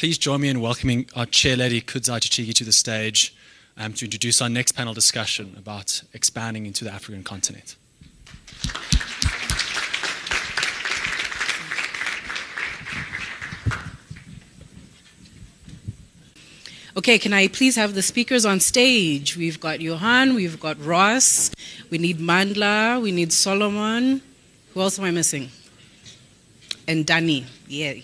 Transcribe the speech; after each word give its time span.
please 0.00 0.16
join 0.16 0.40
me 0.40 0.48
in 0.48 0.62
welcoming 0.62 1.06
our 1.14 1.26
chair 1.26 1.58
lady, 1.58 1.78
Kudzai 1.78 2.20
Chigiji, 2.20 2.54
to 2.54 2.64
the 2.64 2.72
stage 2.72 3.36
um, 3.76 3.92
to 3.92 4.06
introduce 4.06 4.40
our 4.40 4.48
next 4.48 4.72
panel 4.72 4.94
discussion 4.94 5.54
about 5.58 6.02
expanding 6.14 6.64
into 6.64 6.84
the 6.84 6.90
African 6.90 7.22
continent. 7.22 7.76
Okay, 16.96 17.18
can 17.18 17.34
I 17.34 17.48
please 17.48 17.76
have 17.76 17.92
the 17.92 18.00
speakers 18.00 18.46
on 18.46 18.58
stage? 18.58 19.36
We've 19.36 19.60
got 19.60 19.82
Johann, 19.82 20.34
we've 20.34 20.58
got 20.58 20.82
Ross, 20.82 21.50
we 21.90 21.98
need 21.98 22.16
Mandla, 22.16 23.02
we 23.02 23.12
need 23.12 23.34
Solomon. 23.34 24.22
Who 24.72 24.80
else 24.80 24.98
am 24.98 25.04
I 25.04 25.10
missing? 25.10 25.50
And 26.88 27.04
Dunny, 27.04 27.44
yeah. 27.68 27.96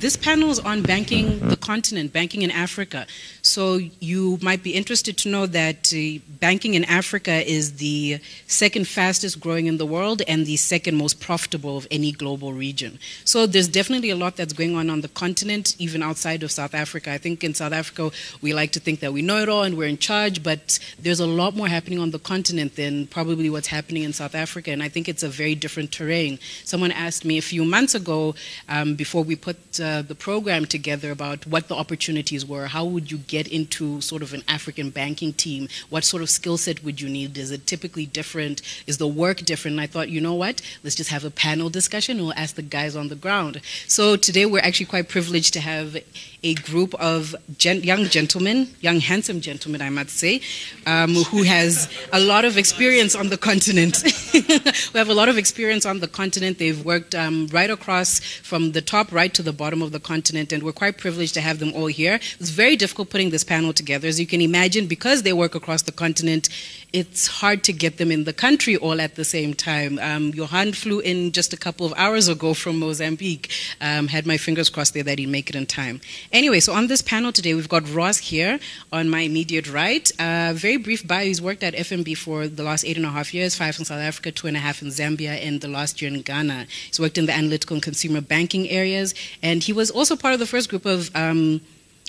This 0.00 0.16
panel 0.16 0.50
is 0.50 0.58
on 0.58 0.80
banking 0.80 1.40
the 1.50 1.58
continent, 1.58 2.10
banking 2.10 2.40
in 2.40 2.50
Africa. 2.50 3.06
So 3.50 3.80
you 4.12 4.38
might 4.40 4.62
be 4.62 4.74
interested 4.80 5.16
to 5.18 5.28
know 5.28 5.46
that 5.46 5.92
uh, 5.92 6.20
banking 6.38 6.74
in 6.74 6.84
Africa 6.84 7.36
is 7.50 7.64
the 7.86 8.20
second 8.46 8.86
fastest 8.86 9.40
growing 9.40 9.66
in 9.66 9.76
the 9.76 9.86
world 9.96 10.22
and 10.28 10.46
the 10.46 10.56
second 10.56 10.94
most 10.96 11.20
profitable 11.20 11.76
of 11.76 11.86
any 11.90 12.12
global 12.12 12.52
region. 12.52 13.00
So 13.24 13.46
there's 13.46 13.66
definitely 13.66 14.10
a 14.10 14.16
lot 14.24 14.36
that's 14.36 14.52
going 14.52 14.76
on 14.76 14.88
on 14.88 15.00
the 15.00 15.08
continent, 15.08 15.74
even 15.80 16.00
outside 16.00 16.44
of 16.44 16.52
South 16.52 16.74
Africa. 16.74 17.12
I 17.12 17.18
think 17.18 17.42
in 17.42 17.54
South 17.54 17.72
Africa 17.72 18.12
we 18.40 18.54
like 18.54 18.70
to 18.76 18.80
think 18.80 19.00
that 19.00 19.12
we 19.12 19.22
know 19.22 19.38
it 19.38 19.48
all 19.48 19.64
and 19.64 19.76
we're 19.76 19.88
in 19.88 19.98
charge, 19.98 20.44
but 20.44 20.78
there's 21.00 21.20
a 21.20 21.26
lot 21.26 21.56
more 21.56 21.68
happening 21.68 21.98
on 21.98 22.12
the 22.12 22.20
continent 22.20 22.76
than 22.76 23.08
probably 23.08 23.50
what's 23.50 23.66
happening 23.66 24.04
in 24.04 24.12
South 24.12 24.36
Africa, 24.36 24.70
and 24.70 24.82
I 24.82 24.88
think 24.88 25.08
it's 25.08 25.24
a 25.24 25.28
very 25.28 25.56
different 25.56 25.90
terrain. 25.90 26.38
Someone 26.64 26.92
asked 26.92 27.24
me 27.24 27.36
a 27.38 27.42
few 27.42 27.64
months 27.64 27.94
ago, 27.96 28.36
um, 28.68 28.94
before 28.94 29.24
we 29.24 29.34
put 29.34 29.58
uh, 29.80 30.02
the 30.02 30.14
program 30.14 30.66
together, 30.66 31.10
about 31.10 31.46
what 31.46 31.68
the 31.68 31.74
opportunities 31.74 32.44
were. 32.46 32.66
How 32.66 32.84
would 32.84 33.10
you 33.10 33.18
get 33.18 33.39
get 33.40 33.52
into 33.52 34.00
sort 34.00 34.22
of 34.22 34.32
an 34.34 34.42
African 34.48 34.90
banking 34.90 35.32
team? 35.32 35.68
What 35.88 36.04
sort 36.04 36.22
of 36.22 36.30
skill 36.30 36.58
set 36.58 36.84
would 36.84 37.00
you 37.00 37.08
need? 37.08 37.36
Is 37.38 37.50
it 37.50 37.66
typically 37.66 38.06
different? 38.06 38.62
Is 38.86 38.98
the 38.98 39.06
work 39.24 39.38
different? 39.38 39.74
And 39.74 39.80
I 39.80 39.86
thought, 39.86 40.08
you 40.08 40.20
know 40.20 40.34
what? 40.34 40.56
Let's 40.84 40.96
just 40.96 41.10
have 41.10 41.24
a 41.24 41.30
panel 41.30 41.70
discussion 41.70 42.18
we'll 42.20 42.34
ask 42.34 42.54
the 42.54 42.62
guys 42.62 42.96
on 42.96 43.08
the 43.08 43.14
ground. 43.14 43.60
So 43.86 44.16
today 44.16 44.46
we're 44.46 44.62
actually 44.62 44.86
quite 44.86 45.08
privileged 45.08 45.52
to 45.54 45.60
have 45.60 45.96
a 46.42 46.54
group 46.54 46.94
of 46.94 47.34
gen- 47.58 47.82
young 47.82 48.04
gentlemen, 48.06 48.68
young 48.80 49.00
handsome 49.00 49.40
gentlemen, 49.40 49.82
I 49.82 49.90
must 49.90 50.10
say, 50.10 50.40
um, 50.86 51.14
who 51.14 51.42
has 51.42 51.88
a 52.12 52.20
lot 52.20 52.44
of 52.44 52.56
experience 52.56 53.14
on 53.14 53.28
the 53.28 53.36
continent. 53.36 54.02
we 54.34 54.98
have 54.98 55.08
a 55.08 55.14
lot 55.14 55.28
of 55.28 55.36
experience 55.36 55.84
on 55.84 56.00
the 56.00 56.08
continent. 56.08 56.58
They've 56.58 56.82
worked 56.84 57.14
um, 57.14 57.48
right 57.52 57.70
across 57.70 58.20
from 58.20 58.72
the 58.72 58.80
top 58.80 59.12
right 59.12 59.32
to 59.34 59.42
the 59.42 59.52
bottom 59.52 59.82
of 59.82 59.92
the 59.92 60.00
continent, 60.00 60.52
and 60.52 60.62
we're 60.62 60.72
quite 60.72 60.98
privileged 60.98 61.34
to 61.34 61.40
have 61.40 61.58
them 61.58 61.72
all 61.74 61.86
here. 61.86 62.14
It's 62.38 62.50
very 62.50 62.76
difficult 62.76 63.10
putting 63.10 63.29
this 63.30 63.44
panel 63.44 63.72
together, 63.72 64.08
as 64.08 64.20
you 64.20 64.26
can 64.26 64.40
imagine, 64.40 64.86
because 64.86 65.22
they 65.22 65.32
work 65.32 65.54
across 65.54 65.82
the 65.82 65.92
continent 65.92 66.48
it's 66.92 67.26
hard 67.26 67.62
to 67.64 67.72
get 67.72 67.98
them 67.98 68.10
in 68.10 68.24
the 68.24 68.32
country 68.32 68.76
all 68.76 69.00
at 69.00 69.14
the 69.14 69.24
same 69.24 69.54
time. 69.54 69.98
Um, 70.00 70.30
Johann 70.30 70.72
flew 70.72 71.00
in 71.00 71.32
just 71.32 71.52
a 71.52 71.56
couple 71.56 71.86
of 71.86 71.92
hours 71.96 72.26
ago 72.28 72.54
from 72.54 72.78
Mozambique. 72.78 73.50
Um, 73.80 74.08
had 74.08 74.26
my 74.26 74.36
fingers 74.36 74.68
crossed 74.68 74.94
there 74.94 75.02
that 75.04 75.18
he'd 75.18 75.28
make 75.28 75.48
it 75.48 75.56
in 75.56 75.66
time. 75.66 76.00
Anyway, 76.32 76.60
so 76.60 76.72
on 76.72 76.88
this 76.88 77.02
panel 77.02 77.32
today, 77.32 77.54
we've 77.54 77.68
got 77.68 77.88
Ross 77.92 78.18
here 78.18 78.58
on 78.92 79.08
my 79.08 79.20
immediate 79.20 79.70
right. 79.72 80.10
Uh, 80.18 80.52
very 80.54 80.76
brief 80.76 81.06
bio. 81.06 81.24
He's 81.24 81.40
worked 81.40 81.62
at 81.62 81.74
FNB 81.74 82.16
for 82.16 82.48
the 82.48 82.62
last 82.62 82.84
eight 82.84 82.96
and 82.96 83.06
a 83.06 83.10
half 83.10 83.32
years, 83.32 83.54
five 83.54 83.78
in 83.78 83.84
South 83.84 84.00
Africa, 84.00 84.32
two 84.32 84.46
and 84.48 84.56
a 84.56 84.60
half 84.60 84.82
in 84.82 84.88
Zambia, 84.88 85.40
and 85.46 85.60
the 85.60 85.68
last 85.68 86.02
year 86.02 86.12
in 86.12 86.22
Ghana. 86.22 86.66
He's 86.86 86.98
worked 86.98 87.18
in 87.18 87.26
the 87.26 87.32
analytical 87.32 87.74
and 87.74 87.82
consumer 87.82 88.20
banking 88.20 88.68
areas, 88.68 89.14
and 89.42 89.62
he 89.62 89.72
was 89.72 89.90
also 89.90 90.16
part 90.16 90.34
of 90.34 90.40
the 90.40 90.46
first 90.46 90.68
group 90.68 90.86
of 90.86 91.14
um, 91.14 91.60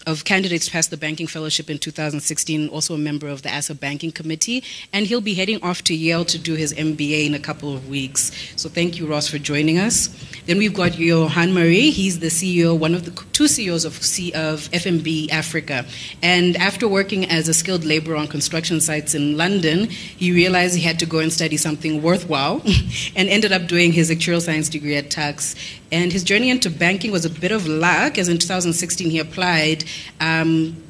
of 0.07 0.25
candidates 0.25 0.65
to 0.65 0.71
pass 0.71 0.87
the 0.87 0.97
banking 0.97 1.27
fellowship 1.27 1.69
in 1.69 1.77
2016, 1.77 2.69
also 2.69 2.95
a 2.95 2.97
member 2.97 3.27
of 3.27 3.41
the 3.41 3.55
ASA 3.55 3.75
Banking 3.75 4.11
Committee, 4.11 4.63
and 4.93 5.05
he'll 5.05 5.21
be 5.21 5.33
heading 5.33 5.61
off 5.63 5.83
to 5.83 5.93
Yale 5.93 6.25
to 6.25 6.37
do 6.37 6.55
his 6.55 6.73
MBA 6.73 7.25
in 7.25 7.33
a 7.33 7.39
couple 7.39 7.73
of 7.73 7.89
weeks. 7.89 8.31
So 8.55 8.69
thank 8.69 8.97
you, 8.97 9.07
Ross, 9.07 9.27
for 9.27 9.37
joining 9.37 9.77
us. 9.77 10.09
Then 10.45 10.57
we've 10.57 10.73
got 10.73 10.97
Johann 10.97 11.53
Maree. 11.53 11.91
He's 11.91 12.19
the 12.19 12.27
CEO, 12.27 12.77
one 12.77 12.95
of 12.95 13.05
the 13.05 13.11
two 13.33 13.47
CEOs 13.47 13.85
of, 13.85 13.93
C, 13.93 14.31
of 14.33 14.69
FNB 14.71 15.31
Africa. 15.31 15.85
And 16.21 16.57
after 16.57 16.87
working 16.87 17.25
as 17.29 17.47
a 17.47 17.53
skilled 17.53 17.83
laborer 17.83 18.15
on 18.15 18.27
construction 18.27 18.81
sites 18.81 19.13
in 19.13 19.37
London, 19.37 19.89
he 19.89 20.31
realized 20.31 20.75
he 20.75 20.81
had 20.81 20.99
to 20.99 21.05
go 21.05 21.19
and 21.19 21.31
study 21.31 21.57
something 21.57 22.01
worthwhile 22.01 22.61
and 23.15 23.29
ended 23.29 23.51
up 23.51 23.67
doing 23.67 23.91
his 23.91 24.09
actuarial 24.09 24.41
science 24.41 24.69
degree 24.69 24.95
at 24.95 25.11
Tuks. 25.11 25.55
And 25.91 26.11
his 26.11 26.23
journey 26.23 26.49
into 26.49 26.69
banking 26.69 27.11
was 27.11 27.25
a 27.25 27.29
bit 27.29 27.51
of 27.51 27.67
luck, 27.67 28.17
as 28.17 28.29
in 28.29 28.37
2016 28.37 29.09
he 29.09 29.19
applied. 29.19 29.83
Um, 30.19 30.81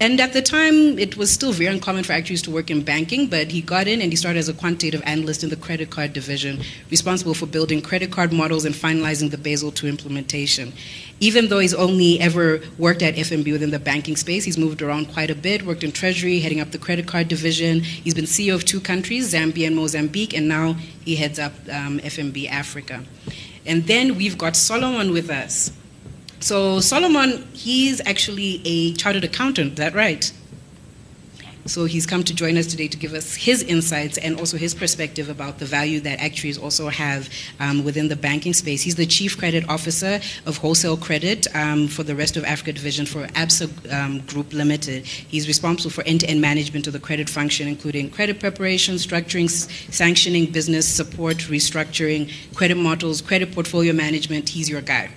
and 0.00 0.20
at 0.20 0.32
the 0.32 0.42
time, 0.42 0.98
it 0.98 1.16
was 1.16 1.30
still 1.30 1.52
very 1.52 1.72
uncommon 1.72 2.02
for 2.02 2.12
actuaries 2.12 2.42
to 2.42 2.50
work 2.50 2.68
in 2.68 2.82
banking, 2.82 3.28
but 3.28 3.52
he 3.52 3.62
got 3.62 3.86
in 3.86 4.02
and 4.02 4.10
he 4.10 4.16
started 4.16 4.40
as 4.40 4.48
a 4.48 4.52
quantitative 4.52 5.00
analyst 5.06 5.44
in 5.44 5.50
the 5.50 5.56
credit 5.56 5.88
card 5.90 6.12
division, 6.12 6.60
responsible 6.90 7.32
for 7.32 7.46
building 7.46 7.80
credit 7.80 8.10
card 8.10 8.32
models 8.32 8.64
and 8.64 8.74
finalizing 8.74 9.30
the 9.30 9.38
Basel 9.38 9.72
II 9.72 9.88
implementation. 9.88 10.72
Even 11.20 11.46
though 11.46 11.60
he's 11.60 11.72
only 11.74 12.20
ever 12.20 12.60
worked 12.76 13.02
at 13.02 13.14
FNB 13.14 13.52
within 13.52 13.70
the 13.70 13.78
banking 13.78 14.16
space, 14.16 14.44
he's 14.44 14.58
moved 14.58 14.82
around 14.82 15.12
quite 15.12 15.30
a 15.30 15.34
bit, 15.34 15.62
worked 15.62 15.84
in 15.84 15.92
treasury, 15.92 16.40
heading 16.40 16.60
up 16.60 16.72
the 16.72 16.78
credit 16.78 17.06
card 17.06 17.28
division. 17.28 17.80
He's 17.80 18.14
been 18.14 18.24
CEO 18.24 18.56
of 18.56 18.64
two 18.64 18.80
countries, 18.80 19.32
Zambia 19.32 19.68
and 19.68 19.76
Mozambique, 19.76 20.34
and 20.36 20.48
now 20.48 20.72
he 21.04 21.14
heads 21.14 21.38
up 21.38 21.52
um, 21.70 22.00
FNB 22.00 22.50
Africa. 22.50 23.04
And 23.66 23.86
then 23.86 24.16
we've 24.16 24.36
got 24.36 24.56
Solomon 24.56 25.12
with 25.12 25.30
us. 25.30 25.72
So 26.40 26.80
Solomon, 26.80 27.48
he's 27.54 28.00
actually 28.06 28.60
a 28.64 28.92
chartered 28.94 29.24
accountant, 29.24 29.72
is 29.72 29.76
that 29.78 29.94
right? 29.94 30.30
So 31.66 31.86
he's 31.86 32.04
come 32.04 32.22
to 32.24 32.34
join 32.34 32.58
us 32.58 32.66
today 32.66 32.88
to 32.88 32.96
give 32.96 33.14
us 33.14 33.34
his 33.34 33.62
insights 33.62 34.18
and 34.18 34.38
also 34.38 34.58
his 34.58 34.74
perspective 34.74 35.30
about 35.30 35.58
the 35.58 35.64
value 35.64 35.98
that 36.00 36.20
actuaries 36.20 36.58
also 36.58 36.90
have 36.90 37.30
um, 37.58 37.84
within 37.84 38.08
the 38.08 38.16
banking 38.16 38.52
space. 38.52 38.82
He's 38.82 38.96
the 38.96 39.06
Chief 39.06 39.38
Credit 39.38 39.66
Officer 39.68 40.20
of 40.44 40.58
Wholesale 40.58 40.98
Credit 40.98 41.46
um, 41.56 41.88
for 41.88 42.02
the 42.02 42.14
Rest 42.14 42.36
of 42.36 42.44
Africa 42.44 42.74
Division 42.74 43.06
for 43.06 43.26
ABSA 43.28 43.92
um, 43.92 44.20
Group 44.26 44.52
Limited. 44.52 45.06
He's 45.06 45.48
responsible 45.48 45.90
for 45.90 46.04
end-to-end 46.04 46.40
management 46.40 46.86
of 46.86 46.92
the 46.92 47.00
credit 47.00 47.30
function, 47.30 47.66
including 47.66 48.10
credit 48.10 48.40
preparation, 48.40 48.96
structuring, 48.96 49.48
sanctioning, 49.48 50.52
business 50.52 50.86
support, 50.86 51.36
restructuring, 51.48 52.30
credit 52.54 52.76
models, 52.76 53.22
credit 53.22 53.52
portfolio 53.52 53.94
management. 53.94 54.50
He's 54.50 54.68
your 54.68 54.82
guy. 54.82 55.10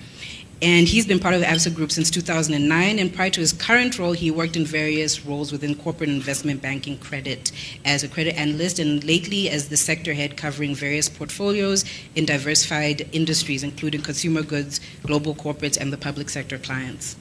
And 0.60 0.88
he's 0.88 1.06
been 1.06 1.20
part 1.20 1.36
of 1.36 1.42
the 1.42 1.46
ABSA 1.46 1.76
group 1.76 1.92
since 1.92 2.10
2009. 2.10 2.98
And 2.98 3.14
prior 3.14 3.30
to 3.30 3.40
his 3.40 3.54
current 3.54 4.00
role, 4.00 4.14
he 4.14 4.32
worked 4.32 4.56
in 4.56 4.66
various 4.66 5.24
roles 5.24 5.52
within 5.52 5.76
corporate 5.76 6.10
investment 6.10 6.64
banking 6.64 6.98
credit 6.98 7.52
as 7.86 8.04
a 8.04 8.08
credit 8.08 8.36
analyst, 8.36 8.80
and 8.80 9.04
lately 9.04 9.50
as 9.50 9.70
the 9.70 9.78
sector 9.78 10.16
head 10.16 10.36
covering 10.36 10.74
various 10.74 11.10
portfolios 11.10 11.86
in 12.16 12.26
diversified 12.26 13.08
industries, 13.12 13.62
including 13.62 14.02
consumer 14.02 14.42
goods, 14.42 14.80
global 15.04 15.36
corporates, 15.36 15.78
and 15.78 15.94
the 15.94 15.98
public 15.98 16.30
sector 16.30 16.58
clients. 16.58 17.16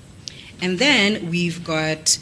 And 0.63 0.79
then 0.79 1.31
we've 1.31 1.63
got 1.63 2.19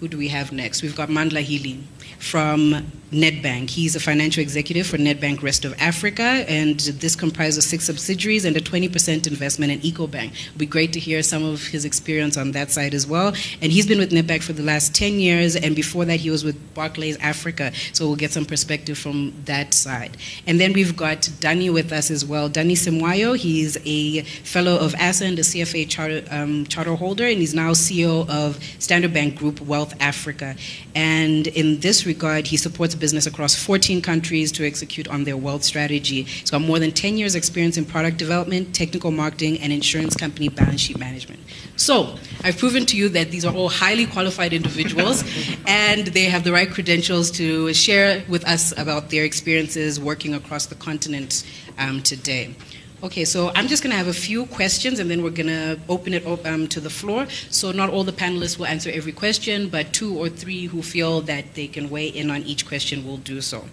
who 0.00 0.08
do 0.08 0.16
we 0.16 0.28
have 0.28 0.50
next? 0.50 0.82
We've 0.82 0.96
got 0.96 1.10
Mandla 1.10 1.42
Hillie 1.42 1.84
from 2.20 2.92
Nedbank. 3.10 3.70
He's 3.70 3.96
a 3.96 4.00
financial 4.00 4.40
executive 4.40 4.86
for 4.86 4.96
Nedbank 4.96 5.42
Rest 5.42 5.64
of 5.64 5.74
Africa, 5.80 6.22
and 6.22 6.78
this 6.78 7.16
comprises 7.16 7.66
six 7.66 7.84
subsidiaries 7.84 8.44
and 8.44 8.56
a 8.56 8.60
20% 8.60 9.26
investment 9.26 9.72
in 9.72 9.80
EcoBank. 9.80 10.32
It'll 10.46 10.58
be 10.58 10.66
great 10.66 10.92
to 10.92 11.00
hear 11.00 11.22
some 11.22 11.44
of 11.44 11.66
his 11.66 11.84
experience 11.84 12.36
on 12.36 12.52
that 12.52 12.70
side 12.70 12.94
as 12.94 13.06
well. 13.06 13.28
And 13.60 13.72
he's 13.72 13.86
been 13.86 13.98
with 13.98 14.10
Nedbank 14.10 14.42
for 14.42 14.52
the 14.52 14.62
last 14.62 14.94
10 14.94 15.14
years, 15.14 15.56
and 15.56 15.74
before 15.74 16.04
that, 16.04 16.20
he 16.20 16.30
was 16.30 16.44
with 16.44 16.74
Barclays 16.74 17.16
Africa, 17.18 17.72
so 17.92 18.06
we'll 18.06 18.16
get 18.16 18.30
some 18.30 18.44
perspective 18.44 18.96
from 18.96 19.34
that 19.46 19.74
side. 19.74 20.16
And 20.46 20.60
then 20.60 20.72
we've 20.72 20.96
got 20.96 21.28
Dunny 21.40 21.70
with 21.70 21.92
us 21.92 22.10
as 22.10 22.24
well. 22.24 22.48
Dunny 22.48 22.74
Semwayo, 22.74 23.36
he's 23.36 23.76
a 23.84 24.22
fellow 24.22 24.76
of 24.76 24.94
ASA 25.00 25.24
and 25.24 25.38
a 25.38 25.42
CFA 25.42 25.88
charter, 25.88 26.22
um, 26.30 26.64
charter 26.66 26.94
holder, 26.94 27.26
and 27.26 27.38
he's 27.38 27.54
now 27.54 27.72
CEO 27.72 28.28
of 28.28 28.62
Standard 28.78 29.12
Bank 29.12 29.36
Group 29.36 29.60
Wealth 29.60 29.94
Africa. 30.00 30.54
And 30.94 31.48
in 31.48 31.80
this 31.80 32.06
regard, 32.14 32.46
he 32.48 32.56
supports 32.56 32.94
business 32.94 33.26
across 33.26 33.54
14 33.54 34.02
countries 34.02 34.50
to 34.52 34.66
execute 34.66 35.06
on 35.08 35.24
their 35.24 35.36
wealth 35.36 35.64
strategy. 35.64 36.22
He's 36.22 36.50
got 36.50 36.60
more 36.60 36.78
than 36.78 36.90
10 36.90 37.16
years' 37.18 37.34
experience 37.34 37.76
in 37.76 37.84
product 37.84 38.16
development, 38.16 38.74
technical 38.74 39.10
marketing, 39.10 39.60
and 39.62 39.72
insurance 39.72 40.14
company 40.16 40.48
balance 40.48 40.80
sheet 40.80 40.98
management. 40.98 41.40
So, 41.76 42.16
I've 42.44 42.58
proven 42.58 42.84
to 42.86 42.96
you 42.96 43.08
that 43.10 43.30
these 43.30 43.44
are 43.44 43.54
all 43.54 43.68
highly 43.68 44.06
qualified 44.06 44.52
individuals, 44.52 45.24
and 45.66 46.08
they 46.08 46.24
have 46.24 46.42
the 46.44 46.52
right 46.52 46.70
credentials 46.70 47.30
to 47.32 47.72
share 47.72 48.22
with 48.28 48.44
us 48.46 48.76
about 48.76 49.10
their 49.10 49.24
experiences 49.24 50.00
working 50.00 50.34
across 50.34 50.66
the 50.66 50.74
continent 50.74 51.44
um, 51.78 52.02
today. 52.02 52.54
Okay, 53.02 53.24
so 53.24 53.50
I'm 53.54 53.66
just 53.66 53.82
going 53.82 53.92
to 53.92 53.96
have 53.96 54.08
a 54.08 54.12
few 54.12 54.44
questions 54.46 54.98
and 54.98 55.10
then 55.10 55.22
we're 55.22 55.30
going 55.30 55.46
to 55.46 55.80
open 55.88 56.12
it 56.12 56.26
up, 56.26 56.44
um, 56.44 56.68
to 56.68 56.80
the 56.80 56.90
floor. 56.90 57.26
So 57.48 57.72
not 57.72 57.88
all 57.88 58.04
the 58.04 58.12
panelists 58.12 58.58
will 58.58 58.66
answer 58.66 58.90
every 58.92 59.12
question, 59.12 59.70
but 59.70 59.94
two 59.94 60.18
or 60.18 60.28
three 60.28 60.66
who 60.66 60.82
feel 60.82 61.22
that 61.22 61.54
they 61.54 61.66
can 61.66 61.88
weigh 61.88 62.08
in 62.08 62.30
on 62.30 62.42
each 62.42 62.66
question 62.66 63.06
will 63.06 63.16
do 63.16 63.40
so. 63.40 63.64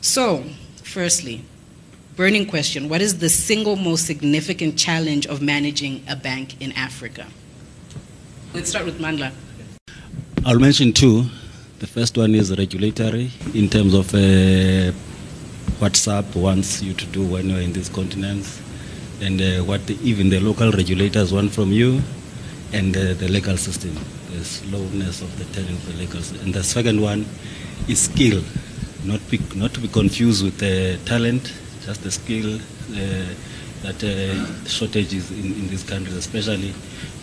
So, 0.00 0.42
firstly, 0.82 1.44
burning 2.16 2.44
question 2.46 2.88
What 2.88 3.00
is 3.00 3.18
the 3.20 3.28
single 3.28 3.76
most 3.76 4.04
significant 4.04 4.76
challenge 4.76 5.26
of 5.28 5.40
managing 5.40 6.02
a 6.08 6.16
bank 6.16 6.60
in 6.60 6.72
Africa? 6.72 7.28
Let's 8.52 8.70
start 8.70 8.84
with 8.84 8.98
Mandla. 8.98 9.30
I'll 10.44 10.58
mention 10.58 10.92
two. 10.92 11.26
The 11.78 11.86
first 11.86 12.18
one 12.18 12.34
is 12.34 12.56
regulatory 12.58 13.30
in 13.54 13.68
terms 13.68 13.94
of 13.94 14.12
uh, 14.12 14.90
what 15.78 15.94
SAP 15.96 16.34
wants 16.34 16.82
you 16.82 16.94
to 16.94 17.06
do 17.06 17.24
when 17.24 17.48
you're 17.48 17.60
in 17.60 17.72
these 17.72 17.88
continents, 17.88 18.60
and 19.22 19.40
uh, 19.40 19.64
what 19.64 19.86
the, 19.86 19.96
even 20.02 20.28
the 20.28 20.40
local 20.40 20.70
regulators 20.72 21.32
want 21.32 21.52
from 21.52 21.72
you, 21.72 22.02
and 22.72 22.96
uh, 22.96 23.14
the 23.14 23.28
legal 23.28 23.56
system, 23.56 23.94
the 24.30 24.44
slowness 24.44 25.22
of 25.22 25.30
the 25.38 25.44
turning 25.54 25.74
of 25.74 25.86
the 25.86 25.92
legal 25.98 26.20
system. 26.20 26.46
And 26.46 26.54
the 26.54 26.64
second 26.64 27.00
one 27.00 27.24
is 27.88 28.00
skill, 28.02 28.42
not, 29.04 29.20
be, 29.30 29.38
not 29.54 29.72
to 29.74 29.80
be 29.80 29.88
confused 29.88 30.44
with 30.44 30.62
uh, 30.62 31.02
talent, 31.04 31.52
just 31.84 32.02
the 32.02 32.10
skill 32.10 32.56
uh, 32.56 33.34
that 33.82 34.02
uh, 34.02 34.66
shortages 34.66 35.30
in, 35.30 35.46
in 35.54 35.68
these 35.68 35.84
countries, 35.84 36.16
especially 36.16 36.72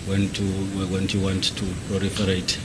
when, 0.05 0.29
to, 0.29 0.43
when 0.87 1.07
you 1.09 1.19
want 1.19 1.43
to 1.57 1.65
proliferate 1.89 2.57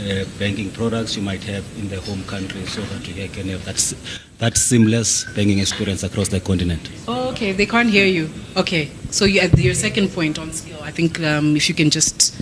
uh, 0.00 0.24
banking 0.38 0.70
products 0.70 1.16
you 1.16 1.22
might 1.22 1.42
have 1.44 1.64
in 1.78 1.88
the 1.88 2.00
home 2.00 2.22
country 2.24 2.64
so 2.66 2.80
that 2.82 3.06
you 3.08 3.28
can 3.28 3.48
have 3.48 3.64
that, 3.64 3.94
that 4.38 4.56
seamless 4.56 5.24
banking 5.34 5.58
experience 5.58 6.02
across 6.02 6.28
the 6.28 6.40
continent. 6.40 6.90
Oh, 7.06 7.30
okay, 7.30 7.52
they 7.52 7.66
can't 7.66 7.90
hear 7.90 8.06
you. 8.06 8.30
Okay, 8.56 8.90
so 9.10 9.24
you, 9.24 9.40
at 9.40 9.56
your 9.58 9.74
second 9.74 10.08
point 10.10 10.38
on 10.38 10.52
skill, 10.52 10.78
I 10.82 10.90
think 10.90 11.20
um, 11.20 11.56
if 11.56 11.68
you 11.68 11.74
can 11.74 11.90
just 11.90 12.40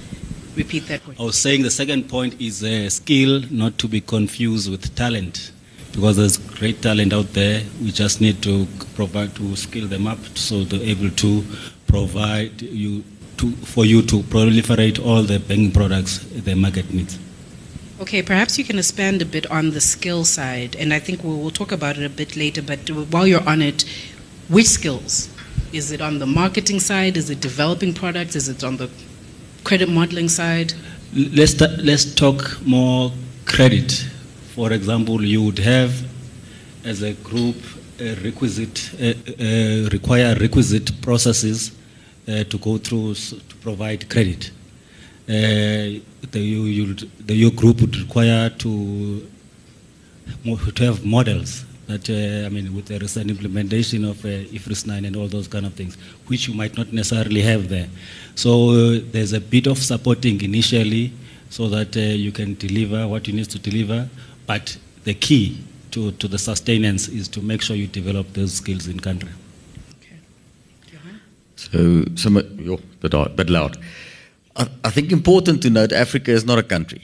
repeat 0.56 0.86
that 0.88 1.02
point. 1.04 1.20
I 1.20 1.22
was 1.24 1.36
saying 1.36 1.62
the 1.62 1.70
second 1.70 2.08
point 2.08 2.40
is 2.40 2.62
uh, 2.62 2.88
skill, 2.90 3.42
not 3.50 3.78
to 3.78 3.88
be 3.88 4.00
confused 4.00 4.70
with 4.70 4.94
talent. 4.94 5.52
Because 5.92 6.16
there's 6.18 6.36
great 6.36 6.82
talent 6.82 7.14
out 7.14 7.32
there, 7.32 7.62
we 7.80 7.90
just 7.90 8.20
need 8.20 8.42
to 8.42 8.66
provide 8.94 9.34
to 9.36 9.56
skill 9.56 9.86
them 9.86 10.06
up 10.06 10.18
so 10.36 10.62
they're 10.64 10.82
able 10.82 11.08
to 11.10 11.42
provide 11.86 12.60
you 12.60 13.02
to, 13.38 13.50
for 13.52 13.84
you 13.86 14.02
to 14.02 14.20
proliferate 14.24 15.04
all 15.04 15.22
the 15.22 15.38
banking 15.38 15.72
products 15.72 16.18
the 16.18 16.54
market 16.54 16.92
needs. 16.92 17.18
Okay, 17.98 18.20
perhaps 18.22 18.58
you 18.58 18.64
can 18.64 18.78
expand 18.78 19.22
a 19.22 19.24
bit 19.24 19.50
on 19.50 19.70
the 19.70 19.80
skill 19.80 20.22
side, 20.26 20.76
and 20.76 20.92
I 20.92 20.98
think 20.98 21.24
we'll, 21.24 21.38
we'll, 21.38 21.50
talk 21.50 21.72
about 21.72 21.96
it 21.96 22.04
a 22.04 22.10
bit 22.10 22.36
later. 22.36 22.60
But 22.60 22.90
while 23.10 23.26
you're 23.26 23.48
on 23.48 23.62
it, 23.62 23.86
which 24.48 24.66
skills? 24.66 25.30
Is 25.72 25.92
it 25.92 26.02
on 26.02 26.18
the 26.18 26.26
marketing 26.26 26.78
side? 26.78 27.16
Is 27.16 27.30
it 27.30 27.40
developing 27.40 27.94
products? 27.94 28.36
Is 28.36 28.50
it 28.50 28.62
on 28.62 28.76
the 28.76 28.90
credit 29.64 29.88
modeling 29.88 30.28
side? 30.28 30.74
Let's, 31.14 31.58
let's 31.58 32.14
talk 32.14 32.58
more 32.66 33.12
credit. 33.46 33.92
For 34.54 34.74
example, 34.74 35.24
you 35.24 35.42
would 35.44 35.58
have, 35.60 36.06
as 36.84 37.00
a 37.00 37.14
group, 37.14 37.56
a 37.98 38.14
requisite, 38.16 38.90
uh, 39.00 39.14
uh, 39.42 39.88
require 39.90 40.34
requisite 40.38 41.00
processes 41.00 41.72
uh, 42.28 42.44
to 42.44 42.58
go 42.58 42.76
through 42.76 43.14
to 43.14 43.56
provide 43.62 44.10
credit. 44.10 44.50
Uh, 45.28 46.00
the, 46.30 46.40
you, 46.40 46.94
the, 46.94 47.34
your 47.34 47.50
group 47.50 47.80
would 47.80 47.96
require 47.96 48.48
to, 48.50 49.26
to 50.44 50.84
have 50.84 51.04
models 51.04 51.64
that, 51.86 52.08
uh, 52.10 52.46
I 52.46 52.48
mean, 52.48 52.74
with 52.74 52.86
the 52.86 52.98
recent 52.98 53.30
implementation 53.30 54.04
of 54.04 54.24
uh, 54.24 54.28
IFRS 54.28 54.86
9 54.86 55.04
and 55.04 55.16
all 55.16 55.28
those 55.28 55.48
kind 55.48 55.66
of 55.66 55.74
things, 55.74 55.96
which 56.26 56.48
you 56.48 56.54
might 56.54 56.76
not 56.76 56.92
necessarily 56.92 57.42
have 57.42 57.68
there. 57.68 57.88
So 58.34 58.70
uh, 58.70 59.00
there's 59.10 59.32
a 59.32 59.40
bit 59.40 59.66
of 59.66 59.78
supporting 59.78 60.40
initially 60.42 61.12
so 61.50 61.68
that 61.68 61.96
uh, 61.96 62.00
you 62.00 62.32
can 62.32 62.54
deliver 62.54 63.06
what 63.06 63.26
you 63.28 63.34
need 63.34 63.50
to 63.50 63.58
deliver, 63.58 64.08
but 64.46 64.76
the 65.04 65.14
key 65.14 65.58
to, 65.92 66.12
to 66.12 66.28
the 66.28 66.38
sustenance 66.38 67.08
is 67.08 67.28
to 67.28 67.40
make 67.40 67.62
sure 67.62 67.76
you 67.76 67.86
develop 67.86 68.32
those 68.32 68.54
skills 68.54 68.88
in 68.88 68.98
country. 68.98 69.30
Okay. 69.98 70.16
So, 71.54 72.04
some, 72.16 72.36
oh, 72.36 72.80
bit, 73.00 73.36
bit 73.36 73.50
loud. 73.50 73.78
I, 74.56 74.68
I 74.84 74.90
think 74.90 75.12
important 75.12 75.62
to 75.62 75.70
note 75.70 75.92
Africa 75.92 76.30
is 76.30 76.44
not 76.44 76.58
a 76.58 76.62
country. 76.62 77.02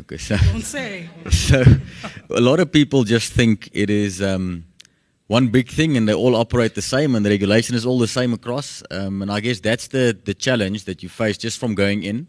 Okay, 0.00 0.18
so 0.18 0.36
don't 0.36 0.62
say. 0.62 1.08
so 1.30 1.64
a 2.30 2.40
lot 2.40 2.60
of 2.60 2.70
people 2.70 3.04
just 3.04 3.32
think 3.32 3.70
it 3.72 3.88
is 3.88 4.20
um, 4.20 4.64
one 5.28 5.48
big 5.48 5.70
thing, 5.70 5.96
and 5.96 6.08
they 6.08 6.14
all 6.14 6.36
operate 6.36 6.74
the 6.74 6.82
same, 6.82 7.14
and 7.14 7.24
the 7.24 7.30
regulation 7.30 7.74
is 7.74 7.86
all 7.86 7.98
the 7.98 8.08
same 8.08 8.34
across. 8.34 8.82
Um, 8.90 9.22
and 9.22 9.30
I 9.30 9.40
guess 9.40 9.60
that's 9.60 9.88
the 9.88 10.16
the 10.24 10.34
challenge 10.34 10.84
that 10.84 11.02
you 11.02 11.08
face 11.08 11.38
just 11.38 11.58
from 11.58 11.74
going 11.74 12.02
in. 12.02 12.26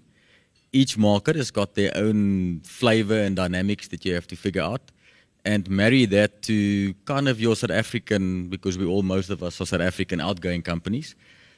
Each 0.72 0.98
market 0.98 1.36
has 1.36 1.52
got 1.52 1.76
their 1.76 1.92
own 1.96 2.62
flavor 2.62 3.20
and 3.20 3.36
dynamics 3.36 3.88
that 3.90 4.06
you 4.06 4.14
have 4.14 4.28
to 4.28 4.36
figure 4.36 4.62
out, 4.62 4.82
and 5.44 5.70
marry 5.70 6.06
that 6.06 6.42
to 6.44 6.94
kind 7.06 7.28
of 7.28 7.42
your 7.42 7.56
South 7.56 7.72
African, 7.72 8.48
because 8.48 8.78
we 8.78 8.86
all 8.86 9.04
most 9.04 9.30
of 9.30 9.44
us 9.44 9.60
are 9.60 9.66
South 9.66 9.82
African 9.82 10.22
outgoing 10.22 10.62
companies. 10.62 11.16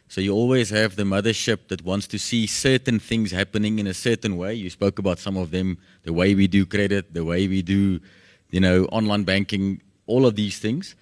So 0.09 0.21
you 0.21 0.33
always 0.33 0.71
have 0.71 0.95
the 0.95 1.03
mothership 1.03 1.67
that 1.67 1.85
wants 1.85 2.07
to 2.07 2.17
see 2.17 2.47
certain 2.47 2.99
things 2.99 3.29
happening 3.29 3.77
in 3.77 3.85
a 3.85 3.93
certain 3.93 4.37
way. 4.37 4.55
You 4.55 4.71
spoke 4.71 4.97
about 4.97 5.19
some 5.19 5.37
of 5.37 5.51
them, 5.51 5.77
the 6.01 6.11
way 6.11 6.33
we 6.33 6.47
do 6.47 6.65
credit, 6.65 7.13
the 7.13 7.23
way 7.23 7.47
we 7.47 7.61
do, 7.61 7.99
you 8.49 8.59
know, 8.59 8.85
online 8.85 9.23
banking, 9.23 9.83
all 10.07 10.25
of 10.25 10.35
these 10.35 10.57
things. 10.57 10.95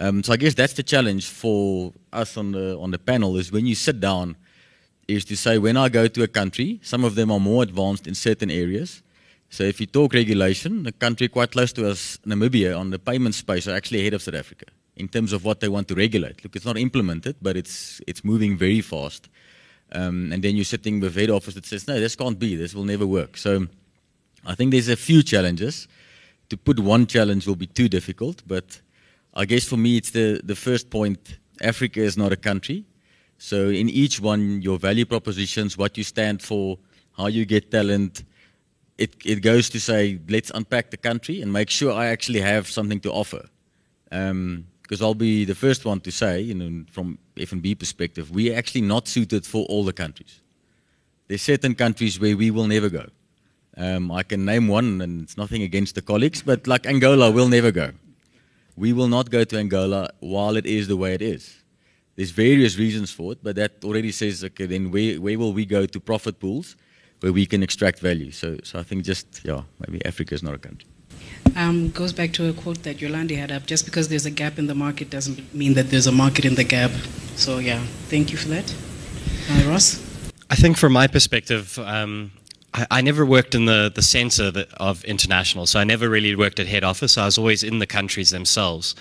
Um, 0.00 0.24
so 0.24 0.32
I 0.32 0.36
guess 0.36 0.54
that's 0.54 0.72
the 0.72 0.82
challenge 0.82 1.28
for 1.28 1.92
us 2.12 2.36
on 2.36 2.50
the 2.50 2.76
on 2.78 2.90
the 2.90 2.98
panel 2.98 3.36
is 3.36 3.52
when 3.52 3.64
you 3.64 3.76
sit 3.76 4.00
down, 4.00 4.36
is 5.06 5.24
to 5.26 5.36
say 5.36 5.58
when 5.58 5.76
I 5.76 5.88
go 5.88 6.08
to 6.08 6.22
a 6.24 6.28
country, 6.28 6.80
some 6.82 7.04
of 7.04 7.14
them 7.14 7.30
are 7.30 7.40
more 7.40 7.62
advanced 7.62 8.08
in 8.08 8.16
certain 8.16 8.50
areas. 8.50 9.02
So 9.50 9.62
if 9.62 9.80
you 9.80 9.86
talk 9.86 10.14
regulation, 10.14 10.84
a 10.84 10.92
country 10.92 11.28
quite 11.28 11.52
close 11.52 11.72
to 11.74 11.88
us, 11.88 12.18
Namibia, 12.26 12.76
on 12.76 12.90
the 12.90 12.98
payment 12.98 13.36
space, 13.36 13.68
are 13.68 13.76
actually 13.76 14.00
ahead 14.00 14.14
of 14.14 14.22
South 14.22 14.34
Africa 14.34 14.66
in 14.98 15.08
terms 15.08 15.32
of 15.32 15.44
what 15.44 15.60
they 15.60 15.68
want 15.68 15.88
to 15.88 15.94
regulate. 15.94 16.44
Look, 16.44 16.56
it's 16.56 16.66
not 16.66 16.76
implemented, 16.76 17.36
but 17.40 17.56
it's 17.56 18.00
it's 18.06 18.22
moving 18.24 18.58
very 18.58 18.80
fast. 18.80 19.28
Um, 19.92 20.32
and 20.32 20.42
then 20.42 20.54
you're 20.54 20.64
sitting 20.64 21.00
with 21.00 21.16
head 21.16 21.30
office 21.30 21.54
that 21.54 21.64
says, 21.64 21.88
no, 21.88 21.98
this 21.98 22.14
can't 22.14 22.38
be, 22.38 22.56
this 22.56 22.74
will 22.74 22.84
never 22.84 23.06
work. 23.06 23.36
So 23.36 23.68
I 24.44 24.54
think 24.54 24.72
there's 24.72 24.88
a 24.88 24.96
few 24.96 25.22
challenges. 25.22 25.88
To 26.50 26.56
put 26.56 26.78
one 26.78 27.06
challenge 27.06 27.46
will 27.46 27.56
be 27.56 27.66
too 27.66 27.88
difficult, 27.88 28.42
but 28.46 28.80
I 29.34 29.44
guess 29.44 29.64
for 29.64 29.76
me 29.76 29.96
it's 29.96 30.10
the, 30.10 30.40
the 30.44 30.56
first 30.56 30.90
point 30.90 31.38
Africa 31.60 32.00
is 32.00 32.16
not 32.16 32.32
a 32.32 32.36
country. 32.36 32.84
So 33.38 33.68
in 33.68 33.88
each 33.88 34.20
one, 34.20 34.62
your 34.62 34.78
value 34.78 35.04
propositions, 35.04 35.78
what 35.78 35.96
you 35.96 36.04
stand 36.04 36.42
for, 36.42 36.78
how 37.16 37.26
you 37.26 37.44
get 37.44 37.70
talent, 37.70 38.24
it, 38.96 39.14
it 39.24 39.40
goes 39.42 39.70
to 39.70 39.80
say, 39.80 40.18
let's 40.28 40.50
unpack 40.54 40.90
the 40.90 40.96
country 40.96 41.40
and 41.42 41.52
make 41.52 41.70
sure 41.70 41.92
I 41.92 42.06
actually 42.06 42.40
have 42.40 42.68
something 42.68 43.00
to 43.00 43.12
offer. 43.12 43.48
Um, 44.10 44.66
because 44.88 45.02
I'll 45.02 45.12
be 45.12 45.44
the 45.44 45.54
first 45.54 45.84
one 45.84 46.00
to 46.00 46.10
say, 46.10 46.40
you 46.40 46.54
know, 46.54 46.84
from 46.90 47.18
FNB 47.36 47.78
perspective, 47.78 48.30
we're 48.30 48.56
actually 48.56 48.80
not 48.80 49.06
suited 49.06 49.44
for 49.44 49.66
all 49.66 49.84
the 49.84 49.92
countries. 49.92 50.40
There's 51.26 51.42
certain 51.42 51.74
countries 51.74 52.18
where 52.18 52.34
we 52.34 52.50
will 52.50 52.66
never 52.66 52.88
go. 52.88 53.06
Um, 53.76 54.10
I 54.10 54.22
can 54.22 54.46
name 54.46 54.66
one, 54.66 55.02
and 55.02 55.20
it's 55.20 55.36
nothing 55.36 55.62
against 55.62 55.94
the 55.94 56.00
colleagues, 56.00 56.40
but 56.40 56.66
like 56.66 56.86
Angola, 56.86 57.30
we'll 57.30 57.48
never 57.48 57.70
go. 57.70 57.90
We 58.76 58.94
will 58.94 59.08
not 59.08 59.30
go 59.30 59.44
to 59.44 59.58
Angola 59.58 60.08
while 60.20 60.56
it 60.56 60.64
is 60.64 60.88
the 60.88 60.96
way 60.96 61.12
it 61.12 61.20
is. 61.20 61.62
There's 62.16 62.30
various 62.30 62.78
reasons 62.78 63.12
for 63.12 63.32
it, 63.32 63.40
but 63.42 63.56
that 63.56 63.84
already 63.84 64.10
says, 64.10 64.42
okay, 64.42 64.64
then 64.64 64.90
where, 64.90 65.20
where 65.20 65.38
will 65.38 65.52
we 65.52 65.66
go 65.66 65.84
to 65.84 66.00
profit 66.00 66.40
pools 66.40 66.76
where 67.20 67.32
we 67.32 67.44
can 67.44 67.62
extract 67.62 68.00
value? 68.00 68.30
So, 68.30 68.56
so 68.64 68.78
I 68.78 68.84
think 68.84 69.04
just, 69.04 69.42
yeah, 69.44 69.64
maybe 69.86 70.02
Africa 70.06 70.34
is 70.34 70.42
not 70.42 70.54
a 70.54 70.58
country. 70.58 70.88
Um, 71.56 71.90
goes 71.90 72.12
back 72.12 72.32
to 72.34 72.48
a 72.48 72.52
quote 72.52 72.82
that 72.84 72.98
Yolandi 72.98 73.36
had 73.36 73.50
up. 73.50 73.66
Just 73.66 73.84
because 73.84 74.08
there's 74.08 74.26
a 74.26 74.30
gap 74.30 74.58
in 74.58 74.66
the 74.66 74.74
market 74.74 75.10
doesn't 75.10 75.52
mean 75.54 75.74
that 75.74 75.90
there's 75.90 76.06
a 76.06 76.12
market 76.12 76.44
in 76.44 76.54
the 76.54 76.64
gap. 76.64 76.90
So 77.36 77.58
yeah, 77.58 77.82
thank 78.08 78.30
you 78.30 78.38
for 78.38 78.48
that. 78.48 78.74
Uh, 79.50 79.68
Ross? 79.68 80.04
I 80.50 80.54
think 80.54 80.76
from 80.76 80.92
my 80.92 81.06
perspective, 81.06 81.78
um, 81.80 82.30
I, 82.74 82.86
I, 82.90 83.00
never 83.00 83.24
worked 83.26 83.54
in 83.54 83.64
the, 83.64 83.90
the 83.94 84.02
center 84.02 84.50
that, 84.50 84.72
of 84.74 85.04
international, 85.04 85.66
so 85.66 85.80
I 85.80 85.84
never 85.84 86.08
really 86.08 86.34
worked 86.34 86.60
at 86.60 86.66
head 86.66 86.84
office. 86.84 87.18
I 87.18 87.24
was 87.24 87.38
always 87.38 87.62
in 87.62 87.78
the 87.78 87.86
countries 87.86 88.30
themselves. 88.30 88.94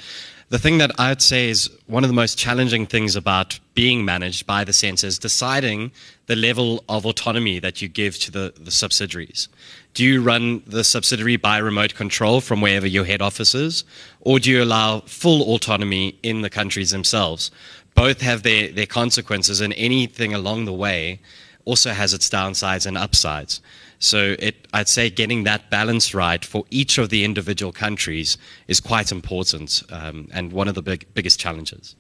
The 0.50 0.60
thing 0.60 0.78
that 0.78 0.92
I'd 0.98 1.22
say 1.22 1.50
is 1.50 1.70
one 1.88 2.06
of 2.06 2.10
the 2.10 2.14
most 2.14 2.38
challenging 2.38 2.86
things 2.86 3.18
about 3.18 3.60
being 3.76 4.06
managed 4.06 4.48
by 4.48 4.64
the 4.64 4.72
center 4.72 5.06
is 5.06 5.20
deciding 5.20 5.92
the 6.28 6.38
level 6.38 6.84
of 6.88 7.06
autonomy 7.06 7.60
that 7.60 7.82
you 7.82 7.90
give 7.90 8.18
to 8.20 8.32
the, 8.32 8.54
the 8.58 8.72
subsidiaries 8.72 9.50
do 9.98 10.06
you 10.06 10.22
run 10.22 10.62
the 10.68 10.84
subsidiary 10.84 11.38
by 11.38 11.58
remote 11.58 11.96
control 11.96 12.40
from 12.40 12.62
wherever 12.62 12.86
your 12.86 13.04
head 13.04 13.20
office 13.20 13.56
is, 13.56 13.84
or 14.22 14.38
do 14.38 14.52
you 14.52 14.62
allow 14.62 15.00
full 15.00 15.56
autonomy 15.56 16.20
in 16.22 16.42
the 16.44 16.52
countries 16.52 16.92
themselves? 16.92 17.50
Both 17.96 18.22
have 18.22 18.44
their, 18.44 18.72
their 18.72 18.86
consequences, 18.86 19.60
and 19.60 19.74
anything 19.74 20.36
along 20.36 20.66
the 20.66 20.74
way 20.74 21.20
also 21.66 21.94
has 21.94 22.14
its 22.14 22.30
downsides 22.30 22.86
and 22.86 22.96
upsides. 22.96 23.60
So 24.00 24.36
it, 24.40 24.68
I'd 24.74 24.88
say 24.88 25.10
getting 25.10 25.44
that 25.46 25.70
balance 25.70 26.14
right 26.14 26.44
for 26.46 26.66
each 26.70 26.98
of 26.98 27.10
the 27.10 27.24
individual 27.24 27.72
countries 27.72 28.38
is 28.68 28.80
quite 28.80 29.12
important 29.12 29.84
um, 29.92 30.28
and 30.32 30.52
one 30.52 30.68
of 30.68 30.76
the 30.76 30.84
big, 30.84 31.08
biggest 31.14 31.40
challenges. 31.40 31.96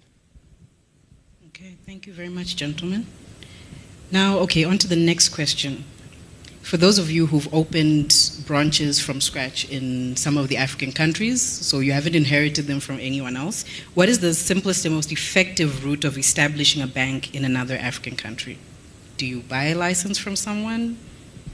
Okay, 1.47 1.75
thank 1.85 2.05
you 2.05 2.13
very 2.13 2.29
much, 2.29 2.55
gentlemen. 2.55 3.07
Now, 4.11 4.37
okay, 4.39 4.63
on 4.63 4.77
to 4.77 4.87
the 4.87 4.95
next 4.95 5.29
question 5.29 5.83
for 6.67 6.75
those 6.75 6.97
of 6.97 7.09
you 7.09 7.27
who've 7.27 7.47
opened 7.53 8.13
branches 8.45 8.99
from 8.99 9.21
scratch 9.21 9.63
in 9.69 10.17
some 10.17 10.37
of 10.37 10.49
the 10.49 10.57
African 10.57 10.91
countries, 10.91 11.41
so 11.41 11.79
you 11.79 11.93
haven't 11.93 12.13
inherited 12.13 12.67
them 12.67 12.81
from 12.81 12.99
anyone 12.99 13.37
else, 13.37 13.63
what 13.93 14.09
is 14.09 14.19
the 14.19 14.33
simplest 14.33 14.83
and 14.83 14.93
most 14.93 15.09
effective 15.09 15.85
route 15.85 16.03
of 16.03 16.17
establishing 16.17 16.81
a 16.81 16.87
bank 16.87 17.33
in 17.33 17.45
another 17.45 17.77
African 17.77 18.17
country? 18.17 18.57
Do 19.15 19.25
you 19.25 19.39
buy 19.39 19.67
a 19.67 19.75
license 19.75 20.17
from 20.17 20.35
someone? 20.35 20.97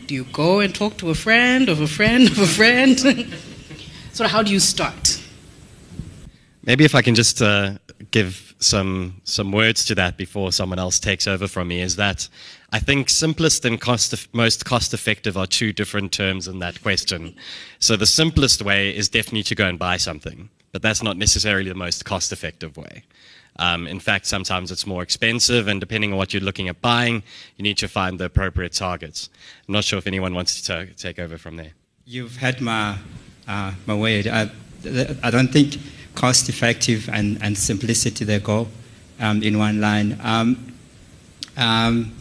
Do 0.07 0.15
you 0.15 0.25
go 0.25 0.59
and 0.59 0.75
talk 0.75 0.97
to 0.97 1.09
a 1.09 1.15
friend 1.15 1.69
of 1.69 1.79
a 1.79 1.87
friend 1.87 2.27
of 2.27 2.39
a 2.39 2.47
friend? 2.47 2.99
so, 4.13 4.27
how 4.27 4.43
do 4.43 4.51
you 4.51 4.59
start? 4.59 5.21
Maybe 6.65 6.83
if 6.83 6.95
I 6.95 7.01
can 7.01 7.15
just 7.15 7.41
uh, 7.41 7.77
give 8.11 8.53
some 8.59 9.21
some 9.23 9.51
words 9.51 9.85
to 9.85 9.95
that 9.95 10.17
before 10.17 10.51
someone 10.51 10.79
else 10.79 10.99
takes 10.99 11.27
over 11.27 11.47
from 11.47 11.67
me 11.67 11.81
is 11.81 11.95
that 11.95 12.27
I 12.71 12.79
think 12.79 13.09
simplest 13.09 13.65
and 13.65 13.79
cost 13.79 14.33
most 14.33 14.65
cost 14.65 14.93
effective 14.93 15.37
are 15.37 15.47
two 15.47 15.73
different 15.73 16.11
terms 16.11 16.47
in 16.47 16.59
that 16.59 16.81
question. 16.81 17.35
So 17.79 17.95
the 17.95 18.05
simplest 18.05 18.61
way 18.61 18.95
is 18.95 19.09
definitely 19.09 19.43
to 19.43 19.55
go 19.55 19.67
and 19.67 19.77
buy 19.77 19.97
something, 19.97 20.49
but 20.71 20.81
that's 20.81 21.03
not 21.03 21.17
necessarily 21.17 21.69
the 21.69 21.75
most 21.75 22.05
cost 22.05 22.31
effective 22.31 22.77
way. 22.77 23.03
Um, 23.57 23.87
in 23.87 23.99
fact, 23.99 24.25
sometimes 24.25 24.71
it's 24.71 24.87
more 24.87 25.03
expensive, 25.03 25.67
and 25.67 25.79
depending 25.79 26.11
on 26.11 26.17
what 26.17 26.33
you're 26.33 26.41
looking 26.41 26.69
at 26.69 26.81
buying, 26.81 27.23
you 27.57 27.63
need 27.63 27.77
to 27.77 27.87
find 27.87 28.19
the 28.19 28.25
appropriate 28.25 28.73
targets. 28.73 29.29
I'm 29.67 29.73
not 29.73 29.83
sure 29.83 29.99
if 29.99 30.07
anyone 30.07 30.33
wants 30.33 30.61
to 30.61 30.87
take 30.97 31.19
over 31.19 31.37
from 31.37 31.57
there. 31.57 31.71
You've 32.05 32.37
had 32.37 32.61
my 32.61 32.97
uh, 33.47 33.73
my 33.85 33.95
word. 33.95 34.27
I, 34.27 34.49
I 35.23 35.29
don't 35.29 35.49
think 35.49 35.77
cost 36.15 36.49
effective 36.49 37.09
and, 37.09 37.41
and 37.41 37.57
simplicity 37.57 38.25
they 38.25 38.39
go 38.39 38.67
um, 39.19 39.43
in 39.43 39.57
one 39.57 39.81
line. 39.81 40.19
Um, 40.23 40.73
um, 41.57 42.11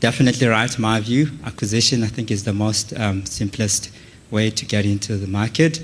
definitely 0.00 0.46
right, 0.46 0.78
my 0.78 1.00
view. 1.00 1.30
Acquisition, 1.44 2.02
I 2.02 2.08
think, 2.08 2.30
is 2.30 2.44
the 2.44 2.52
most 2.52 2.98
um, 2.98 3.24
simplest 3.24 3.90
way 4.30 4.50
to 4.50 4.66
get 4.66 4.84
into 4.84 5.16
the 5.16 5.26
market. 5.26 5.82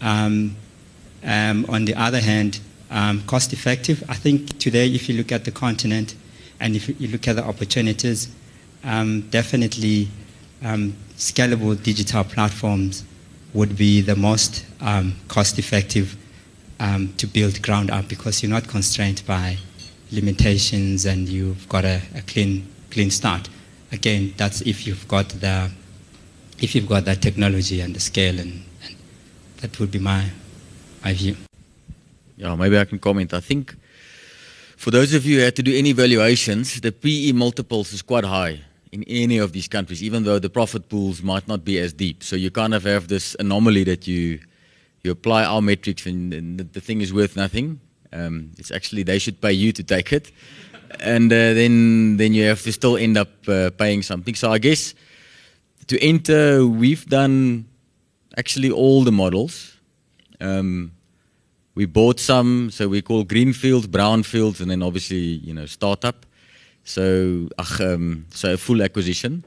Um, 0.00 0.56
um, 1.22 1.66
on 1.68 1.84
the 1.84 1.94
other 1.94 2.20
hand, 2.20 2.60
Um, 2.90 3.22
cost 3.22 3.52
effective, 3.52 4.04
I 4.08 4.14
think 4.14 4.58
today, 4.58 4.86
if 4.86 5.08
you 5.08 5.16
look 5.16 5.32
at 5.32 5.44
the 5.44 5.50
continent 5.50 6.14
and 6.60 6.76
if 6.76 6.88
you 7.00 7.08
look 7.08 7.26
at 7.26 7.36
the 7.36 7.44
opportunities, 7.44 8.28
um, 8.84 9.22
definitely 9.30 10.08
um, 10.62 10.94
scalable 11.16 11.80
digital 11.82 12.24
platforms 12.24 13.04
would 13.52 13.76
be 13.76 14.00
the 14.00 14.16
most 14.16 14.64
cost 15.28 15.58
effective 15.58 16.16
um, 16.80 17.12
to 17.16 17.26
build 17.26 17.62
ground 17.62 17.90
up 17.90 18.08
because 18.08 18.42
you're 18.42 18.50
not 18.50 18.66
constrained 18.68 19.22
by 19.26 19.56
limitations 20.10 21.06
and 21.06 21.28
you've 21.28 21.68
got 21.68 21.84
a, 21.84 22.00
a, 22.14 22.22
clean 22.22 22.66
clean 22.90 23.10
start. 23.10 23.48
Again, 23.92 24.34
that's 24.36 24.60
if 24.62 24.86
you've 24.86 25.06
got 25.08 25.28
the 25.28 25.70
if 26.60 26.74
you've 26.74 26.88
got 26.88 27.04
that 27.04 27.22
technology 27.22 27.80
and 27.80 27.94
the 27.94 28.00
scale, 28.00 28.38
and, 28.38 28.64
and 28.84 28.96
that 29.58 29.78
would 29.78 29.90
be 29.90 29.98
my 29.98 30.30
my 31.04 31.12
view. 31.14 31.36
Yeah, 32.36 32.54
maybe 32.56 32.78
I 32.78 32.84
can 32.84 32.98
comment. 32.98 33.32
I 33.32 33.40
think 33.40 33.76
for 34.76 34.90
those 34.90 35.14
of 35.14 35.24
you 35.24 35.38
who 35.38 35.44
had 35.44 35.56
to 35.56 35.62
do 35.62 35.76
any 35.76 35.92
valuations, 35.92 36.80
the 36.80 36.90
PE 36.90 37.32
multiples 37.32 37.92
is 37.92 38.02
quite 38.02 38.24
high 38.24 38.60
in 38.92 39.04
any 39.04 39.38
of 39.38 39.52
these 39.52 39.68
countries, 39.68 40.02
even 40.02 40.24
though 40.24 40.38
the 40.38 40.50
profit 40.50 40.88
pools 40.88 41.22
might 41.22 41.46
not 41.48 41.64
be 41.64 41.78
as 41.78 41.92
deep. 41.92 42.22
So 42.22 42.36
you 42.36 42.50
kind 42.50 42.74
of 42.74 42.84
have 42.84 43.08
this 43.08 43.36
anomaly 43.38 43.84
that 43.84 44.06
you 44.06 44.40
you 45.02 45.10
apply 45.10 45.44
our 45.44 45.60
metrics 45.60 46.06
and, 46.06 46.32
and 46.32 46.58
the, 46.58 46.80
thing 46.80 47.02
is 47.02 47.12
worth 47.12 47.36
nothing. 47.36 47.78
Um, 48.10 48.52
it's 48.56 48.70
actually 48.70 49.02
they 49.02 49.18
should 49.18 49.40
pay 49.40 49.52
you 49.52 49.70
to 49.72 49.82
take 49.82 50.12
it, 50.12 50.32
and 51.00 51.32
uh, 51.32 51.54
then 51.54 52.16
then 52.16 52.32
you 52.34 52.44
have 52.44 52.62
to 52.62 52.72
still 52.72 52.96
end 52.96 53.16
up 53.18 53.28
uh, 53.48 53.70
paying 53.70 54.02
something. 54.02 54.34
So 54.34 54.50
I 54.50 54.58
guess 54.58 54.94
to 55.88 56.02
enter, 56.02 56.66
we've 56.66 57.06
done 57.06 57.66
actually 58.36 58.70
all 58.70 59.04
the 59.04 59.12
models. 59.12 59.76
Um, 60.40 60.92
we 61.74 61.86
bought 61.86 62.20
some, 62.20 62.70
so 62.70 62.88
we 62.88 63.02
call 63.02 63.24
greenfields, 63.24 63.86
brownfields, 63.86 64.60
and 64.60 64.70
then 64.70 64.82
obviously 64.82 65.16
you 65.18 65.52
know 65.52 65.66
startup. 65.66 66.26
So 66.84 67.48
um, 67.80 68.26
so 68.30 68.54
a 68.54 68.56
full 68.56 68.82
acquisition. 68.82 69.44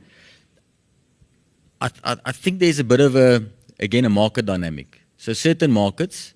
I, 1.80 1.90
I, 2.04 2.18
I 2.26 2.32
think 2.32 2.60
there's 2.60 2.80
a 2.80 2.84
bit 2.84 3.00
of 3.00 3.16
a 3.16 3.44
again 3.80 4.06
a 4.06 4.10
market 4.10 4.46
dynamic. 4.46 5.02
So 5.18 5.34
certain 5.34 5.72
markets, 5.72 6.34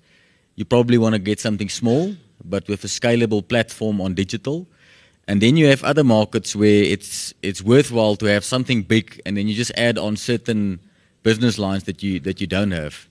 you 0.56 0.64
probably 0.64 0.98
want 0.98 1.14
to 1.14 1.18
get 1.18 1.40
something 1.40 1.68
small, 1.68 2.14
but 2.44 2.66
with 2.68 2.84
a 2.84 2.88
scalable 2.88 3.46
platform 3.46 4.00
on 4.00 4.14
digital. 4.14 4.66
And 5.28 5.40
then 5.40 5.56
you 5.56 5.66
have 5.66 5.84
other 5.84 6.02
markets 6.02 6.56
where 6.56 6.82
it's 6.82 7.32
it's 7.42 7.62
worthwhile 7.62 8.16
to 8.16 8.26
have 8.26 8.44
something 8.44 8.82
big, 8.82 9.20
and 9.26 9.36
then 9.36 9.46
you 9.46 9.54
just 9.54 9.72
add 9.76 9.98
on 9.98 10.16
certain 10.16 10.80
business 11.22 11.58
lines 11.58 11.84
that 11.84 12.02
you 12.02 12.18
that 12.20 12.40
you 12.40 12.46
don't 12.46 12.72
have. 12.72 13.08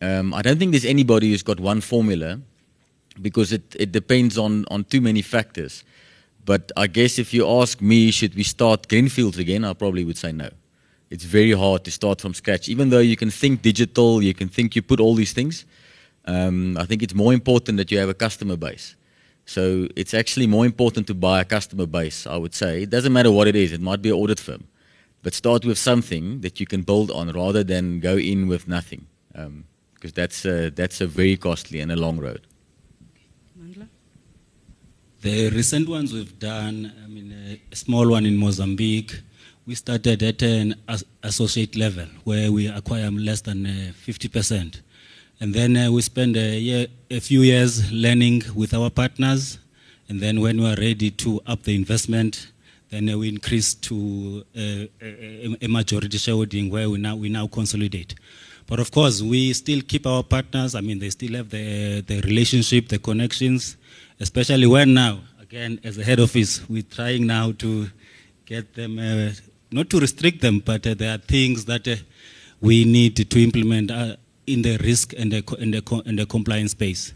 Um, 0.00 0.34
I 0.34 0.42
don't 0.42 0.58
think 0.58 0.72
there's 0.72 0.84
anybody 0.84 1.30
who's 1.30 1.42
got 1.42 1.58
one 1.60 1.80
formula, 1.80 2.40
because 3.20 3.52
it, 3.52 3.74
it 3.78 3.92
depends 3.92 4.36
on 4.36 4.64
on 4.70 4.84
too 4.84 5.00
many 5.00 5.22
factors. 5.22 5.84
But 6.44 6.70
I 6.76 6.86
guess 6.86 7.18
if 7.18 7.34
you 7.34 7.48
ask 7.48 7.80
me, 7.80 8.10
should 8.10 8.34
we 8.34 8.44
start 8.44 8.88
greenfields 8.88 9.38
again? 9.38 9.64
I 9.64 9.72
probably 9.72 10.04
would 10.04 10.18
say 10.18 10.32
no 10.32 10.50
it's 11.10 11.24
very 11.24 11.52
hard 11.52 11.84
to 11.84 11.90
start 11.90 12.20
from 12.20 12.34
scratch. 12.34 12.68
Even 12.68 12.90
though 12.90 12.98
you 12.98 13.16
can 13.16 13.30
think 13.30 13.62
digital, 13.62 14.22
you 14.22 14.34
can 14.34 14.48
think 14.48 14.74
you 14.74 14.82
put 14.82 15.00
all 15.00 15.14
these 15.14 15.32
things. 15.32 15.64
Um, 16.24 16.76
I 16.76 16.84
think 16.84 17.02
it's 17.02 17.14
more 17.14 17.32
important 17.32 17.78
that 17.78 17.90
you 17.90 17.98
have 17.98 18.08
a 18.08 18.14
customer 18.14 18.56
base. 18.56 18.96
So 19.44 19.86
it's 19.94 20.12
actually 20.12 20.48
more 20.48 20.66
important 20.66 21.06
to 21.06 21.14
buy 21.14 21.40
a 21.40 21.44
customer 21.44 21.86
base, 21.86 22.26
I 22.26 22.36
would 22.36 22.54
say. 22.54 22.82
It 22.82 22.90
doesn't 22.90 23.12
matter 23.12 23.30
what 23.30 23.46
it 23.46 23.54
is, 23.54 23.72
it 23.72 23.80
might 23.80 24.02
be 24.02 24.08
an 24.08 24.16
audit 24.16 24.40
firm. 24.40 24.66
But 25.22 25.34
start 25.34 25.64
with 25.64 25.78
something 25.78 26.40
that 26.40 26.58
you 26.58 26.66
can 26.66 26.82
build 26.82 27.10
on 27.10 27.30
rather 27.30 27.62
than 27.62 28.00
go 28.00 28.16
in 28.16 28.48
with 28.48 28.66
nothing. 28.66 29.06
Um, 29.34 29.64
because 30.06 30.12
that's 30.14 30.44
a, 30.44 30.70
that's 30.70 31.00
a 31.00 31.06
very 31.06 31.36
costly 31.36 31.80
and 31.80 31.90
a 31.90 31.96
long 31.96 32.18
road. 32.18 32.46
The 35.22 35.50
recent 35.50 35.88
ones 35.88 36.12
we've 36.12 36.38
done, 36.38 36.92
I 37.04 37.08
mean, 37.08 37.32
a 37.72 37.76
small 37.76 38.08
one 38.08 38.26
in 38.26 38.36
Mozambique, 38.36 39.20
we 39.66 39.74
started 39.74 40.22
at 40.22 40.40
an 40.42 40.76
associate 41.24 41.74
level 41.74 42.06
where 42.22 42.52
we 42.52 42.68
acquire 42.68 43.10
less 43.10 43.40
than 43.40 43.64
50%. 43.64 44.76
Uh, 44.76 44.80
and 45.40 45.52
then 45.52 45.76
uh, 45.76 45.90
we 45.90 46.00
spend 46.02 46.36
a, 46.36 46.58
year, 46.58 46.86
a 47.10 47.18
few 47.18 47.42
years 47.42 47.90
learning 47.90 48.44
with 48.54 48.72
our 48.72 48.88
partners. 48.88 49.58
And 50.08 50.20
then 50.20 50.40
when 50.40 50.60
we 50.60 50.66
are 50.66 50.76
ready 50.76 51.10
to 51.10 51.40
up 51.46 51.64
the 51.64 51.74
investment, 51.74 52.52
then 52.90 53.10
uh, 53.10 53.18
we 53.18 53.28
increase 53.28 53.74
to 53.74 54.44
a, 54.54 54.88
a, 55.60 55.66
majority 55.66 56.18
shareholding 56.18 56.70
where 56.70 56.88
we 56.88 56.98
now, 56.98 57.16
we 57.16 57.28
now 57.28 57.48
consolidate. 57.48 58.14
But 58.66 58.80
of 58.80 58.90
course, 58.90 59.22
we 59.22 59.52
still 59.52 59.80
keep 59.82 60.06
our 60.06 60.24
partners. 60.24 60.74
I 60.74 60.80
mean, 60.80 60.98
they 60.98 61.10
still 61.10 61.34
have 61.34 61.50
the, 61.50 62.00
the 62.00 62.20
relationship, 62.22 62.88
the 62.88 62.98
connections, 62.98 63.76
especially 64.18 64.66
when 64.66 64.92
now, 64.94 65.20
again, 65.40 65.78
as 65.84 65.98
a 65.98 66.04
head 66.04 66.18
office, 66.18 66.68
we're 66.68 66.82
trying 66.82 67.26
now 67.26 67.52
to 67.52 67.88
get 68.44 68.74
them 68.74 68.98
uh, 68.98 69.30
not 69.70 69.88
to 69.90 70.00
restrict 70.00 70.40
them, 70.40 70.60
but 70.60 70.86
uh, 70.86 70.94
there 70.94 71.14
are 71.14 71.18
things 71.18 71.64
that 71.66 71.86
uh, 71.86 71.96
we 72.60 72.84
need 72.84 73.16
to 73.16 73.42
implement 73.42 73.90
uh, 73.90 74.16
in 74.46 74.62
the 74.62 74.78
risk 74.78 75.12
and 75.16 75.32
the, 75.32 75.56
and, 75.60 75.74
the, 75.74 76.02
and 76.06 76.18
the 76.18 76.26
compliance 76.26 76.72
space. 76.72 77.12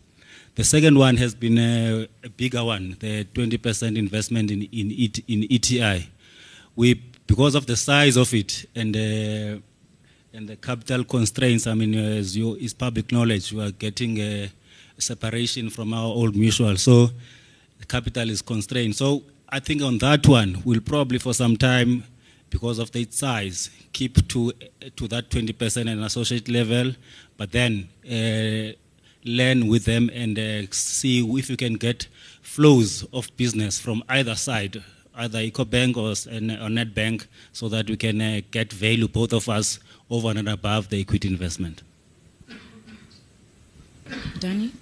The 0.55 0.65
second 0.65 0.99
one 0.99 1.17
has 1.17 1.35
been 1.35 1.59
a, 1.59 2.09
a 2.25 2.29
bigger 2.29 2.63
one, 2.63 2.97
the 3.01 3.25
20% 3.25 3.97
investment 3.97 4.51
in, 4.51 4.63
in, 4.63 4.91
it, 4.91 5.19
in 5.29 5.47
ETI. 5.51 6.09
We, 6.77 6.95
because 7.27 7.55
of 7.55 7.67
the 7.67 7.77
size 7.77 8.17
of 8.17 8.33
it 8.35 8.67
and, 8.75 8.97
uh, 8.97 9.61
and 10.33 10.49
the 10.49 10.57
capital 10.57 11.05
constraints, 11.05 11.67
I 11.67 11.75
mean, 11.75 11.95
as 11.95 12.37
you, 12.37 12.55
is 12.55 12.73
public 12.73 13.11
knowledge, 13.11 13.53
we 13.53 13.63
are 13.63 13.73
getting 13.73 14.19
a 14.19 14.51
separation 14.99 15.71
from 15.71 15.93
our 15.93 16.07
Old 16.07 16.37
Mutual. 16.37 16.77
So 16.77 17.11
capital 17.89 18.31
is 18.31 18.43
constrained. 18.43 18.95
So 18.95 19.23
I 19.49 19.59
think 19.59 19.83
on 19.83 19.99
that 19.99 20.27
one, 20.29 20.63
we'll 20.65 20.81
probably 20.81 21.19
for 21.19 21.35
some 21.35 21.57
time 21.57 22.05
because 22.51 22.79
of 22.79 22.95
its 22.95 23.19
size, 23.19 23.71
keep 23.93 24.27
to, 24.29 24.53
to 24.97 25.09
that 25.09 25.31
20% 25.31 25.91
and 25.91 26.05
associate 26.05 26.49
level, 26.49 26.93
but 27.37 27.53
then 27.53 27.89
uh, 28.07 28.73
learn 29.25 29.69
with 29.69 29.85
them 29.85 30.11
and 30.13 30.39
uh, 30.39 30.63
see 30.71 31.25
if 31.39 31.49
you 31.51 31.57
can 31.57 31.75
get 31.75 32.09
flows 32.43 33.05
of 33.13 33.35
business 33.37 33.79
from 33.79 34.03
either 34.09 34.35
side, 34.35 34.83
either 35.17 35.39
EcoBank 35.39 35.97
or, 35.97 36.11
or 36.11 36.69
Nedbank, 36.69 37.27
so 37.53 37.69
that 37.69 37.89
we 37.89 37.97
can 37.97 38.21
uh, 38.21 38.41
get 38.51 38.73
value, 38.73 39.07
both 39.07 39.33
of 39.33 39.49
us, 39.49 39.79
over 40.11 40.31
and 40.31 40.49
above 40.49 40.89
the 40.89 41.01
equity 41.01 41.29
investment. 41.29 41.83
Dunny? 44.39 44.73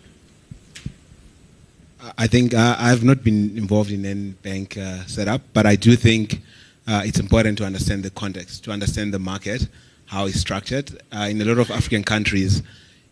I 2.16 2.26
think 2.26 2.54
uh, 2.54 2.76
I've 2.78 3.04
not 3.04 3.23
been 3.25 3.56
involved 3.58 3.90
in 3.90 4.06
any 4.06 4.30
bank 4.30 4.76
uh, 4.78 5.04
setup, 5.06 5.42
but 5.52 5.66
I 5.66 5.76
do 5.76 5.97
think 5.97 6.40
uh, 6.87 7.02
it's 7.04 7.18
important 7.18 7.58
to 7.58 7.64
understand 7.64 8.04
the 8.04 8.11
context, 8.11 8.64
to 8.64 8.70
understand 8.70 9.12
the 9.12 9.18
market, 9.18 9.68
how 10.06 10.26
it's 10.26 10.40
structured. 10.40 10.90
Uh, 11.12 11.26
in 11.30 11.40
a 11.42 11.44
lot 11.44 11.58
of 11.58 11.70
African 11.70 12.02
countries, 12.04 12.62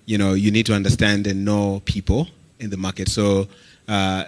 you 0.07 0.17
know, 0.17 0.35
you 0.35 0.51
need 0.51 0.67
to 0.67 0.75
understand 0.75 1.27
and 1.27 1.45
know 1.45 1.83
people 1.85 2.29
in 2.61 2.71
the 2.71 2.77
market. 2.77 3.09
So 3.09 3.49
uh, 3.89 4.25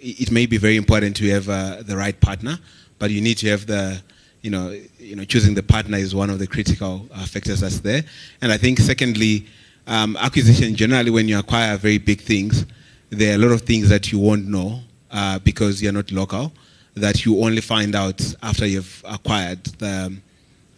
it, 0.00 0.32
may 0.32 0.46
be 0.46 0.56
very 0.56 0.76
important 0.76 1.16
to 1.16 1.28
have 1.30 1.48
uh, 1.48 1.82
the 1.82 1.96
right 1.96 2.18
partner, 2.18 2.58
but 2.98 3.10
you 3.10 3.20
need 3.20 3.38
to 3.38 3.48
have 3.50 3.66
the, 3.66 4.02
you 4.42 4.50
know, 4.50 4.78
you 4.98 5.16
know, 5.16 5.24
choosing 5.24 5.54
the 5.54 5.62
partner 5.62 5.98
is 5.98 6.14
one 6.14 6.30
of 6.30 6.38
the 6.38 6.46
critical 6.46 7.06
uh, 7.12 7.24
factors 7.26 7.60
that's 7.60 7.80
there. 7.80 8.02
And 8.40 8.52
I 8.52 8.56
think 8.56 8.78
secondly, 8.78 9.46
um, 9.86 10.16
acquisition 10.16 10.74
generally 10.74 11.10
when 11.10 11.28
you 11.28 11.38
acquire 11.38 11.76
very 11.76 11.98
big 11.98 12.20
things, 12.20 12.66
there 13.10 13.32
are 13.32 13.36
a 13.36 13.38
lot 13.38 13.52
of 13.52 13.62
things 13.62 13.88
that 13.88 14.12
you 14.12 14.18
won't 14.18 14.46
know 14.46 14.80
uh, 15.10 15.38
because 15.40 15.82
you're 15.82 15.92
not 15.92 16.12
local 16.12 16.52
that 16.94 17.24
you 17.24 17.42
only 17.42 17.60
find 17.60 17.94
out 17.94 18.20
after 18.42 18.66
you've 18.66 19.04
acquired 19.08 19.62
the, 19.64 20.14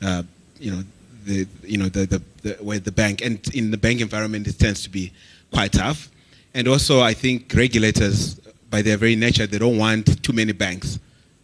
uh, 0.03 0.23
you 0.59 0.71
know, 0.71 0.83
the 1.25 1.47
you 1.63 1.79
know 1.79 1.89
the, 1.89 2.07
the, 2.07 2.23
the 2.43 2.65
where 2.65 2.79
the 2.79 2.93
bank 2.93 3.23
and 3.23 3.47
in 3.55 3.71
the 3.71 3.77
bank 3.77 4.01
environment 4.01 4.47
it 4.47 4.59
tends 4.59 4.83
to 4.83 4.91
be 4.91 5.13
quite 5.53 5.73
tough, 5.73 6.09
and 6.55 6.67
also 6.69 7.01
I 7.01 7.15
think 7.15 7.53
regulators 7.55 8.37
by 8.71 8.83
their 8.83 8.97
very 8.97 9.17
nature 9.17 9.47
they 9.47 9.59
don't 9.59 9.79
want 9.79 10.23
too 10.23 10.33
many 10.33 10.53
banks 10.53 10.99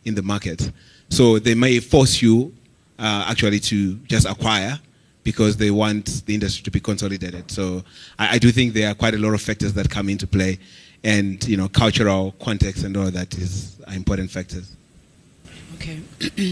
in 0.05 0.15
the 0.15 0.23
market, 0.23 0.71
so 1.09 1.39
they 1.39 1.55
may 1.55 1.81
force 1.81 2.21
you 2.21 2.53
uh, 2.99 3.27
actually 3.29 3.61
to 3.61 3.97
just 4.07 4.27
acquire 4.27 4.79
because 5.23 5.57
they 5.57 5.71
want 5.73 6.25
the 6.27 6.35
industry 6.35 6.63
to 6.63 6.71
be 6.71 6.79
consolidated. 6.79 7.51
So 7.51 7.83
I, 8.19 8.37
I, 8.37 8.39
do 8.39 8.53
think 8.53 8.75
there 8.75 8.89
are 8.91 8.95
quite 8.95 9.13
a 9.13 9.19
lot 9.19 9.35
of 9.35 9.43
factors 9.43 9.73
that 9.75 9.91
come 9.91 10.09
into 10.09 10.27
play, 10.27 10.59
and 11.03 11.47
you 11.49 11.57
know, 11.57 11.69
cultural 11.69 12.33
context 12.41 12.85
and 12.85 12.97
all 12.97 13.11
that 13.11 13.37
is 13.37 13.77
important 13.93 14.31
factors. 14.31 14.77
Okay, 15.75 16.01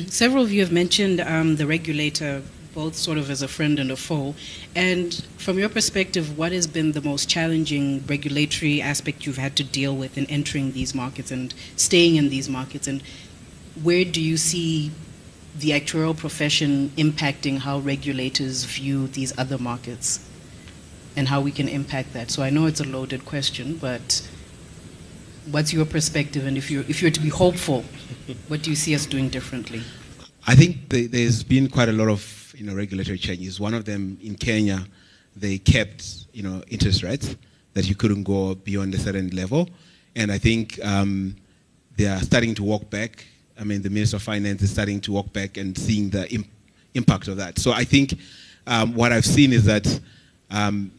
several 0.08 0.42
of 0.42 0.52
you 0.52 0.60
have 0.60 0.72
mentioned 0.72 1.20
um, 1.20 1.56
the 1.56 1.66
regulator, 1.66 2.42
both 2.74 2.96
sort 2.96 3.16
of 3.16 3.30
as 3.30 3.42
a 3.42 3.48
friend 3.48 3.78
and 3.78 3.92
a 3.92 3.96
foe. 3.96 4.34
And 4.74 5.14
from 5.38 5.58
your 5.58 5.68
perspective, 5.68 6.36
what 6.36 6.50
has 6.50 6.66
been 6.66 6.92
the 6.92 7.00
most 7.00 7.28
challenging 7.28 8.04
regulatory 8.06 8.82
aspect 8.82 9.24
you've 9.24 9.38
had 9.38 9.54
to 9.56 9.64
deal 9.64 9.96
with 9.96 10.18
in 10.18 10.26
entering 10.26 10.72
these 10.72 10.94
markets 10.94 11.30
and 11.30 11.54
staying 11.76 12.16
in 12.16 12.28
these 12.28 12.48
markets? 12.48 12.88
And 12.88 13.02
where 13.82 14.04
do 14.04 14.20
you 14.20 14.36
see 14.36 14.92
the 15.56 15.70
actuarial 15.70 16.16
profession 16.16 16.90
impacting 16.96 17.58
how 17.58 17.78
regulators 17.78 18.64
view 18.64 19.06
these 19.08 19.36
other 19.38 19.58
markets 19.58 20.28
and 21.16 21.28
how 21.28 21.40
we 21.40 21.52
can 21.52 21.68
impact 21.68 22.12
that. 22.12 22.30
So 22.30 22.42
I 22.42 22.50
know 22.50 22.66
it's 22.66 22.80
a 22.80 22.84
loaded 22.84 23.24
question, 23.24 23.76
but 23.76 24.28
what's 25.50 25.72
your 25.72 25.84
perspective? 25.84 26.44
And 26.46 26.56
if 26.56 26.70
you're, 26.70 26.82
if 26.88 27.00
you're 27.00 27.12
to 27.12 27.20
be 27.20 27.28
hopeful, 27.28 27.84
what 28.48 28.62
do 28.62 28.70
you 28.70 28.76
see 28.76 28.94
us 28.94 29.06
doing 29.06 29.28
differently? 29.28 29.82
I 30.46 30.56
think 30.56 30.88
there's 30.88 31.44
been 31.44 31.68
quite 31.68 31.88
a 31.88 31.92
lot 31.92 32.08
of 32.08 32.52
you 32.56 32.66
know, 32.66 32.74
regulatory 32.74 33.18
changes. 33.18 33.60
One 33.60 33.74
of 33.74 33.84
them 33.84 34.18
in 34.20 34.34
Kenya, 34.34 34.84
they 35.36 35.58
kept 35.58 36.26
you 36.32 36.42
know, 36.42 36.62
interest 36.68 37.04
rates 37.04 37.36
that 37.74 37.88
you 37.88 37.94
couldn't 37.94 38.24
go 38.24 38.56
beyond 38.56 38.94
a 38.94 38.98
certain 38.98 39.30
level. 39.30 39.68
And 40.16 40.32
I 40.32 40.38
think 40.38 40.84
um, 40.84 41.36
they 41.96 42.06
are 42.06 42.20
starting 42.20 42.54
to 42.56 42.64
walk 42.64 42.90
back 42.90 43.24
I 43.58 43.64
mean, 43.64 43.82
the 43.82 43.90
Minister 43.90 44.16
of 44.16 44.22
Finance 44.22 44.62
is 44.62 44.70
starting 44.70 45.00
to 45.02 45.12
walk 45.12 45.32
back 45.32 45.56
and 45.56 45.76
seeing 45.76 46.10
the 46.10 46.32
imp 46.32 46.46
impact 46.94 47.26
of 47.26 47.36
that. 47.38 47.58
So 47.58 47.72
I 47.72 47.84
think 47.84 48.18
um, 48.66 48.94
what 48.94 49.10
I've 49.10 49.24
seen 49.24 49.52
is 49.52 49.64
that 49.64 50.00
um, 50.50 50.92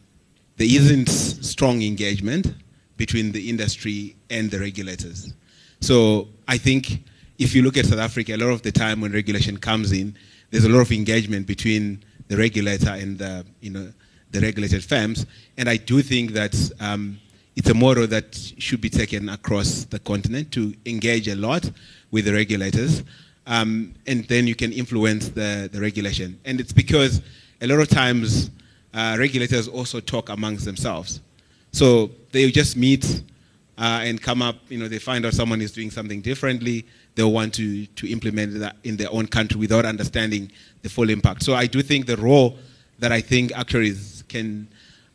there 0.58 0.66
isn't 0.68 1.08
strong 1.08 1.82
engagement 1.82 2.54
between 2.98 3.32
the 3.32 3.48
industry 3.48 4.14
and 4.28 4.50
the 4.50 4.58
regulators. 4.58 5.32
So 5.80 6.28
I 6.48 6.58
think 6.58 7.02
if 7.38 7.54
you 7.54 7.62
look 7.62 7.76
at 7.76 7.86
South 7.86 7.98
Africa, 7.98 8.34
a 8.34 8.36
lot 8.36 8.50
of 8.50 8.62
the 8.62 8.72
time 8.72 9.00
when 9.00 9.12
regulation 9.12 9.56
comes 9.56 9.92
in, 9.92 10.16
there's 10.50 10.64
a 10.64 10.68
lot 10.68 10.80
of 10.80 10.92
engagement 10.92 11.46
between 11.46 12.02
the 12.28 12.36
regulator 12.36 12.90
and 12.90 13.18
the, 13.18 13.44
you 13.60 13.70
know, 13.70 13.92
the 14.32 14.40
regulated 14.40 14.84
firms. 14.84 15.26
And 15.56 15.68
I 15.68 15.76
do 15.76 16.02
think 16.02 16.32
that 16.32 16.54
um, 16.80 17.18
it's 17.56 17.70
a 17.70 17.74
model 17.74 18.06
that 18.06 18.36
should 18.58 18.82
be 18.82 18.90
taken 18.90 19.30
across 19.30 19.84
the 19.84 19.98
continent 19.98 20.52
to 20.52 20.74
engage 20.84 21.26
a 21.26 21.34
lot 21.34 21.68
with 22.10 22.26
the 22.26 22.32
regulators. 22.32 23.02
Um, 23.46 23.94
and 24.06 24.24
then 24.26 24.46
you 24.46 24.54
can 24.54 24.72
influence 24.72 25.30
the, 25.30 25.70
the 25.72 25.80
regulation. 25.80 26.38
And 26.44 26.60
it's 26.60 26.72
because 26.72 27.22
a 27.62 27.66
lot 27.66 27.80
of 27.80 27.88
times 27.88 28.50
uh, 28.92 29.16
regulators 29.18 29.68
also 29.68 30.00
talk 30.00 30.28
amongst 30.28 30.66
themselves. 30.66 31.20
So 31.72 32.10
they 32.32 32.50
just 32.50 32.76
meet 32.76 33.22
uh, 33.78 34.00
and 34.02 34.20
come 34.20 34.42
up, 34.42 34.56
you 34.68 34.78
know, 34.78 34.88
they 34.88 34.98
find 34.98 35.24
out 35.24 35.32
someone 35.32 35.60
is 35.62 35.72
doing 35.72 35.90
something 35.90 36.20
differently. 36.20 36.86
They'll 37.14 37.32
want 37.32 37.54
to, 37.54 37.86
to 37.86 38.10
implement 38.10 38.58
that 38.58 38.76
in 38.84 38.96
their 38.96 39.10
own 39.10 39.26
country 39.26 39.58
without 39.58 39.86
understanding 39.86 40.50
the 40.82 40.90
full 40.90 41.08
impact. 41.08 41.42
So 41.42 41.54
I 41.54 41.66
do 41.66 41.82
think 41.82 42.06
the 42.06 42.16
role 42.16 42.58
that 42.98 43.12
I 43.12 43.20
think 43.20 43.52
actuaries 43.52 44.24
can 44.28 44.68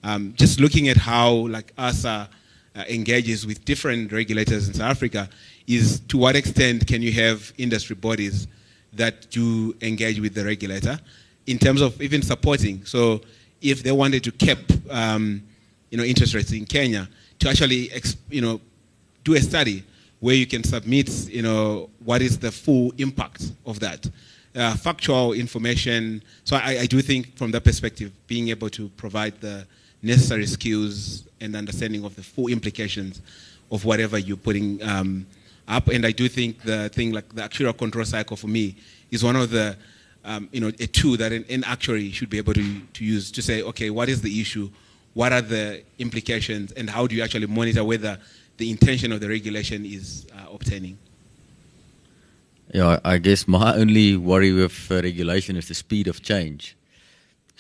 um, 0.04 0.34
just 0.36 0.60
looking 0.60 0.88
at 0.90 0.98
how 0.98 1.32
like 1.48 1.74
ASA 1.78 2.30
uh, 2.76 2.84
engages 2.90 3.46
with 3.46 3.64
different 3.66 4.12
regulators 4.12 4.68
in 4.68 4.74
South 4.74 4.92
Africa 4.92 5.30
is 5.68 6.00
to 6.08 6.18
what 6.18 6.36
extent 6.36 6.88
can 6.88 7.02
you 7.02 7.12
have 7.12 7.54
industry 7.58 7.96
bodies 7.96 8.48
that 8.94 9.30
do 9.30 9.76
engage 9.82 10.20
with 10.20 10.34
the 10.34 10.44
regulator 10.44 11.00
in 11.48 11.58
terms 11.58 11.82
of 11.82 12.02
even 12.02 12.22
supporting. 12.22 12.84
So 12.86 13.22
if 13.62 13.84
they 13.84 13.92
wanted 13.92 14.24
to 14.26 14.32
cap 14.32 14.60
um, 14.90 15.44
you 15.90 15.98
know, 15.98 16.04
interest 16.04 16.34
rates 16.34 16.52
in 16.52 16.66
Kenya, 16.66 17.08
to 17.40 17.50
actually 17.50 17.92
you 18.30 18.42
know, 18.42 18.62
do 19.24 19.36
a 19.36 19.42
study 19.42 19.84
where 20.20 20.36
you 20.36 20.46
can 20.46 20.64
submit 20.64 21.10
you 21.28 21.42
know, 21.42 21.90
what 22.04 22.22
is 22.22 22.38
the 22.38 22.52
full 22.52 22.94
impact 22.98 23.52
of 23.66 23.80
that. 23.80 24.10
Uh, 24.54 24.76
factual 24.76 25.32
information. 25.32 26.22
So 26.44 26.58
I, 26.58 26.80
I, 26.82 26.86
do 26.86 27.02
think 27.02 27.38
from 27.38 27.52
that 27.52 27.64
perspective, 27.64 28.12
being 28.28 28.50
able 28.50 28.70
to 28.72 28.90
provide 28.98 29.40
the 29.40 29.66
necessary 30.02 30.46
skills 30.46 31.24
and 31.40 31.56
understanding 31.56 32.04
of 32.04 32.16
the 32.16 32.24
full 32.24 32.48
implications 32.48 33.22
of 33.72 33.86
whatever 33.86 34.18
you're 34.18 34.38
putting 34.38 34.82
um, 34.84 35.26
up. 35.68 35.88
And 35.88 36.06
I 36.06 36.12
do 36.12 36.28
think 36.28 36.62
the 36.64 36.90
thing 36.90 37.12
like 37.12 37.30
the 37.34 37.42
actuarial 37.42 37.78
control 37.78 38.06
cycle 38.06 38.36
for 38.36 38.48
me 38.48 38.76
is 39.12 39.24
one 39.24 39.36
of 39.36 39.50
the, 39.50 39.78
um, 40.26 40.50
you 40.52 40.60
know, 40.60 40.68
a 40.68 40.88
tool 40.88 41.18
that 41.18 41.32
an, 41.32 41.46
an 41.50 41.64
actuary 41.64 42.12
should 42.12 42.30
be 42.30 42.38
able 42.38 42.54
to, 42.54 42.80
to 42.94 43.06
use 43.06 43.32
to 43.32 43.42
say, 43.42 43.62
okay, 43.64 43.90
what 43.90 44.10
is 44.10 44.22
the 44.22 44.42
issue? 44.42 44.70
What 45.14 45.34
are 45.34 45.42
the 45.42 45.84
implications? 46.00 46.72
And 46.74 46.90
how 46.90 47.08
do 47.08 47.16
you 47.16 47.24
actually 47.24 47.48
monitor 47.48 47.84
whether 47.84 48.18
the 48.58 48.70
intention 48.70 49.12
of 49.12 49.20
the 49.20 49.30
regulation 49.30 49.86
is 49.86 50.26
uh, 50.36 50.54
obtaining? 50.54 50.98
Yeah, 52.74 53.00
I 53.04 53.18
guess 53.18 53.48
my 53.48 53.76
only 53.76 54.16
worry 54.16 54.54
with 54.54 54.90
uh, 54.90 54.96
regulation 54.96 55.58
is 55.58 55.68
the 55.68 55.74
speed 55.74 56.08
of 56.08 56.22
change. 56.22 56.78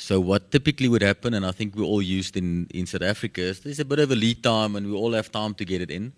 So 0.01 0.19
what 0.19 0.49
typically 0.49 0.87
would 0.87 1.03
happen, 1.03 1.35
and 1.35 1.45
I 1.45 1.51
think 1.51 1.75
we're 1.75 1.83
all 1.83 2.01
used 2.01 2.35
in, 2.35 2.65
in 2.73 2.87
South 2.87 3.03
Africa, 3.03 3.41
is 3.41 3.59
there's 3.59 3.79
a 3.79 3.85
bit 3.85 3.99
of 3.99 4.09
a 4.09 4.15
lead 4.15 4.41
time 4.41 4.75
and 4.75 4.87
we 4.87 4.93
all 4.93 5.13
have 5.13 5.31
time 5.31 5.53
to 5.53 5.63
get 5.63 5.79
it 5.79 5.91
in. 5.91 6.11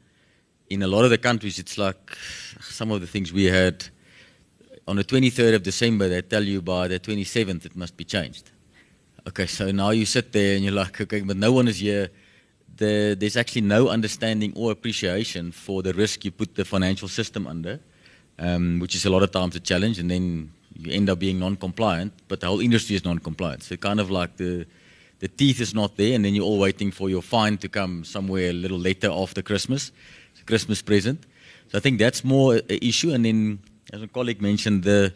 In 0.70 0.84
a 0.84 0.88
lot 0.88 1.04
of 1.04 1.10
the 1.10 1.18
countries, 1.18 1.60
it's 1.60 1.78
like 1.78 2.18
some 2.62 2.92
of 2.92 3.02
the 3.02 3.08
things 3.08 3.34
we 3.34 3.44
had 3.44 3.84
on 4.88 4.96
the 4.96 5.04
23rd 5.04 5.56
of 5.56 5.64
December, 5.64 6.08
they 6.08 6.22
tell 6.22 6.46
you 6.46 6.62
by 6.62 6.88
the 6.88 6.98
27th 6.98 7.66
it 7.66 7.76
must 7.76 7.98
be 7.98 8.06
changed. 8.06 8.52
Okay, 9.28 9.48
so 9.48 9.70
now 9.70 9.90
you 9.90 10.06
sit 10.06 10.32
there 10.32 10.56
and 10.56 10.64
you're 10.64 10.74
like, 10.74 11.02
okay, 11.02 11.20
but 11.20 11.36
no 11.36 11.52
one 11.52 11.68
is 11.68 11.80
here. 11.80 12.10
The, 12.78 13.18
there's 13.20 13.36
actually 13.36 13.64
no 13.64 13.90
understanding 13.90 14.54
or 14.56 14.72
appreciation 14.72 15.52
for 15.52 15.84
the 15.84 15.94
risk 15.94 16.24
you 16.24 16.32
put 16.32 16.56
the 16.56 16.64
financial 16.64 17.10
system 17.10 17.48
under, 17.48 17.82
um, 18.40 18.80
which 18.80 18.96
is 18.96 19.06
a 19.06 19.10
lot 19.10 19.24
of 19.24 19.32
times 19.32 19.58
a 19.58 19.60
challenge. 19.60 20.00
And 20.00 20.10
then 20.10 20.54
you 20.76 20.92
end 20.92 21.10
up 21.10 21.20
being 21.20 21.40
non-compliant, 21.40 22.14
but 22.28 22.40
the 22.40 22.48
whole 22.48 22.60
industry 22.60 22.96
is 22.96 23.06
non-compliant. 23.06 23.64
So 23.64 23.76
kind 23.78 24.00
of 24.00 24.10
like 24.10 24.38
the 24.38 24.66
the 25.20 25.30
teeth 25.30 25.62
is 25.62 25.74
not 25.74 25.96
there, 25.96 26.16
and 26.16 26.26
then 26.26 26.36
you're 26.36 26.44
all 26.44 26.60
waiting 26.60 26.92
for 26.92 27.10
your 27.10 27.22
fine 27.22 27.58
to 27.60 27.70
come 27.70 28.04
somewhere 28.04 28.50
a 28.50 28.54
little 28.54 28.78
later 28.78 29.10
after 29.10 29.42
Christmas, 29.42 29.92
Christmas 30.46 30.82
present. 30.82 31.24
So 31.70 31.78
I 31.78 31.82
think 31.82 31.98
that's 31.98 32.26
more 32.26 32.56
an 32.56 32.80
issue. 32.82 33.14
And 33.14 33.24
then, 33.24 33.60
as 33.94 34.02
a 34.02 34.08
colleague 34.08 34.42
mentioned, 34.42 34.84
the 34.84 35.14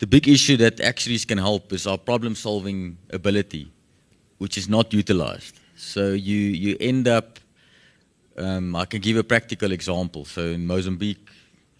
the 0.00 0.06
big 0.06 0.28
issue 0.28 0.56
that 0.58 0.80
actuaries 0.80 1.24
can 1.24 1.38
help 1.38 1.72
is 1.72 1.86
our 1.86 1.96
problem-solving 1.96 2.98
ability, 3.10 3.70
which 4.38 4.58
is 4.58 4.68
not 4.68 4.92
utilized. 4.92 5.60
So 5.76 6.12
you 6.12 6.36
you 6.36 6.76
end 6.80 7.08
up. 7.08 7.38
Um, 8.36 8.74
I 8.76 8.86
can 8.86 9.00
give 9.00 9.16
a 9.16 9.24
practical 9.24 9.72
example. 9.72 10.24
So 10.24 10.40
in 10.40 10.66
Mozambique, 10.66 11.28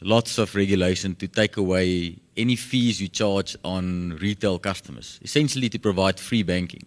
lots 0.05 0.38
of 0.38 0.55
regulation 0.55 1.15
to 1.17 1.29
take 1.29 1.57
away 1.57 2.17
any 2.37 2.57
fees 2.57 3.01
you 3.01 3.09
charge 3.09 3.57
on 3.65 4.19
retail 4.21 4.59
customers, 4.59 5.21
essentially 5.23 5.69
to 5.69 5.79
provide 5.79 6.19
free 6.19 6.43
banking. 6.43 6.85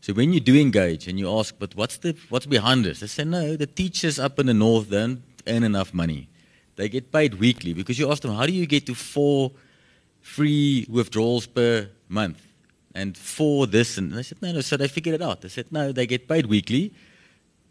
So 0.00 0.12
when 0.12 0.32
you 0.32 0.40
do 0.40 0.54
engage 0.54 1.08
and 1.08 1.18
you 1.18 1.30
ask, 1.38 1.54
but 1.58 1.74
what's 1.76 1.96
the 1.98 2.14
what's 2.28 2.46
behind 2.46 2.84
this? 2.84 3.00
They 3.00 3.06
say, 3.06 3.24
no, 3.24 3.56
the 3.56 3.66
teachers 3.66 4.18
up 4.18 4.38
in 4.38 4.46
the 4.46 4.54
north 4.54 4.90
don't 4.90 5.22
earn 5.46 5.64
enough 5.64 5.94
money. 5.94 6.28
They 6.76 6.88
get 6.88 7.10
paid 7.10 7.34
weekly 7.34 7.72
because 7.72 7.98
you 7.98 8.10
ask 8.10 8.22
them, 8.22 8.34
how 8.34 8.46
do 8.46 8.52
you 8.52 8.66
get 8.66 8.84
to 8.86 8.94
four 8.94 9.52
free 10.20 10.86
withdrawals 10.90 11.46
per 11.46 11.88
month? 12.08 12.42
And 12.94 13.16
for 13.16 13.66
this, 13.66 13.96
and 13.96 14.12
they 14.12 14.22
said, 14.22 14.42
no, 14.42 14.52
no. 14.52 14.60
So 14.60 14.76
they 14.76 14.88
figured 14.88 15.14
it 15.14 15.22
out. 15.22 15.40
They 15.40 15.48
said, 15.48 15.72
no, 15.72 15.90
they 15.90 16.06
get 16.06 16.28
paid 16.28 16.46
weekly. 16.46 16.92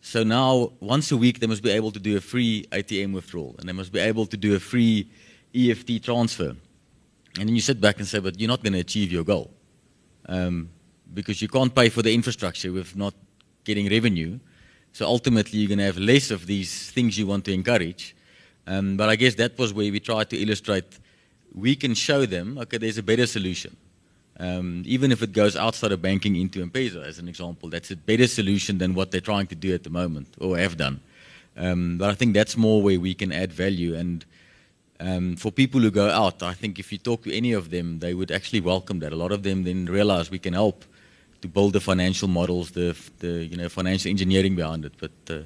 So 0.05 0.21
now, 0.21 0.73
once 0.81 1.13
a 1.13 1.17
week, 1.17 1.39
they 1.39 1.47
must 1.47 1.63
be 1.63 1.71
able 1.71 1.89
to 1.91 1.99
do 1.99 2.17
a 2.17 2.19
free 2.21 2.65
ATM 2.73 3.13
withdrawal, 3.13 3.55
and 3.57 3.69
they 3.69 3.71
must 3.71 3.93
be 3.93 3.99
able 3.99 4.25
to 4.25 4.35
do 4.35 4.53
a 4.53 4.59
free 4.59 5.09
EFT 5.55 6.03
transfer. 6.03 6.49
And 7.39 7.47
then 7.47 7.55
you 7.55 7.61
sit 7.61 7.79
back 7.79 7.97
and 7.99 8.05
say, 8.05 8.19
but 8.19 8.37
you're 8.37 8.49
not 8.49 8.61
going 8.61 8.73
to 8.73 8.79
achieve 8.79 9.13
your 9.13 9.23
goal. 9.23 9.49
Um, 10.27 10.69
because 11.13 11.41
you 11.41 11.47
can't 11.47 11.73
pay 11.73 11.87
for 11.87 12.01
the 12.01 12.13
infrastructure 12.13 12.71
with 12.71 12.97
not 12.97 13.13
getting 13.63 13.89
revenue. 13.89 14.39
So 14.91 15.05
ultimately, 15.05 15.59
you're 15.59 15.69
going 15.69 15.79
to 15.79 15.85
have 15.85 15.97
less 15.97 16.31
of 16.31 16.47
these 16.47 16.91
things 16.91 17.17
you 17.17 17.25
want 17.25 17.45
to 17.45 17.53
encourage. 17.53 18.13
Um, 18.67 18.97
but 18.97 19.07
I 19.07 19.15
guess 19.15 19.35
that 19.35 19.57
was 19.57 19.73
where 19.73 19.89
we 19.89 20.01
tried 20.01 20.29
to 20.31 20.37
illustrate 20.37 20.99
we 21.53 21.75
can 21.75 21.93
show 21.93 22.25
them, 22.25 22.57
okay, 22.57 22.77
there's 22.77 22.97
a 22.97 23.03
better 23.03 23.27
solution. 23.27 23.77
Um, 24.39 24.83
even 24.85 25.11
if 25.11 25.21
it 25.21 25.31
goes 25.31 25.55
outside 25.55 25.91
of 25.91 26.01
banking 26.01 26.35
into 26.35 26.61
M-Pesa, 26.61 27.05
as 27.05 27.19
an 27.19 27.27
example, 27.27 27.69
that's 27.69 27.91
a 27.91 27.95
better 27.95 28.27
solution 28.27 28.77
than 28.79 28.93
what 28.93 29.11
they're 29.11 29.21
trying 29.21 29.47
to 29.47 29.55
do 29.55 29.73
at 29.73 29.83
the 29.83 29.89
moment 29.89 30.27
or 30.39 30.57
have 30.57 30.75
done. 30.75 31.01
Um, 31.55 31.97
but 31.97 32.09
I 32.09 32.15
think 32.15 32.33
that's 32.33 32.57
more 32.57 32.81
where 32.81 32.99
we 32.99 33.13
can 33.13 33.31
add 33.31 33.53
value. 33.53 33.95
And 33.95 34.25
Um, 34.99 35.35
for 35.35 35.51
people 35.51 35.81
who 35.81 35.91
go 35.91 36.07
out, 36.07 36.41
I 36.43 36.55
think 36.55 36.79
if 36.79 36.91
you 36.91 36.99
talk 36.99 37.23
to 37.23 37.31
any 37.31 37.55
of 37.55 37.69
them, 37.69 37.99
they 37.99 38.13
would 38.13 38.31
actually 38.31 38.61
welcome 38.61 38.99
that. 38.99 39.11
A 39.11 39.15
lot 39.15 39.31
of 39.31 39.41
them 39.41 39.63
then 39.63 39.85
realize 39.85 40.31
we 40.31 40.39
can 40.39 40.53
help 40.53 40.85
to 41.41 41.47
build 41.47 41.73
the 41.73 41.81
financial 41.81 42.29
models, 42.29 42.71
the, 42.71 42.95
the 43.19 43.33
you 43.51 43.57
know 43.57 43.69
financial 43.69 44.09
engineering 44.09 44.55
behind 44.55 44.85
it. 44.85 44.93
But 44.97 45.11
uh, 45.29 45.41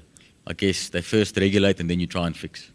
I 0.52 0.54
guess 0.54 0.90
they 0.90 1.02
first 1.02 1.38
regulate 1.38 1.80
and 1.82 1.90
then 1.90 2.00
you 2.00 2.08
try 2.08 2.28
and 2.28 2.36
fix. 2.36 2.72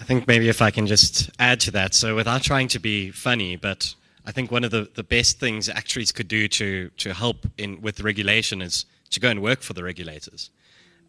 I 0.00 0.04
think 0.04 0.26
maybe 0.26 0.48
if 0.48 0.62
I 0.62 0.70
can 0.70 0.86
just 0.86 1.30
add 1.38 1.60
to 1.60 1.70
that. 1.72 1.94
So 1.94 2.16
without 2.16 2.42
trying 2.42 2.68
to 2.68 2.78
be 2.78 3.10
funny, 3.10 3.56
but 3.56 3.94
I 4.24 4.32
think 4.32 4.50
one 4.50 4.64
of 4.64 4.70
the, 4.70 4.88
the 4.94 5.02
best 5.02 5.38
things 5.38 5.68
actuaries 5.68 6.10
could 6.10 6.26
do 6.26 6.48
to, 6.48 6.88
to 6.96 7.12
help 7.12 7.46
in 7.58 7.82
with 7.82 8.00
regulation 8.00 8.62
is 8.62 8.86
to 9.10 9.20
go 9.20 9.28
and 9.28 9.42
work 9.42 9.60
for 9.60 9.74
the 9.74 9.84
regulators. 9.84 10.50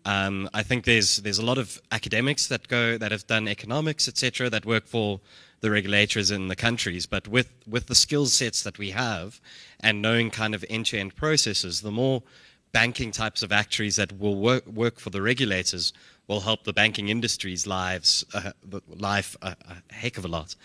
Um, 0.03 0.49
I 0.53 0.63
think 0.63 0.85
there's 0.85 1.17
there's 1.17 1.37
a 1.37 1.45
lot 1.45 1.59
of 1.59 1.79
academics 1.91 2.47
that 2.47 2.67
go 2.67 2.97
that 2.97 3.11
have 3.11 3.27
done 3.27 3.47
economics, 3.47 4.07
etc., 4.07 4.49
that 4.49 4.65
work 4.65 4.87
for 4.87 5.19
the 5.59 5.69
regulators 5.69 6.31
in 6.31 6.47
the 6.47 6.55
countries. 6.55 7.05
But 7.05 7.27
with 7.27 7.53
with 7.67 7.85
the 7.85 7.93
skill 7.93 8.25
sets 8.25 8.63
that 8.63 8.79
we 8.79 8.91
have 8.91 9.39
and 9.79 10.01
knowing 10.01 10.31
kind 10.31 10.55
of 10.55 10.65
end-to-end 10.71 11.15
processes, 11.15 11.81
the 11.81 11.91
more 11.91 12.23
banking 12.71 13.11
types 13.11 13.43
of 13.43 13.51
actuaries 13.51 13.97
that 13.97 14.17
will 14.19 14.35
work 14.35 14.65
work 14.65 14.99
for 14.99 15.11
the 15.11 15.21
regulators 15.21 15.93
will 16.31 16.39
help 16.39 16.63
the 16.63 16.71
banking 16.71 17.09
industry's 17.09 17.67
lives 17.67 18.25
uh, 18.33 18.51
life 18.87 19.35
a, 19.41 19.49
a, 19.49 19.93
heck 19.93 20.17
of 20.17 20.23
a 20.23 20.27
lot. 20.29 20.55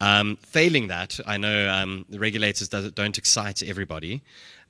Um, 0.00 0.36
failing 0.36 0.88
that, 0.88 1.20
I 1.26 1.36
know 1.36 1.68
um, 1.68 2.06
the 2.08 2.18
regulators 2.18 2.68
don't 2.68 3.18
excite 3.18 3.62
everybody. 3.62 4.22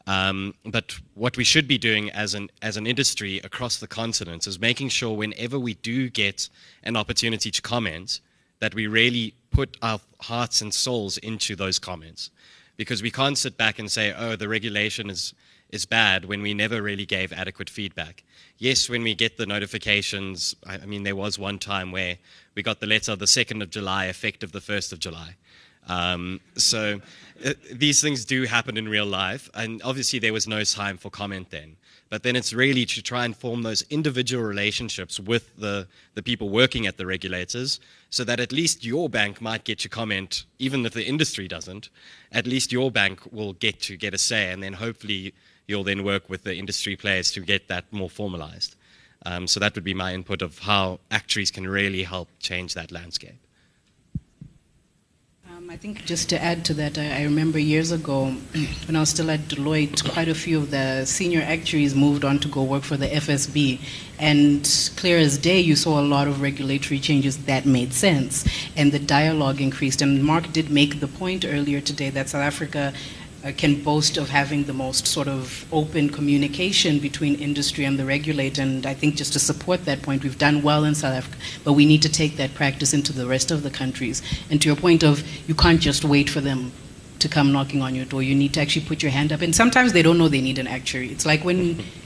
Um, 0.06 0.54
but 0.66 0.98
what 1.14 1.36
we 1.36 1.44
should 1.44 1.66
be 1.66 1.78
doing 1.78 2.10
as 2.10 2.34
an 2.34 2.50
as 2.60 2.76
an 2.76 2.86
industry 2.86 3.40
across 3.42 3.78
the 3.78 3.86
continent 3.86 4.46
is 4.46 4.58
making 4.60 4.90
sure 4.90 5.16
whenever 5.16 5.58
we 5.58 5.74
do 5.92 6.10
get 6.10 6.50
an 6.82 6.94
opportunity 6.94 7.50
to 7.50 7.62
comment, 7.62 8.20
that 8.58 8.74
we 8.74 8.86
really 8.86 9.32
put 9.50 9.78
our 9.80 10.00
hearts 10.20 10.60
and 10.60 10.74
souls 10.74 11.16
into 11.18 11.56
those 11.56 11.78
comments, 11.78 12.30
because 12.76 13.00
we 13.02 13.10
can't 13.10 13.38
sit 13.38 13.56
back 13.56 13.78
and 13.78 13.90
say, 13.90 14.12
"Oh, 14.12 14.36
the 14.36 14.48
regulation 14.48 15.08
is 15.08 15.32
is 15.74 15.86
bad," 15.86 16.24
when 16.24 16.42
we 16.42 16.54
never 16.54 16.80
really 16.82 17.06
gave 17.06 17.32
adequate 17.32 17.68
feedback. 17.68 18.22
Yes, 18.58 18.88
when 18.88 19.02
we 19.02 19.14
get 19.14 19.36
the 19.36 19.46
notifications, 19.46 20.54
I, 20.66 20.74
I 20.74 20.86
mean, 20.86 21.02
there 21.02 21.16
was 21.16 21.38
one 21.38 21.58
time 21.58 21.92
where 21.92 22.18
we 22.54 22.62
got 22.62 22.80
the 22.80 22.86
letter 22.86 23.16
the 23.16 23.26
second 23.26 23.62
of 23.62 23.70
July, 23.70 24.06
effective 24.06 24.52
the 24.52 24.60
first 24.60 24.92
of 24.92 24.98
July. 24.98 25.36
Um, 25.86 26.40
so 26.56 27.00
uh, 27.44 27.52
these 27.70 28.00
things 28.00 28.24
do 28.24 28.44
happen 28.44 28.76
in 28.76 28.88
real 28.88 29.06
life, 29.06 29.50
and 29.54 29.82
obviously 29.82 30.18
there 30.18 30.32
was 30.32 30.46
no 30.46 30.64
time 30.64 30.96
for 30.96 31.10
comment 31.10 31.50
then. 31.50 31.76
But 32.10 32.22
then 32.22 32.36
it's 32.36 32.52
really 32.52 32.86
to 32.86 33.02
try 33.02 33.24
and 33.24 33.36
form 33.36 33.62
those 33.62 33.82
individual 33.90 34.44
relationships 34.44 35.18
with 35.18 35.56
the, 35.56 35.88
the 36.14 36.22
people 36.22 36.48
working 36.48 36.86
at 36.86 36.96
the 36.96 37.06
regulators 37.06 37.80
so 38.10 38.22
that 38.24 38.40
at 38.40 38.52
least 38.52 38.84
your 38.84 39.08
bank 39.08 39.40
might 39.40 39.64
get 39.64 39.84
your 39.84 39.88
comment, 39.88 40.44
even 40.58 40.86
if 40.86 40.92
the 40.92 41.04
industry 41.04 41.48
doesn't, 41.48 41.88
at 42.30 42.46
least 42.46 42.70
your 42.70 42.90
bank 42.90 43.20
will 43.32 43.54
get 43.54 43.80
to 43.82 43.96
get 43.96 44.14
a 44.14 44.18
say, 44.18 44.52
and 44.52 44.62
then 44.62 44.74
hopefully 44.74 45.34
you'll 45.66 45.84
then 45.84 46.04
work 46.04 46.28
with 46.28 46.44
the 46.44 46.54
industry 46.56 46.96
players 46.96 47.30
to 47.32 47.40
get 47.40 47.68
that 47.68 47.84
more 47.92 48.10
formalized. 48.10 48.76
Um, 49.26 49.46
so 49.46 49.58
that 49.60 49.74
would 49.74 49.84
be 49.84 49.94
my 49.94 50.12
input 50.12 50.42
of 50.42 50.58
how 50.58 51.00
actuaries 51.10 51.50
can 51.50 51.66
really 51.66 52.02
help 52.02 52.28
change 52.38 52.74
that 52.74 52.92
landscape. 52.92 53.40
Um, 55.64 55.70
I 55.70 55.76
think 55.76 56.04
just 56.04 56.28
to 56.30 56.42
add 56.42 56.64
to 56.66 56.74
that, 56.74 56.98
I, 56.98 57.20
I, 57.20 57.22
remember 57.22 57.58
years 57.58 57.90
ago 57.90 58.24
when 58.86 58.96
I 58.96 59.00
was 59.00 59.10
still 59.10 59.30
at 59.30 59.40
Deloitte, 59.40 60.12
quite 60.12 60.28
a 60.28 60.34
few 60.34 60.58
of 60.58 60.70
the 60.70 61.06
senior 61.06 61.40
actuaries 61.40 61.94
moved 61.94 62.24
on 62.24 62.38
to 62.40 62.48
go 62.48 62.62
work 62.62 62.82
for 62.82 62.96
the 62.98 63.06
FSB. 63.06 63.80
And 64.18 64.68
clear 64.96 65.16
as 65.16 65.38
day, 65.38 65.60
you 65.60 65.74
saw 65.76 66.00
a 66.00 66.02
lot 66.02 66.28
of 66.28 66.42
regulatory 66.42 67.00
changes 67.00 67.44
that 67.44 67.64
made 67.64 67.94
sense. 67.94 68.44
And 68.76 68.92
the 68.92 68.98
dialogue 68.98 69.60
increased. 69.60 70.02
And 70.02 70.22
Mark 70.22 70.52
did 70.52 70.70
make 70.70 71.00
the 71.00 71.08
point 71.08 71.44
earlier 71.46 71.80
today 71.80 72.10
that 72.10 72.28
South 72.28 72.42
Africa 72.42 72.92
uh, 73.44 73.52
can 73.56 73.82
boast 73.82 74.16
of 74.16 74.30
having 74.30 74.64
the 74.64 74.72
most 74.72 75.06
sort 75.06 75.28
of 75.28 75.66
open 75.72 76.08
communication 76.08 76.98
between 76.98 77.34
industry 77.36 77.84
and 77.84 77.98
the 77.98 78.04
regulator. 78.04 78.62
And 78.62 78.86
I 78.86 78.94
think 78.94 79.16
just 79.16 79.32
to 79.34 79.38
support 79.38 79.84
that 79.84 80.02
point, 80.02 80.24
we've 80.24 80.38
done 80.38 80.62
well 80.62 80.84
in 80.84 80.94
South 80.94 81.14
Africa, 81.14 81.36
but 81.62 81.74
we 81.74 81.84
need 81.84 82.02
to 82.02 82.08
take 82.08 82.36
that 82.36 82.54
practice 82.54 82.94
into 82.94 83.12
the 83.12 83.26
rest 83.26 83.50
of 83.50 83.62
the 83.62 83.70
countries. 83.70 84.22
And 84.50 84.62
to 84.62 84.68
your 84.68 84.76
point 84.76 85.04
of 85.04 85.22
you 85.48 85.54
can't 85.54 85.80
just 85.80 86.04
wait 86.04 86.30
for 86.30 86.40
them 86.40 86.72
to 87.18 87.28
come 87.28 87.52
knocking 87.52 87.82
on 87.82 87.94
your 87.94 88.04
door. 88.04 88.22
You 88.22 88.34
need 88.34 88.54
to 88.54 88.60
actually 88.60 88.86
put 88.86 89.02
your 89.02 89.12
hand 89.12 89.32
up. 89.32 89.40
And 89.40 89.54
sometimes 89.54 89.92
they 89.92 90.02
don't 90.02 90.18
know 90.18 90.28
they 90.28 90.40
need 90.40 90.58
an 90.58 90.66
actuary. 90.66 91.10
It's 91.10 91.26
like 91.26 91.44
when 91.44 91.82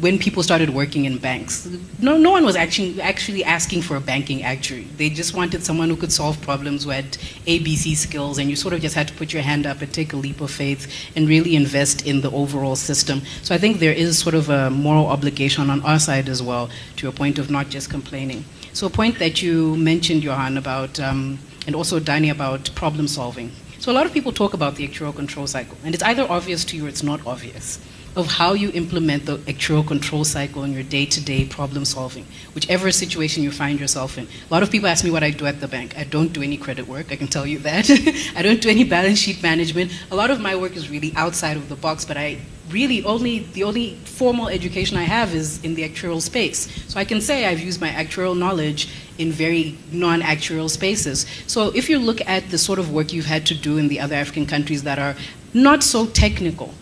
when 0.00 0.18
people 0.18 0.42
started 0.42 0.70
working 0.70 1.04
in 1.04 1.18
banks, 1.18 1.68
no, 2.00 2.16
no 2.16 2.30
one 2.30 2.44
was 2.44 2.56
actually, 2.56 3.00
actually 3.00 3.42
asking 3.44 3.82
for 3.82 3.96
a 3.96 4.00
banking 4.00 4.42
actuary. 4.42 4.84
They 4.96 5.08
just 5.08 5.34
wanted 5.34 5.64
someone 5.64 5.88
who 5.88 5.96
could 5.96 6.12
solve 6.12 6.40
problems 6.42 6.84
who 6.84 6.90
had 6.90 7.12
ABC 7.46 7.96
skills, 7.96 8.38
and 8.38 8.50
you 8.50 8.56
sort 8.56 8.74
of 8.74 8.80
just 8.80 8.94
had 8.94 9.08
to 9.08 9.14
put 9.14 9.32
your 9.32 9.42
hand 9.42 9.66
up 9.66 9.80
and 9.80 9.92
take 9.92 10.12
a 10.12 10.16
leap 10.16 10.40
of 10.40 10.50
faith 10.50 10.86
and 11.16 11.28
really 11.28 11.56
invest 11.56 12.06
in 12.06 12.20
the 12.20 12.30
overall 12.30 12.76
system. 12.76 13.22
So 13.42 13.54
I 13.54 13.58
think 13.58 13.78
there 13.78 13.92
is 13.92 14.18
sort 14.18 14.34
of 14.34 14.48
a 14.50 14.70
moral 14.70 15.06
obligation 15.06 15.70
on 15.70 15.80
our 15.82 15.98
side 15.98 16.28
as 16.28 16.42
well, 16.42 16.68
to 16.96 17.08
a 17.08 17.12
point 17.12 17.38
of 17.38 17.50
not 17.50 17.68
just 17.70 17.88
complaining. 17.88 18.44
So 18.72 18.86
a 18.86 18.90
point 18.90 19.18
that 19.18 19.40
you 19.40 19.76
mentioned, 19.76 20.22
Johann, 20.22 20.58
about, 20.58 21.00
um, 21.00 21.38
and 21.66 21.74
also 21.74 21.98
Dunny, 21.98 22.28
about 22.28 22.70
problem 22.74 23.08
solving. 23.08 23.50
So 23.78 23.90
a 23.90 23.94
lot 23.94 24.04
of 24.04 24.12
people 24.12 24.32
talk 24.32 24.52
about 24.52 24.76
the 24.76 24.86
actuarial 24.86 25.14
control 25.14 25.46
cycle, 25.46 25.78
and 25.84 25.94
it's 25.94 26.02
either 26.02 26.26
obvious 26.28 26.64
to 26.66 26.76
you 26.76 26.86
or 26.86 26.88
it's 26.88 27.02
not 27.02 27.26
obvious 27.26 27.78
of 28.16 28.26
how 28.26 28.54
you 28.54 28.70
implement 28.72 29.26
the 29.26 29.36
actuarial 29.38 29.86
control 29.86 30.24
cycle 30.24 30.64
in 30.64 30.72
your 30.72 30.82
day-to-day 30.82 31.44
problem 31.44 31.84
solving, 31.84 32.26
whichever 32.54 32.90
situation 32.90 33.42
you 33.42 33.50
find 33.50 33.78
yourself 33.78 34.16
in. 34.16 34.26
A 34.50 34.54
lot 34.54 34.62
of 34.62 34.70
people 34.70 34.88
ask 34.88 35.04
me 35.04 35.10
what 35.10 35.22
I 35.22 35.30
do 35.30 35.44
at 35.44 35.60
the 35.60 35.68
bank. 35.68 35.96
I 35.98 36.04
don't 36.04 36.32
do 36.32 36.42
any 36.42 36.56
credit 36.56 36.88
work, 36.88 37.12
I 37.12 37.16
can 37.16 37.28
tell 37.28 37.46
you 37.46 37.58
that. 37.60 37.90
I 38.36 38.40
don't 38.40 38.60
do 38.62 38.70
any 38.70 38.84
balance 38.84 39.18
sheet 39.18 39.42
management. 39.42 39.92
A 40.10 40.16
lot 40.16 40.30
of 40.30 40.40
my 40.40 40.56
work 40.56 40.76
is 40.76 40.88
really 40.88 41.12
outside 41.14 41.58
of 41.58 41.68
the 41.68 41.76
box, 41.76 42.06
but 42.06 42.16
I 42.16 42.38
really 42.70 43.04
only 43.04 43.40
the 43.52 43.62
only 43.62 43.94
formal 44.04 44.48
education 44.48 44.96
I 44.96 45.02
have 45.02 45.34
is 45.34 45.62
in 45.62 45.74
the 45.74 45.88
actuarial 45.88 46.20
space. 46.20 46.68
So 46.88 46.98
I 46.98 47.04
can 47.04 47.20
say 47.20 47.44
I've 47.44 47.60
used 47.60 47.80
my 47.82 47.90
actuarial 47.90 48.36
knowledge 48.36 48.88
in 49.18 49.30
very 49.30 49.76
non-actuarial 49.92 50.70
spaces. 50.70 51.26
So 51.46 51.70
if 51.74 51.88
you 51.90 51.98
look 51.98 52.20
at 52.26 52.50
the 52.50 52.58
sort 52.58 52.78
of 52.78 52.90
work 52.92 53.12
you've 53.12 53.26
had 53.26 53.46
to 53.46 53.54
do 53.54 53.76
in 53.76 53.88
the 53.88 54.00
other 54.00 54.16
African 54.16 54.46
countries 54.46 54.82
that 54.84 54.98
are 54.98 55.16
not 55.54 55.82
so 55.82 56.06
technical, 56.06 56.74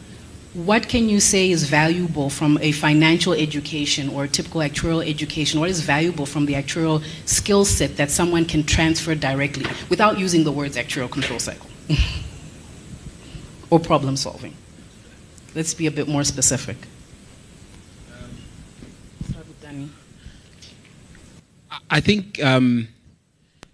what 0.55 0.89
can 0.89 1.09
you 1.09 1.19
say 1.19 1.51
is 1.51 1.65
valuable 1.65 2.31
from 2.31 2.59
a 2.63 2.71
financial 2.71 3.33
education 3.33 4.09
or 4.09 4.25
a 4.25 4.29
typical 4.29 4.61
actuarial 4.61 5.07
education? 5.09 5.59
What 5.59 5.69
is 5.69 5.81
valuable 5.81 6.27
from 6.27 6.47
the 6.47 6.55
actuarial 6.55 7.05
skill 7.27 7.65
set 7.65 7.97
that 7.97 8.11
someone 8.11 8.45
can 8.45 8.63
transfer 8.63 9.17
directly 9.17 9.67
without 9.91 10.17
using 10.17 10.45
the 10.45 10.53
words 10.53 10.77
actuarial 10.77 11.11
control 11.11 11.41
cycle 11.41 11.69
or 13.71 13.81
problem 13.81 14.17
solving? 14.17 14.55
Let's 15.57 15.75
be 15.75 15.89
a 15.89 15.91
bit 15.91 16.07
more 16.07 16.23
specific. 16.25 16.77
I 21.91 22.01
think 22.01 22.43
um, 22.43 22.89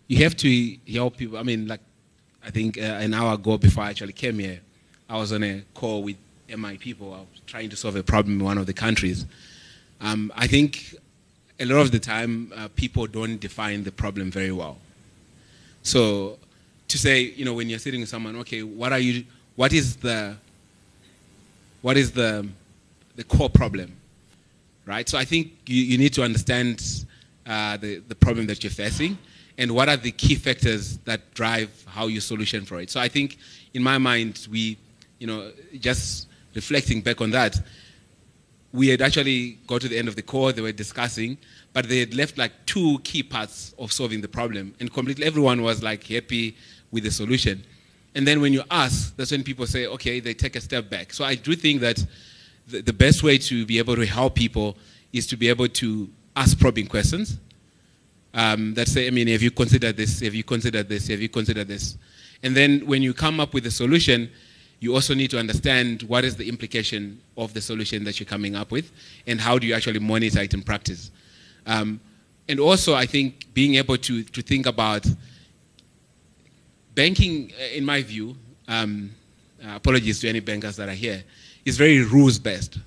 you 0.09 0.25
have 0.25 0.37
to 0.39 0.77
help 0.91 1.19
people. 1.19 1.37
I 1.37 1.43
mean, 1.43 1.69
like, 1.69 1.81
I 2.43 2.51
think 2.51 2.79
uh, 2.79 2.81
an 2.81 3.13
hour 3.13 3.35
ago 3.35 3.59
before 3.59 3.85
I 3.85 3.91
actually 3.91 4.15
came 4.15 4.39
here, 4.39 4.61
I 5.09 5.17
was 5.19 5.33
on 5.33 5.43
a 5.43 5.63
call 5.75 6.03
with 6.03 6.17
MI 6.57 6.77
people 6.77 7.13
are 7.13 7.25
trying 7.47 7.71
to 7.71 7.77
solve 7.77 7.97
a 7.97 8.03
problem 8.03 8.41
in 8.41 8.45
one 8.45 8.59
of 8.59 8.67
the 8.67 8.73
countries. 8.73 9.27
Um, 10.01 10.33
I 10.35 10.47
think 10.47 10.95
a 11.59 11.65
lot 11.67 11.81
of 11.81 11.93
the 11.93 11.99
time 11.99 12.53
uh, 12.57 12.69
people 12.75 13.07
don't 13.07 13.39
define 13.39 13.85
the 13.85 13.93
problem 13.93 14.31
very 14.31 14.53
well. 14.53 14.79
So 15.83 16.39
to 16.89 16.99
say, 16.99 17.21
you 17.21 17.45
know, 17.45 17.55
when 17.55 17.69
you're 17.69 17.79
sitting 17.79 18.01
with 18.01 18.09
someone, 18.09 18.37
okay, 18.37 18.63
what 18.63 18.93
are 18.93 18.99
you, 18.99 19.25
what 19.57 19.73
is 19.73 19.97
the, 19.97 20.37
what 21.83 21.97
is 21.97 22.13
the, 22.13 22.49
the 23.17 23.25
core 23.25 23.51
problem, 23.51 23.97
right? 24.87 25.09
So 25.09 25.19
I 25.19 25.25
think 25.25 25.53
you, 25.67 25.83
you 25.83 25.99
need 25.99 26.15
to 26.15 26.23
understand 26.23 27.05
uh, 27.47 27.77
the, 27.77 27.99
the 27.99 28.15
problem 28.15 28.47
that 28.47 28.65
you're 28.65 28.71
facing 28.71 29.19
and 29.59 29.73
what 29.73 29.89
are 29.89 29.97
the 29.97 30.13
key 30.13 30.35
factors 30.37 30.97
that 30.99 31.35
drive 31.35 31.85
how 31.87 32.07
you 32.07 32.21
solution 32.21 32.65
for 32.65 32.81
it. 32.81 32.89
So 32.91 32.99
I 32.99 33.09
think 33.09 33.37
in 33.75 33.83
my 33.83 33.99
mind, 33.99 34.49
we, 34.51 34.79
you 35.19 35.27
know, 35.27 35.53
just 35.79 36.29
reflecting 36.55 37.01
back 37.01 37.21
on 37.21 37.31
that, 37.31 37.61
we 38.73 38.89
had 38.89 39.03
actually 39.03 39.59
got 39.67 39.81
to 39.81 39.89
the 39.89 39.99
end 39.99 40.09
of 40.09 40.17
the 40.17 40.23
call, 40.23 40.53
they 40.53 40.63
were 40.63 40.73
discussing, 40.73 41.37
but 41.73 41.89
they 41.89 41.99
had 41.99 42.15
left 42.15 42.39
like 42.39 42.53
two 42.67 43.01
key 43.03 43.23
parts 43.23 43.75
of 43.79 43.93
solving 43.93 44.21
the 44.21 44.29
problem. 44.29 44.75
And 44.79 44.93
completely 44.93 45.25
everyone 45.27 45.63
was 45.63 45.83
like 45.83 46.05
happy 46.05 46.57
with 46.91 47.05
the 47.05 47.11
solution. 47.11 47.65
And 48.15 48.27
then 48.27 48.41
when 48.41 48.53
you 48.53 48.63
ask, 48.71 49.17
that's 49.17 49.33
when 49.33 49.43
people 49.43 49.67
say, 49.67 49.87
okay, 49.87 50.21
they 50.21 50.35
take 50.35 50.57
a 50.57 50.61
step 50.61 50.91
back. 50.91 51.13
So 51.13 51.25
I 51.25 51.35
do 51.35 51.55
think 51.55 51.81
that 51.81 52.05
the, 52.67 52.83
the 52.83 52.93
best 52.93 53.23
way 53.23 53.39
to 53.39 53.67
be 53.67 53.79
able 53.79 53.97
to 53.97 54.07
help 54.07 54.35
people 54.35 54.77
is 55.13 55.27
to 55.29 55.37
be 55.37 55.49
able 55.49 55.69
to 55.69 56.09
ask 56.37 56.59
probing 56.59 56.87
questions. 56.87 57.39
Um, 58.33 58.75
that 58.75 58.87
say, 58.87 59.09
I 59.09 59.11
mean, 59.11 59.27
have 59.29 59.43
you 59.43 59.51
considered 59.51 59.97
this? 59.97 60.21
Have 60.21 60.35
you 60.35 60.45
considered 60.45 60.89
this? 60.89 61.09
Have 61.09 61.21
you 61.21 61.29
considered 61.29 61.67
this? 61.67 61.99
And 62.45 62.57
then 62.57 62.87
when 62.87 63.03
you 63.03 63.13
come 63.13 63.41
up 63.41 63.53
with 63.53 63.67
a 63.67 63.71
solution, 63.73 64.31
you 64.81 64.95
also 64.95 65.15
need 65.15 65.31
to 65.31 65.39
understand 65.39 66.03
what 66.05 66.25
is 66.25 66.37
the 66.37 66.49
implication 66.49 67.21
of 67.37 67.53
the 67.53 67.61
solution 67.61 68.03
that 68.05 68.19
you're 68.19 68.27
coming 68.27 68.57
up 68.57 68.71
with 68.73 68.91
and 69.27 69.41
how 69.41 69.59
do 69.59 69.67
you 69.67 69.75
actually 69.75 70.01
monitor 70.01 70.41
it 70.41 70.55
in 70.55 70.63
practice. 70.63 71.11
Um, 71.67 72.01
and 72.49 72.59
also, 72.59 72.95
I 72.95 73.07
think 73.07 73.47
being 73.55 73.77
able 73.77 73.99
to, 73.99 74.25
to 74.25 74.43
think 74.43 74.67
about 74.67 75.07
banking, 76.95 77.53
uh, 77.61 77.77
in 77.77 77.85
my 77.85 78.03
view, 78.03 78.37
um, 78.67 79.11
uh, 79.63 79.77
apologies 79.77 80.19
to 80.21 80.29
any 80.29 80.41
bankers 80.41 80.77
that 80.77 80.89
are 80.89 80.95
here, 80.95 81.23
is 81.65 81.77
very 81.77 82.03
rules 82.03 82.39
based. 82.39 82.79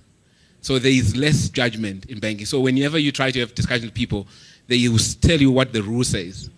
So 0.61 0.79
there 0.79 0.91
is 0.91 1.15
less 1.15 1.49
judgment 1.49 2.05
in 2.05 2.19
banking. 2.19 2.45
So 2.45 2.59
whenever 2.59 2.97
you 2.97 3.11
try 3.11 3.31
to 3.31 3.39
have 3.41 3.53
discussion 3.53 3.85
with 3.85 3.93
people, 3.93 4.27
they 4.67 4.87
will 4.87 4.97
tell 5.21 5.39
you 5.39 5.51
what 5.51 5.71
the 5.71 5.83
rule 5.83 6.03
says. 6.03 6.49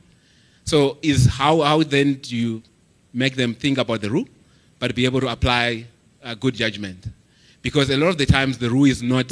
So 0.63 0.97
is 1.01 1.25
how, 1.25 1.61
how 1.61 1.83
then 1.83 2.15
do 2.15 2.35
you 2.35 2.63
make 3.13 3.35
them 3.35 3.53
think 3.53 3.77
about 3.77 4.01
the 4.01 4.09
rule, 4.09 4.27
but 4.79 4.95
be 4.95 5.05
able 5.05 5.21
to 5.21 5.27
apply 5.27 5.85
a 6.23 6.35
good 6.35 6.53
judgment? 6.53 7.07
Because 7.61 7.89
a 7.89 7.97
lot 7.97 8.07
of 8.07 8.17
the 8.17 8.25
times 8.25 8.57
the 8.57 8.69
rule 8.69 8.85
is 8.85 9.01
not 9.01 9.27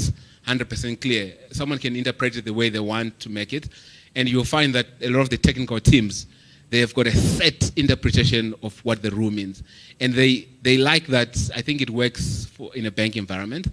100% 0.47 1.01
clear. 1.01 1.33
Someone 1.51 1.79
can 1.79 1.95
interpret 1.95 2.35
it 2.35 2.45
the 2.45 2.53
way 2.53 2.69
they 2.69 2.79
want 2.79 3.19
to 3.19 3.29
make 3.29 3.53
it, 3.53 3.69
and 4.15 4.27
you'll 4.27 4.43
find 4.43 4.73
that 4.75 4.87
a 5.01 5.09
lot 5.09 5.21
of 5.21 5.29
the 5.29 5.37
technical 5.37 5.79
teams 5.79 6.27
they 6.69 6.79
have 6.79 6.93
got 6.95 7.05
a 7.05 7.11
set 7.11 7.71
interpretation 7.75 8.55
of 8.63 8.79
what 8.83 9.03
the 9.03 9.11
rule 9.11 9.29
means, 9.29 9.61
and 9.99 10.11
they 10.11 10.47
they 10.63 10.75
like 10.77 11.05
that. 11.05 11.37
I 11.55 11.61
think 11.61 11.81
it 11.81 11.89
works 11.91 12.45
for, 12.45 12.75
in 12.75 12.87
a 12.87 12.91
bank 12.91 13.15
environment. 13.15 13.67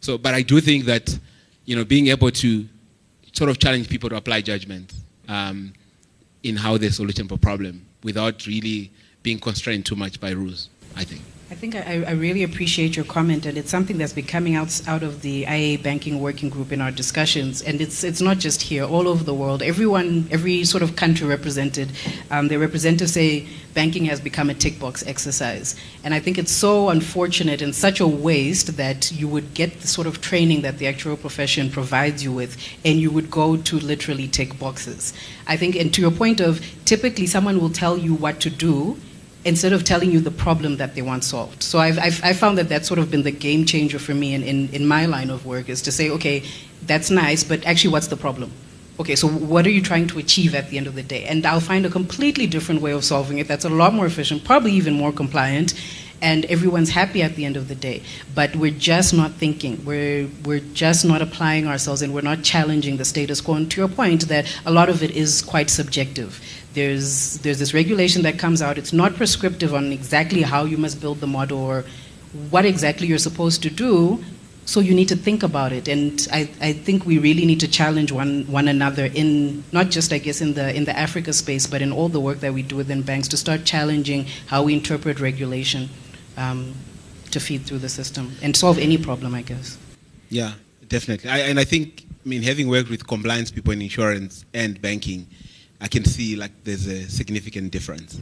So, 0.00 0.16
but 0.16 0.32
I 0.32 0.40
do 0.40 0.60
think 0.62 0.86
that 0.86 1.18
you 1.66 1.76
know 1.76 1.84
being 1.84 2.06
able 2.06 2.30
to 2.30 2.66
sort 3.32 3.50
of 3.50 3.58
challenge 3.58 3.90
people 3.90 4.08
to 4.08 4.16
apply 4.16 4.40
judgment 4.40 4.94
um, 5.28 5.74
in 6.44 6.56
how 6.56 6.78
they 6.78 6.88
solution 6.88 7.28
a 7.30 7.36
problem 7.36 7.84
without 8.02 8.46
really 8.46 8.90
being 9.22 9.38
constrained 9.38 9.84
too 9.84 9.96
much 9.96 10.18
by 10.18 10.30
rules. 10.30 10.70
I 10.96 11.04
think. 11.04 11.22
I 11.48 11.54
think 11.54 11.76
I, 11.76 12.02
I, 12.02 12.10
really 12.10 12.42
appreciate 12.42 12.96
your 12.96 13.04
comment, 13.04 13.46
and 13.46 13.56
it's 13.56 13.70
something 13.70 13.98
that's 13.98 14.12
been 14.12 14.26
coming 14.26 14.56
out, 14.56 14.82
out 14.88 15.04
of 15.04 15.22
the 15.22 15.44
IA 15.44 15.78
Banking 15.78 16.20
Working 16.20 16.50
Group 16.50 16.72
in 16.72 16.80
our 16.80 16.90
discussions. 16.90 17.62
And 17.62 17.80
it's, 17.80 18.02
it's 18.02 18.20
not 18.20 18.38
just 18.38 18.62
here, 18.62 18.82
all 18.82 19.06
over 19.06 19.22
the 19.22 19.32
world. 19.32 19.62
Everyone, 19.62 20.26
every 20.32 20.64
sort 20.64 20.82
of 20.82 20.96
country 20.96 21.24
represented, 21.24 21.92
um, 22.32 22.48
their 22.48 22.58
representatives 22.58 23.12
say 23.12 23.46
banking 23.74 24.06
has 24.06 24.20
become 24.20 24.50
a 24.50 24.54
tick 24.54 24.80
box 24.80 25.06
exercise. 25.06 25.76
And 26.02 26.12
I 26.14 26.18
think 26.18 26.36
it's 26.36 26.50
so 26.50 26.88
unfortunate 26.88 27.62
and 27.62 27.72
such 27.72 28.00
a 28.00 28.08
waste 28.08 28.76
that 28.76 29.12
you 29.12 29.28
would 29.28 29.54
get 29.54 29.82
the 29.82 29.86
sort 29.86 30.08
of 30.08 30.20
training 30.20 30.62
that 30.62 30.78
the 30.78 30.86
actuarial 30.86 31.20
profession 31.20 31.70
provides 31.70 32.24
you 32.24 32.32
with, 32.32 32.56
and 32.84 32.98
you 32.98 33.12
would 33.12 33.30
go 33.30 33.56
to 33.56 33.78
literally 33.78 34.26
tick 34.26 34.58
boxes. 34.58 35.14
I 35.46 35.56
think, 35.56 35.76
and 35.76 35.94
to 35.94 36.00
your 36.00 36.10
point 36.10 36.40
of 36.40 36.60
typically 36.84 37.26
someone 37.28 37.60
will 37.60 37.70
tell 37.70 37.96
you 37.96 38.14
what 38.14 38.40
to 38.40 38.50
do 38.50 38.98
instead 39.46 39.72
of 39.72 39.84
telling 39.84 40.10
you 40.10 40.18
the 40.18 40.30
problem 40.30 40.76
that 40.76 40.96
they 40.96 41.02
want 41.02 41.22
solved. 41.22 41.62
So 41.62 41.78
I've, 41.78 41.98
I've, 42.00 42.22
I've 42.24 42.36
found 42.36 42.58
that 42.58 42.68
that's 42.68 42.88
sort 42.88 42.98
of 42.98 43.12
been 43.12 43.22
the 43.22 43.30
game 43.30 43.64
changer 43.64 43.98
for 43.98 44.12
me 44.12 44.34
in, 44.34 44.42
in, 44.42 44.68
in 44.70 44.86
my 44.86 45.06
line 45.06 45.30
of 45.30 45.46
work 45.46 45.68
is 45.68 45.80
to 45.82 45.92
say, 45.92 46.10
okay, 46.10 46.42
that's 46.82 47.10
nice, 47.10 47.44
but 47.44 47.64
actually, 47.64 47.92
what's 47.92 48.08
the 48.08 48.16
problem? 48.16 48.50
Okay, 48.98 49.14
so 49.14 49.28
what 49.28 49.64
are 49.66 49.70
you 49.70 49.82
trying 49.82 50.08
to 50.08 50.18
achieve 50.18 50.54
at 50.54 50.68
the 50.70 50.78
end 50.78 50.88
of 50.88 50.96
the 50.96 51.02
day? 51.02 51.24
And 51.24 51.46
I'll 51.46 51.60
find 51.60 51.86
a 51.86 51.90
completely 51.90 52.46
different 52.46 52.80
way 52.80 52.92
of 52.92 53.04
solving 53.04 53.38
it 53.38 53.46
that's 53.46 53.64
a 53.64 53.68
lot 53.68 53.94
more 53.94 54.06
efficient, 54.06 54.42
probably 54.44 54.72
even 54.72 54.94
more 54.94 55.12
compliant, 55.12 55.74
and 56.20 56.44
everyone's 56.46 56.90
happy 56.90 57.22
at 57.22 57.36
the 57.36 57.44
end 57.44 57.56
of 57.56 57.68
the 57.68 57.74
day. 57.74 58.02
But 58.34 58.56
we're 58.56 58.70
just 58.70 59.14
not 59.14 59.32
thinking. 59.32 59.84
We're, 59.84 60.28
we're 60.44 60.60
just 60.60 61.04
not 61.04 61.22
applying 61.22 61.66
ourselves 61.66 62.02
and 62.02 62.14
we're 62.14 62.22
not 62.22 62.42
challenging 62.42 62.96
the 62.96 63.04
status 63.04 63.40
quo. 63.40 63.54
And 63.54 63.70
to 63.70 63.80
your 63.80 63.88
point, 63.88 64.28
that 64.28 64.52
a 64.64 64.72
lot 64.72 64.88
of 64.88 65.02
it 65.02 65.10
is 65.10 65.42
quite 65.42 65.70
subjective. 65.70 66.40
There's, 66.76 67.38
there's 67.38 67.58
this 67.58 67.72
regulation 67.72 68.20
that 68.22 68.38
comes 68.38 68.60
out. 68.60 68.76
It's 68.76 68.92
not 68.92 69.14
prescriptive 69.14 69.72
on 69.72 69.92
exactly 69.92 70.42
how 70.42 70.64
you 70.64 70.76
must 70.76 71.00
build 71.00 71.20
the 71.20 71.26
model 71.26 71.58
or 71.58 71.84
what 72.50 72.66
exactly 72.66 73.06
you're 73.06 73.26
supposed 73.30 73.62
to 73.62 73.70
do. 73.70 74.22
So 74.66 74.80
you 74.80 74.94
need 74.94 75.08
to 75.08 75.16
think 75.16 75.42
about 75.44 75.72
it, 75.72 75.86
and 75.86 76.26
I, 76.32 76.40
I 76.60 76.72
think 76.72 77.06
we 77.06 77.18
really 77.18 77.46
need 77.46 77.60
to 77.60 77.68
challenge 77.68 78.10
one, 78.10 78.44
one 78.50 78.66
another 78.66 79.06
in 79.14 79.62
not 79.70 79.90
just 79.90 80.12
I 80.12 80.18
guess 80.18 80.40
in 80.40 80.54
the 80.54 80.74
in 80.74 80.84
the 80.84 80.96
Africa 81.06 81.32
space, 81.32 81.68
but 81.68 81.80
in 81.80 81.92
all 81.92 82.08
the 82.08 82.18
work 82.18 82.40
that 82.40 82.52
we 82.52 82.62
do 82.62 82.74
within 82.74 83.02
banks 83.02 83.28
to 83.28 83.36
start 83.36 83.64
challenging 83.64 84.26
how 84.48 84.64
we 84.64 84.74
interpret 84.74 85.20
regulation 85.20 85.88
um, 86.36 86.74
to 87.30 87.38
feed 87.38 87.64
through 87.64 87.78
the 87.78 87.88
system 87.88 88.32
and 88.42 88.56
solve 88.56 88.76
any 88.78 88.98
problem, 88.98 89.36
I 89.36 89.42
guess. 89.42 89.78
Yeah, 90.30 90.54
definitely. 90.88 91.30
I, 91.30 91.38
and 91.48 91.60
I 91.60 91.64
think, 91.64 92.04
I 92.24 92.28
mean, 92.28 92.42
having 92.42 92.68
worked 92.68 92.90
with 92.90 93.06
compliance 93.06 93.52
people 93.52 93.72
in 93.72 93.80
insurance 93.80 94.44
and 94.52 94.82
banking, 94.82 95.28
I 95.80 95.88
can 95.88 96.04
see 96.04 96.36
like 96.36 96.52
there's 96.64 96.86
a 96.86 97.08
significant 97.08 97.70
difference 97.70 98.20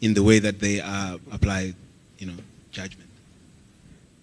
in 0.00 0.14
the 0.14 0.22
way 0.22 0.38
that 0.38 0.60
they 0.60 0.80
uh, 0.80 1.18
apply, 1.30 1.74
you 2.18 2.26
know, 2.26 2.38
judgment. 2.70 3.08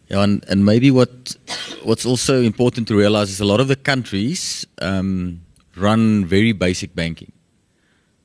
Yeah, 0.10 0.24
and, 0.24 0.44
and 0.50 0.66
maybe 0.66 0.92
what 0.92 1.36
what's 1.84 2.06
also 2.06 2.42
important 2.42 2.88
to 2.90 2.96
realize 2.96 3.30
is 3.30 3.40
a 3.40 3.46
lot 3.46 3.60
of 3.60 3.68
the 3.68 3.76
countries 3.76 4.66
um, 4.82 5.42
run 5.76 6.26
very 6.26 6.52
basic 6.52 6.96
banking. 6.96 7.32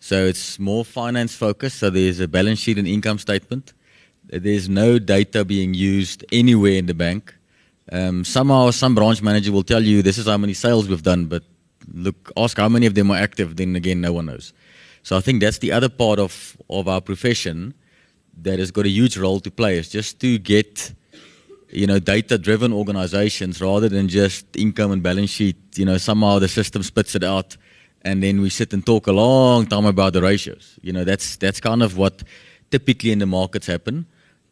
So 0.00 0.26
it's 0.26 0.58
more 0.58 0.84
finance 0.84 1.34
focused. 1.34 1.78
So 1.78 1.90
there's 1.90 2.20
a 2.20 2.28
balance 2.28 2.58
sheet 2.58 2.78
and 2.78 2.86
income 2.86 3.18
statement 3.18 3.72
there's 4.28 4.68
no 4.68 4.98
data 4.98 5.44
being 5.44 5.74
used 5.74 6.24
anywhere 6.32 6.72
in 6.72 6.86
the 6.86 6.94
bank. 6.94 7.34
Um, 7.92 8.24
somehow, 8.24 8.70
some 8.70 8.94
branch 8.94 9.22
manager 9.22 9.52
will 9.52 9.62
tell 9.62 9.82
you 9.82 10.02
this 10.02 10.18
is 10.18 10.26
how 10.26 10.38
many 10.38 10.54
sales 10.54 10.88
we've 10.88 11.02
done, 11.02 11.26
but 11.26 11.42
look, 11.92 12.32
ask 12.36 12.56
how 12.56 12.68
many 12.68 12.86
of 12.86 12.94
them 12.94 13.10
are 13.10 13.18
active. 13.18 13.56
Then 13.56 13.76
again, 13.76 14.00
no 14.00 14.12
one 14.12 14.26
knows. 14.26 14.52
So 15.02 15.16
I 15.16 15.20
think 15.20 15.40
that's 15.40 15.58
the 15.58 15.72
other 15.72 15.88
part 15.88 16.18
of 16.18 16.56
of 16.70 16.88
our 16.88 17.00
profession 17.00 17.74
that 18.42 18.58
has 18.58 18.70
got 18.70 18.86
a 18.86 18.88
huge 18.88 19.16
role 19.16 19.40
to 19.40 19.50
play 19.50 19.78
is 19.78 19.88
just 19.88 20.20
to 20.20 20.38
get 20.38 20.92
you 21.70 21.86
know 21.86 21.98
data-driven 21.98 22.72
organizations 22.72 23.60
rather 23.60 23.88
than 23.88 24.08
just 24.08 24.46
income 24.56 24.92
and 24.92 25.02
balance 25.02 25.30
sheet. 25.30 25.56
You 25.76 25.84
know, 25.84 25.98
somehow 25.98 26.38
the 26.38 26.48
system 26.48 26.82
spits 26.82 27.14
it 27.14 27.24
out, 27.24 27.56
and 28.02 28.22
then 28.22 28.40
we 28.40 28.50
sit 28.50 28.72
and 28.72 28.84
talk 28.84 29.06
a 29.06 29.12
long 29.12 29.66
time 29.66 29.84
about 29.84 30.12
the 30.14 30.22
ratios. 30.22 30.78
You 30.82 30.92
know, 30.92 31.04
that's 31.04 31.36
that's 31.36 31.60
kind 31.60 31.82
of 31.82 31.96
what 31.96 32.22
typically 32.70 33.12
in 33.12 33.18
the 33.18 33.26
markets 33.26 33.66
happen. 33.66 34.06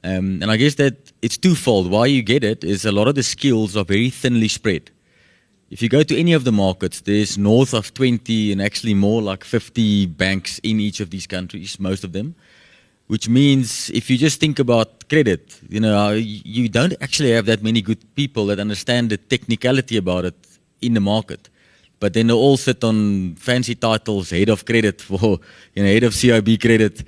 Um, 0.04 0.42
and 0.42 0.50
I 0.50 0.56
guess 0.56 0.74
that 0.76 1.12
it's 1.22 1.38
twofold. 1.38 1.90
Why 1.90 2.06
you 2.06 2.22
get 2.22 2.42
it 2.42 2.64
is 2.64 2.84
a 2.84 2.92
lot 2.92 3.08
of 3.08 3.14
the 3.14 3.22
skills 3.22 3.76
are 3.76 3.84
very 3.84 4.10
thinly 4.10 4.48
spread. 4.48 4.90
If 5.72 5.80
you 5.80 5.88
go 5.88 6.02
to 6.02 6.20
any 6.20 6.34
of 6.34 6.44
the 6.44 6.52
markets, 6.52 7.00
there's 7.00 7.38
north 7.38 7.72
of 7.72 7.94
20 7.94 8.52
and 8.52 8.60
actually 8.60 8.92
more 8.92 9.22
like 9.22 9.42
50 9.42 10.04
banks 10.04 10.58
in 10.58 10.78
each 10.78 11.00
of 11.00 11.08
these 11.08 11.26
countries, 11.26 11.80
most 11.80 12.04
of 12.04 12.12
them. 12.12 12.34
Which 13.06 13.26
means 13.26 13.88
if 13.88 14.10
you 14.10 14.18
just 14.18 14.38
think 14.38 14.58
about 14.58 15.08
credit, 15.08 15.58
you 15.70 15.80
know, 15.80 15.98
uh, 15.98 16.10
you 16.10 16.68
don't 16.68 16.92
actually 17.00 17.30
have 17.32 17.46
that 17.46 17.62
many 17.62 17.80
good 17.80 18.04
people 18.14 18.44
that 18.46 18.60
understand 18.60 19.08
the 19.08 19.16
technicality 19.16 19.96
about 19.96 20.26
it 20.26 20.34
in 20.82 20.92
the 20.92 21.00
market. 21.00 21.48
But 22.00 22.12
then 22.12 22.26
they 22.26 22.34
all 22.34 22.58
sit 22.58 22.84
on 22.84 23.36
fancy 23.36 23.74
titles, 23.74 24.28
head 24.28 24.50
of 24.50 24.66
credit 24.66 25.00
for, 25.08 25.40
you 25.74 25.82
know, 25.82 25.88
head 25.88 26.02
of 26.02 26.12
CIB 26.12 26.60
credit 26.60 27.02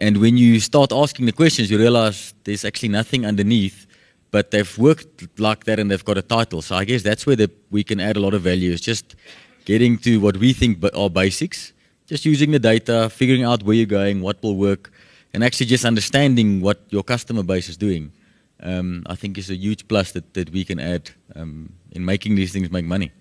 and 0.00 0.18
when 0.18 0.36
you 0.36 0.60
start 0.60 0.92
asking 0.92 1.26
the 1.26 1.32
questions, 1.32 1.70
you 1.70 1.78
realize 1.78 2.34
there's 2.44 2.64
actually 2.64 2.90
nothing 2.90 3.24
underneath, 3.24 3.85
but 4.30 4.50
they've 4.50 4.78
worked 4.78 5.38
like 5.38 5.64
that 5.64 5.78
and 5.78 5.90
they've 5.90 6.04
got 6.04 6.18
a 6.18 6.22
title. 6.22 6.62
So 6.62 6.76
I 6.76 6.84
guess 6.84 7.02
that's 7.02 7.26
where 7.26 7.36
the, 7.36 7.50
we 7.70 7.84
can 7.84 8.00
add 8.00 8.16
a 8.16 8.20
lot 8.20 8.34
of 8.34 8.42
value. 8.42 8.72
It's 8.72 8.82
just 8.82 9.16
getting 9.64 9.98
to 9.98 10.18
what 10.20 10.36
we 10.36 10.52
think 10.52 10.84
are 10.94 11.10
basics, 11.10 11.72
just 12.06 12.24
using 12.24 12.50
the 12.50 12.58
data, 12.58 13.10
figuring 13.10 13.44
out 13.44 13.62
where 13.62 13.76
you're 13.76 13.86
going, 13.86 14.20
what 14.20 14.42
will 14.42 14.56
work, 14.56 14.92
and 15.32 15.44
actually 15.44 15.66
just 15.66 15.84
understanding 15.84 16.60
what 16.60 16.80
your 16.90 17.02
customer 17.02 17.42
base 17.42 17.68
is 17.68 17.76
doing. 17.76 18.12
Um, 18.60 19.02
I 19.06 19.16
think 19.16 19.36
is 19.36 19.50
a 19.50 19.56
huge 19.56 19.86
plus 19.86 20.12
that, 20.12 20.32
that 20.34 20.50
we 20.50 20.64
can 20.64 20.80
add 20.80 21.10
um, 21.34 21.74
in 21.92 22.04
making 22.04 22.36
these 22.36 22.52
things 22.52 22.70
make 22.70 22.86
money. 22.86 23.12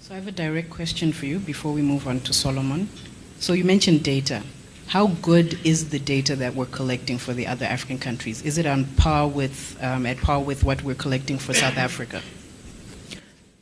So 0.00 0.14
I 0.14 0.16
have 0.16 0.26
a 0.26 0.32
direct 0.32 0.70
question 0.70 1.12
for 1.12 1.26
you 1.26 1.38
before 1.38 1.72
we 1.72 1.82
move 1.82 2.08
on 2.08 2.20
to 2.20 2.32
Solomon. 2.32 2.88
So 3.38 3.52
you 3.52 3.64
mentioned 3.64 4.02
data 4.02 4.42
how 4.90 5.06
good 5.22 5.56
is 5.64 5.90
the 5.90 6.00
data 6.00 6.34
that 6.34 6.52
we're 6.56 6.66
collecting 6.66 7.16
for 7.16 7.32
the 7.32 7.46
other 7.46 7.64
African 7.64 7.96
countries? 7.96 8.42
Is 8.42 8.58
it 8.58 8.66
on 8.66 8.86
par 8.96 9.28
with, 9.28 9.78
um, 9.80 10.04
at 10.04 10.16
par 10.16 10.40
with 10.40 10.64
what 10.64 10.82
we're 10.82 10.96
collecting 10.96 11.38
for 11.38 11.54
South 11.54 11.76
Africa? 11.88 12.20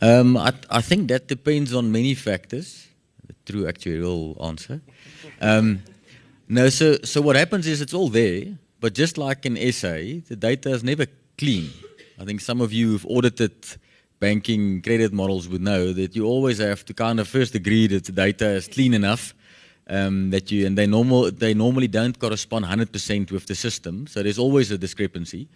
Um, 0.01 0.39
I, 0.39 0.55
I, 0.71 0.81
think 0.81 1.09
that 1.09 1.29
depends 1.29 1.75
on 1.75 1.93
many 1.93 2.15
factors. 2.15 2.87
The 3.27 3.35
true 3.45 3.65
actuarial 3.65 4.43
answer. 4.43 4.81
Um, 5.43 5.83
no, 6.49 6.71
so, 6.71 6.97
so 7.05 7.21
what 7.21 7.37
happens 7.37 7.67
is 7.67 7.83
it's 7.83 7.93
all 7.93 8.09
there, 8.09 8.45
but 8.81 8.95
just 8.95 9.19
like 9.19 9.45
in 9.45 9.55
SA, 9.71 10.25
the 10.29 10.37
data 10.37 10.71
is 10.71 10.83
never 10.83 11.05
clean. 11.37 11.69
I 12.19 12.25
think 12.25 12.41
some 12.41 12.63
of 12.63 12.73
you 12.73 12.93
who've 12.93 13.07
audited 13.07 13.53
banking 14.19 14.81
credit 14.81 15.13
models 15.13 15.47
would 15.47 15.61
know 15.61 15.93
that 15.93 16.17
you 16.17 16.25
always 16.25 16.57
have 16.57 16.87
to 16.87 16.95
kind 16.95 17.21
of 17.21 17.29
first 17.29 17.55
agree 17.55 17.87
that 17.89 18.07
the 18.07 18.13
data 18.13 18.49
is 18.49 18.67
clean 18.67 18.95
enough 18.95 19.35
um, 19.89 20.31
that 20.31 20.51
you 20.51 20.67
and 20.67 20.77
they 20.77 20.87
normal 20.87 21.31
they 21.31 21.55
normally 21.55 21.89
don't 21.89 22.19
correspond 22.19 22.65
100% 22.65 23.31
with 23.31 23.47
the 23.47 23.55
system. 23.55 24.07
So 24.07 24.23
there's 24.23 24.39
always 24.39 24.71
a 24.71 24.79
discrepancy. 24.79 25.49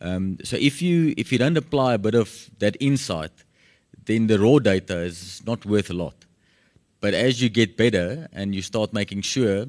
Um, 0.00 0.38
so 0.44 0.56
if 0.56 0.82
you 0.82 1.14
if 1.16 1.32
you 1.32 1.38
don't 1.38 1.56
apply 1.56 1.94
a 1.94 1.98
bit 1.98 2.14
of 2.14 2.50
that 2.58 2.76
insight, 2.80 3.32
then 4.04 4.26
the 4.26 4.38
raw 4.38 4.58
data 4.58 4.98
is 4.98 5.42
not 5.46 5.64
worth 5.64 5.90
a 5.90 5.94
lot. 5.94 6.14
But 7.00 7.14
as 7.14 7.40
you 7.40 7.48
get 7.48 7.76
better 7.76 8.28
and 8.32 8.54
you 8.54 8.62
start 8.62 8.92
making 8.92 9.22
sure, 9.22 9.66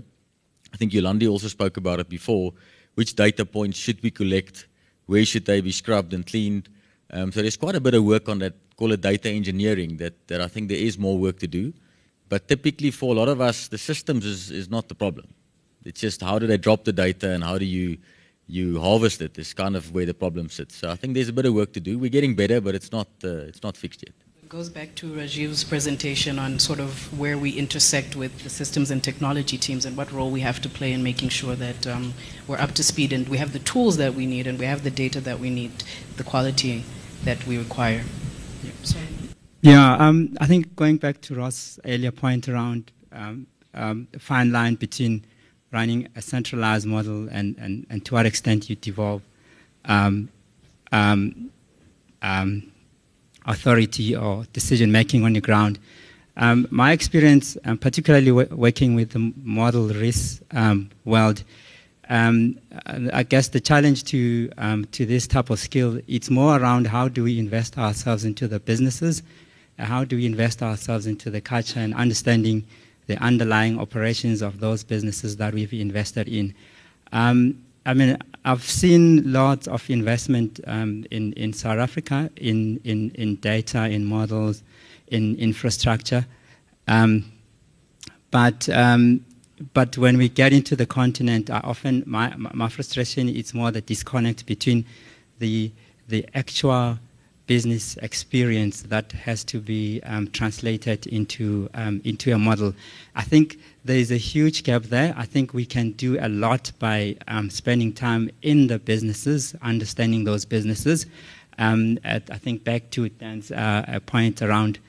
I 0.73 0.77
think 0.77 0.91
Yolandi 0.91 1.30
also 1.30 1.47
spoke 1.47 1.77
about 1.77 1.99
it 1.99 2.10
before, 2.10 2.53
which 2.95 3.15
data 3.15 3.45
points 3.45 3.77
should 3.77 4.01
we 4.01 4.12
collect, 4.12 4.67
where 5.06 5.25
should 5.25 5.45
they 5.45 5.62
be 5.62 5.71
scrubbed 5.71 6.13
and 6.13 6.25
cleaned. 6.25 6.69
Um, 7.12 7.32
so 7.32 7.41
there's 7.41 7.58
quite 7.58 7.75
a 7.75 7.80
bit 7.80 7.93
of 7.93 8.03
work 8.03 8.27
on 8.27 8.39
that, 8.39 8.53
call 8.75 8.91
it 8.91 9.01
data 9.01 9.30
engineering, 9.30 9.97
that, 9.97 10.27
that 10.27 10.41
I 10.41 10.47
think 10.47 10.69
there 10.69 10.77
is 10.77 10.97
more 10.97 11.17
work 11.17 11.39
to 11.39 11.47
do. 11.47 11.73
But 12.29 12.47
typically 12.47 12.91
for 12.91 13.13
a 13.13 13.17
lot 13.17 13.29
of 13.29 13.41
us, 13.41 13.67
the 13.67 13.77
systems 13.77 14.25
is, 14.25 14.51
is 14.51 14.69
not 14.69 14.87
the 14.87 14.95
problem. 14.95 15.27
It's 15.85 16.01
just 16.01 16.21
how 16.21 16.37
do 16.39 16.47
they 16.47 16.57
drop 16.57 16.83
the 16.83 16.93
data 16.93 17.31
and 17.31 17.43
how 17.43 17.57
do 17.57 17.65
you 17.65 17.97
you 18.49 18.79
harvest 18.79 19.21
it 19.21 19.37
is 19.37 19.53
kind 19.53 19.75
of 19.75 19.93
where 19.93 20.05
the 20.05 20.13
problem 20.13 20.49
sits. 20.49 20.77
So 20.77 20.89
I 20.89 20.95
think 20.95 21.13
there's 21.13 21.27
a 21.27 21.33
bit 21.33 21.45
of 21.45 21.53
work 21.53 21.73
to 21.73 21.81
do. 21.81 21.99
We're 21.99 22.09
getting 22.09 22.33
better, 22.33 22.61
but 22.61 22.75
it's 22.75 22.91
not 22.91 23.07
uh, 23.23 23.49
it's 23.49 23.61
not 23.61 23.75
fixed 23.75 24.03
yet. 24.03 24.15
It 24.41 24.49
goes 24.49 24.69
back 24.69 24.95
to 24.95 25.11
Rajiv's 25.11 25.65
presentation 25.65 26.39
on 26.39 26.59
sort 26.59 26.79
of 26.79 27.19
where 27.19 27.37
we 27.37 27.51
intersect 27.51 28.15
with 28.15 28.43
the 28.43 28.49
systems 28.49 28.89
and 28.89 29.03
technology 29.03 29.57
teams 29.57 29.83
and 29.85 29.97
what 29.97 30.09
role 30.13 30.31
we 30.31 30.39
have 30.39 30.61
to 30.61 30.69
play 30.69 30.93
in 30.93 31.03
making 31.03 31.29
sure 31.29 31.55
that 31.55 31.85
um, 31.85 32.13
we're 32.47 32.57
up 32.57 32.71
to 32.75 32.83
speed 32.83 33.11
and 33.11 33.27
we 33.27 33.37
have 33.39 33.51
the 33.51 33.59
tools 33.59 33.97
that 33.97 34.13
we 34.13 34.25
need 34.25 34.47
and 34.47 34.57
we 34.57 34.65
have 34.65 34.85
the 34.85 34.91
data 34.91 35.19
that 35.19 35.39
we 35.41 35.49
need, 35.49 35.83
the 36.15 36.23
quality 36.23 36.85
that 37.25 37.45
we 37.45 37.57
require. 37.57 38.05
Yeah, 38.63 38.71
so. 38.83 38.99
Yeah 39.61 39.95
um, 39.95 40.37
I 40.39 40.47
think 40.47 40.75
going 40.75 40.97
back 40.97 41.21
to 41.21 41.35
Ross' 41.35 41.79
earlier 41.85 42.11
point 42.11 42.47
around 42.47 42.91
um, 43.11 43.47
um, 43.73 44.07
the 44.11 44.19
fine 44.19 44.51
line 44.51 44.75
between 44.75 45.25
running 45.71 46.07
a 46.15 46.21
centralized 46.21 46.85
model 46.85 47.27
and, 47.29 47.55
and, 47.57 47.85
and 47.89 48.05
to 48.05 48.13
what 48.13 48.25
extent 48.25 48.69
you 48.69 48.75
devolve 48.75 49.21
um, 49.85 50.29
um, 50.91 51.51
um, 52.21 52.71
authority 53.45 54.15
or 54.15 54.45
decision 54.53 54.91
making 54.91 55.23
on 55.23 55.33
the 55.33 55.41
ground. 55.41 55.79
Um, 56.37 56.67
my 56.69 56.91
experience, 56.91 57.57
um, 57.65 57.77
particularly 57.77 58.31
working 58.31 58.95
with 58.95 59.11
the 59.11 59.33
model 59.43 59.87
risk 59.87 60.41
um, 60.51 60.89
world, 61.03 61.43
I 62.09 63.25
guess 63.27 63.49
the 63.49 63.59
challenge 63.59 64.05
to 64.05 64.47
to 64.47 65.05
this 65.05 65.27
type 65.27 65.49
of 65.49 65.59
skill 65.59 65.99
it's 66.07 66.29
more 66.29 66.57
around 66.57 66.87
how 66.87 67.09
do 67.09 67.23
we 67.23 67.37
invest 67.37 67.77
ourselves 67.77 68.23
into 68.23 68.47
the 68.47 68.61
businesses, 68.61 69.23
how 69.77 70.03
do 70.03 70.15
we 70.15 70.25
invest 70.25 70.63
ourselves 70.63 71.05
into 71.05 71.29
the 71.29 71.41
culture 71.41 71.79
and 71.79 71.93
understanding 71.93 72.65
the 73.07 73.17
underlying 73.23 73.79
operations 73.79 74.41
of 74.41 74.59
those 74.59 74.83
businesses 74.83 75.37
that 75.37 75.53
we've 75.53 75.73
invested 75.73 76.27
in. 76.27 76.53
Um, 77.11 77.63
I 77.85 77.93
mean, 77.93 78.17
I've 78.43 78.63
seen 78.63 79.31
lots 79.31 79.67
of 79.67 79.89
investment 79.89 80.59
um, 80.67 81.05
in, 81.09 81.31
in 81.33 81.53
South 81.53 81.79
Africa 81.79 82.29
in, 82.35 82.81
in, 82.83 83.11
in 83.11 83.37
data, 83.37 83.85
in 83.89 84.05
models, 84.05 84.61
in 85.07 85.37
infrastructure. 85.37 86.25
Um, 86.87 87.31
but, 88.29 88.67
um, 88.69 89.25
but 89.73 89.97
when 89.97 90.17
we 90.17 90.27
get 90.27 90.51
into 90.51 90.75
the 90.75 90.85
continent, 90.85 91.49
I 91.49 91.61
often, 91.63 92.03
my, 92.05 92.35
my 92.35 92.67
frustration 92.67 93.29
is 93.29 93.53
more 93.53 93.71
the 93.71 93.81
disconnect 93.81 94.45
between 94.45 94.85
the, 95.39 95.71
the 96.09 96.27
actual 96.33 96.99
business 97.47 97.97
experience 97.97 98.83
that 98.83 99.12
has 99.13 99.43
to 99.45 99.60
be 99.60 100.01
um, 100.03 100.27
translated 100.27 101.07
into, 101.07 101.69
um, 101.73 102.01
into 102.03 102.33
a 102.33 102.38
model. 102.38 102.73
I 103.15 103.23
think 103.23 103.57
there 103.86 103.97
is 103.97 104.12
a 104.12 104.17
huge 104.17 104.63
gap 104.63 104.83
there. 104.83 105.13
I 105.17 105.25
think 105.25 105.53
we 105.53 105.65
can 105.65 105.91
do 105.93 106.19
a 106.19 106.27
lot 106.27 106.71
by 106.77 107.15
um, 107.27 107.49
spending 107.49 107.93
time 107.93 108.29
in 108.41 108.67
the 108.67 108.77
businesses, 108.77 109.55
understanding 109.62 110.25
those 110.25 110.45
businesses. 110.45 111.05
Um, 111.57 111.97
at, 112.03 112.29
I 112.29 112.38
think 112.38 112.63
back 112.63 112.91
to 112.91 113.10
Dan's 113.10 113.51
uh, 113.51 113.99
point 114.05 114.41
around 114.41 114.79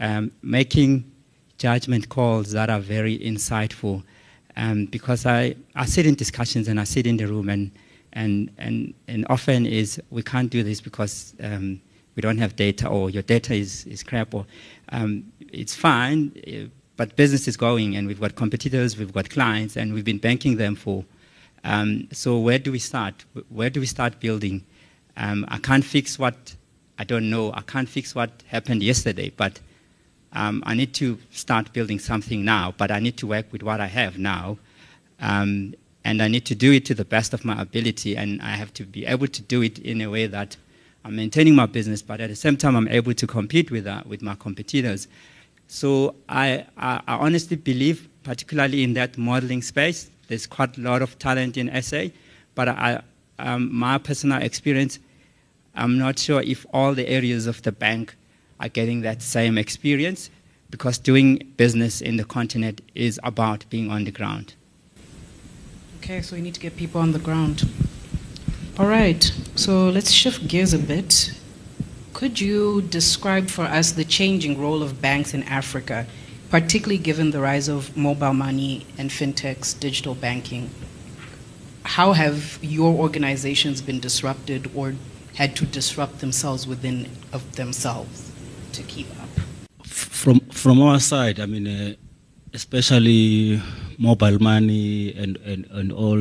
um, 0.00 0.30
making 0.42 1.10
judgment 1.58 2.08
calls 2.08 2.52
that 2.52 2.70
are 2.70 2.80
very 2.80 3.18
insightful. 3.18 4.02
Um, 4.56 4.86
because 4.86 5.26
I, 5.26 5.56
I 5.74 5.84
sit 5.84 6.06
in 6.06 6.14
discussions 6.14 6.68
and 6.68 6.78
I 6.78 6.84
sit 6.84 7.06
in 7.06 7.16
the 7.16 7.26
room 7.26 7.48
and 7.48 7.72
and 8.12 8.50
and 8.58 8.94
and 9.08 9.26
often 9.28 9.66
is 9.66 10.00
we 10.10 10.22
can't 10.22 10.48
do 10.48 10.62
this 10.62 10.80
because 10.80 11.34
um, 11.42 11.80
we 12.14 12.20
don't 12.20 12.38
have 12.38 12.56
data 12.56 12.88
or 12.88 13.10
your 13.10 13.22
data 13.22 13.54
is, 13.54 13.86
is 13.86 14.02
crap 14.02 14.34
or 14.34 14.46
um, 14.90 15.32
it's 15.52 15.74
fine, 15.74 16.32
eh, 16.46 16.66
but 16.96 17.16
business 17.16 17.48
is 17.48 17.56
going 17.56 17.96
and 17.96 18.06
we've 18.06 18.20
got 18.20 18.36
competitors, 18.36 18.96
we've 18.96 19.12
got 19.12 19.30
clients, 19.30 19.76
and 19.76 19.92
we've 19.92 20.04
been 20.04 20.18
banking 20.18 20.56
them 20.56 20.76
for. 20.76 21.04
Um, 21.64 22.08
so 22.12 22.38
where 22.38 22.58
do 22.58 22.70
we 22.70 22.78
start? 22.78 23.24
Where 23.48 23.70
do 23.70 23.80
we 23.80 23.86
start 23.86 24.20
building? 24.20 24.64
Um, 25.16 25.44
I 25.48 25.58
can't 25.58 25.84
fix 25.84 26.18
what 26.18 26.54
I 26.98 27.04
don't 27.04 27.28
know. 27.30 27.52
I 27.52 27.62
can't 27.62 27.88
fix 27.88 28.14
what 28.14 28.30
happened 28.46 28.82
yesterday, 28.82 29.32
but 29.36 29.60
um, 30.32 30.62
I 30.66 30.74
need 30.74 30.94
to 30.94 31.18
start 31.30 31.72
building 31.72 31.98
something 31.98 32.44
now. 32.44 32.74
But 32.76 32.90
I 32.90 33.00
need 33.00 33.16
to 33.18 33.26
work 33.26 33.52
with 33.52 33.62
what 33.62 33.80
I 33.80 33.86
have 33.86 34.18
now, 34.18 34.58
um, 35.20 35.74
and 36.04 36.22
I 36.22 36.28
need 36.28 36.44
to 36.46 36.54
do 36.54 36.72
it 36.72 36.84
to 36.86 36.94
the 36.94 37.04
best 37.04 37.32
of 37.32 37.44
my 37.44 37.60
ability. 37.60 38.16
And 38.16 38.40
I 38.42 38.50
have 38.50 38.72
to 38.74 38.84
be 38.84 39.06
able 39.06 39.26
to 39.28 39.42
do 39.42 39.62
it 39.62 39.78
in 39.78 40.00
a 40.00 40.10
way 40.10 40.26
that 40.26 40.56
I'm 41.04 41.16
maintaining 41.16 41.54
my 41.54 41.66
business, 41.66 42.00
but 42.00 42.20
at 42.20 42.30
the 42.30 42.36
same 42.36 42.56
time, 42.56 42.76
I'm 42.76 42.88
able 42.88 43.12
to 43.12 43.26
compete 43.26 43.70
with, 43.70 43.86
uh, 43.86 44.02
with 44.06 44.22
my 44.22 44.34
competitors. 44.34 45.06
So 45.68 46.14
I, 46.28 46.66
I, 46.78 47.02
I, 47.06 47.16
honestly 47.16 47.56
believe, 47.56 48.08
particularly 48.22 48.82
in 48.82 48.94
that 48.94 49.18
modeling 49.18 49.60
space, 49.60 50.10
there's 50.28 50.46
quite 50.46 50.78
a 50.78 50.80
lot 50.80 51.02
of 51.02 51.18
talent 51.18 51.58
in 51.58 51.70
SA, 51.82 52.06
but 52.54 52.68
I, 52.68 53.02
um, 53.38 53.74
my 53.74 53.98
personal 53.98 54.40
experience, 54.42 54.98
I'm 55.74 55.98
not 55.98 56.18
sure 56.18 56.40
if 56.40 56.64
all 56.72 56.94
the 56.94 57.06
areas 57.06 57.46
of 57.46 57.60
the 57.62 57.72
bank 57.72 58.16
are 58.60 58.68
getting 58.68 59.02
that 59.02 59.20
same 59.20 59.58
experience 59.58 60.30
because 60.70 60.96
doing 60.96 61.52
business 61.56 62.00
in 62.00 62.16
the 62.16 62.24
continent 62.24 62.80
is 62.94 63.20
about 63.22 63.68
being 63.68 63.90
on 63.90 64.04
the 64.04 64.10
ground. 64.10 64.54
Okay, 65.98 66.22
so 66.22 66.36
we 66.36 66.42
need 66.42 66.54
to 66.54 66.60
get 66.60 66.76
people 66.76 67.00
on 67.00 67.12
the 67.12 67.18
ground. 67.18 67.64
All 68.76 68.88
right, 68.88 69.22
so 69.54 69.88
let's 69.88 70.10
shift 70.10 70.48
gears 70.48 70.74
a 70.74 70.80
bit. 70.80 71.32
Could 72.12 72.40
you 72.40 72.82
describe 72.82 73.46
for 73.46 73.62
us 73.62 73.92
the 73.92 74.04
changing 74.04 74.60
role 74.60 74.82
of 74.82 75.00
banks 75.00 75.32
in 75.32 75.44
Africa, 75.44 76.08
particularly 76.50 76.98
given 76.98 77.30
the 77.30 77.40
rise 77.40 77.68
of 77.68 77.96
mobile 77.96 78.34
money 78.34 78.84
and 78.98 79.10
fintechs, 79.10 79.78
digital 79.78 80.16
banking? 80.16 80.70
How 81.84 82.14
have 82.14 82.58
your 82.62 82.92
organizations 82.94 83.80
been 83.80 84.00
disrupted 84.00 84.68
or 84.74 84.94
had 85.36 85.54
to 85.54 85.66
disrupt 85.66 86.18
themselves 86.18 86.66
within 86.66 87.08
of 87.32 87.54
themselves 87.54 88.32
to 88.72 88.82
keep 88.82 89.06
up? 89.22 89.86
From 89.86 90.40
from 90.50 90.82
our 90.82 90.98
side, 90.98 91.38
I 91.38 91.46
mean, 91.46 91.68
uh, 91.68 91.94
especially 92.52 93.62
mobile 93.98 94.40
money 94.40 95.14
and 95.14 95.36
and, 95.46 95.64
and 95.70 95.92
all 95.92 96.18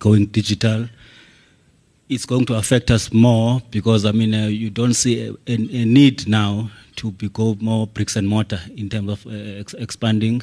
going 0.00 0.26
digital 0.26 0.88
it's 2.08 2.24
going 2.24 2.46
to 2.46 2.54
affect 2.54 2.90
us 2.90 3.12
more 3.12 3.60
because 3.70 4.04
I 4.04 4.12
mean 4.12 4.34
uh, 4.34 4.46
you 4.46 4.70
don't 4.70 4.94
see 4.94 5.26
a, 5.26 5.34
a, 5.46 5.56
need 5.56 6.28
now 6.28 6.70
to 6.96 7.10
go 7.10 7.56
more 7.60 7.86
bricks 7.86 8.16
and 8.16 8.28
mortar 8.28 8.60
in 8.76 8.88
terms 8.88 9.10
of 9.10 9.26
uh, 9.26 9.30
ex 9.30 9.74
expanding. 9.74 10.42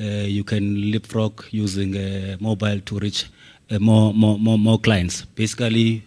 Uh, 0.00 0.04
you 0.04 0.44
can 0.44 0.90
leapfrog 0.92 1.44
using 1.50 1.96
uh, 1.96 2.36
mobile 2.40 2.80
to 2.80 2.98
reach 2.98 3.26
uh, 3.70 3.78
more, 3.78 4.12
more, 4.14 4.38
more, 4.38 4.58
more 4.58 4.78
clients. 4.78 5.24
Basically, 5.24 6.04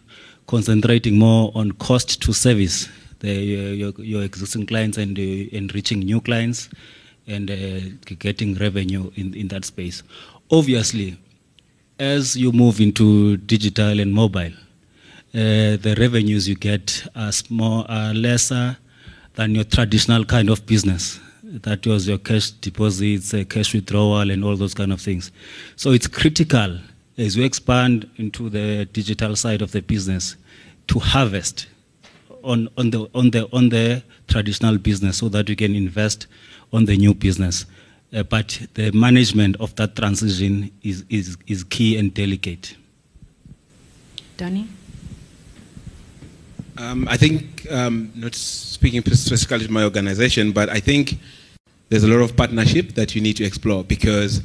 concentrating 0.47 1.17
more 1.17 1.51
on 1.55 1.71
cost 1.73 2.21
to 2.21 2.33
service 2.33 2.87
the, 3.19 3.29
uh, 3.31 3.71
your, 3.71 3.93
your, 3.97 4.23
existing 4.23 4.65
clients 4.65 4.97
and, 4.97 5.17
reaching 5.73 5.99
new 5.99 6.21
clients 6.21 6.69
and 7.27 7.47
getting 8.19 8.55
revenue 8.55 9.11
in, 9.15 9.33
in 9.33 9.47
that 9.49 9.65
space. 9.65 10.03
Obviously, 10.49 11.17
as 11.99 12.35
you 12.35 12.51
move 12.51 12.79
into 12.81 13.37
digital 13.37 13.99
and 13.99 14.13
mobile, 14.13 14.51
uh, 15.33 15.77
the 15.77 15.95
revenues 15.97 16.47
you 16.47 16.55
get 16.55 17.07
are, 17.15 17.31
small, 17.31 17.85
lesser 18.13 18.77
than 19.35 19.55
your 19.55 19.63
traditional 19.63 20.25
kind 20.25 20.49
of 20.49 20.65
business. 20.65 21.19
That 21.43 21.85
was 21.85 22.07
your 22.07 22.17
cash 22.17 22.51
deposits, 22.51 23.33
uh, 23.33 23.43
cash 23.47 23.73
withdrawal, 23.73 24.29
and 24.29 24.43
all 24.43 24.55
those 24.55 24.73
kind 24.73 24.91
of 24.91 25.01
things. 25.01 25.31
So 25.75 25.91
it's 25.91 26.07
critical 26.07 26.79
as 27.17 27.37
we 27.37 27.43
expand 27.43 28.09
into 28.17 28.49
the 28.49 28.85
digital 28.85 29.35
side 29.35 29.61
of 29.61 29.71
the 29.71 29.81
business 29.81 30.35
to 30.87 30.99
harvest 30.99 31.67
on, 32.43 32.69
on, 32.77 32.89
the, 32.89 33.09
on, 33.13 33.31
the, 33.31 33.49
on 33.53 33.69
the 33.69 34.03
traditional 34.27 34.77
business 34.77 35.17
so 35.17 35.29
that 35.29 35.47
we 35.47 35.55
can 35.55 35.75
invest 35.75 36.27
on 36.73 36.85
the 36.85 36.97
new 36.97 37.13
business. 37.13 37.65
Uh, 38.13 38.23
but 38.23 38.61
the 38.73 38.91
management 38.91 39.55
of 39.59 39.75
that 39.75 39.95
transition 39.95 40.71
is, 40.83 41.05
is, 41.09 41.37
is 41.47 41.63
key 41.63 41.97
and 41.97 42.13
delicate. 42.13 42.75
Dunny? 44.37 44.67
Um, 46.81 47.07
I 47.07 47.15
think, 47.15 47.71
um, 47.71 48.11
not 48.15 48.33
speaking 48.33 49.01
specifically 49.01 49.67
to 49.67 49.71
my 49.71 49.83
organization, 49.83 50.51
but 50.51 50.67
I 50.67 50.79
think 50.79 51.19
there's 51.89 52.03
a 52.03 52.07
lot 52.07 52.21
of 52.21 52.35
partnership 52.35 52.95
that 52.95 53.13
you 53.13 53.21
need 53.21 53.37
to 53.37 53.43
explore 53.43 53.83
because 53.83 54.41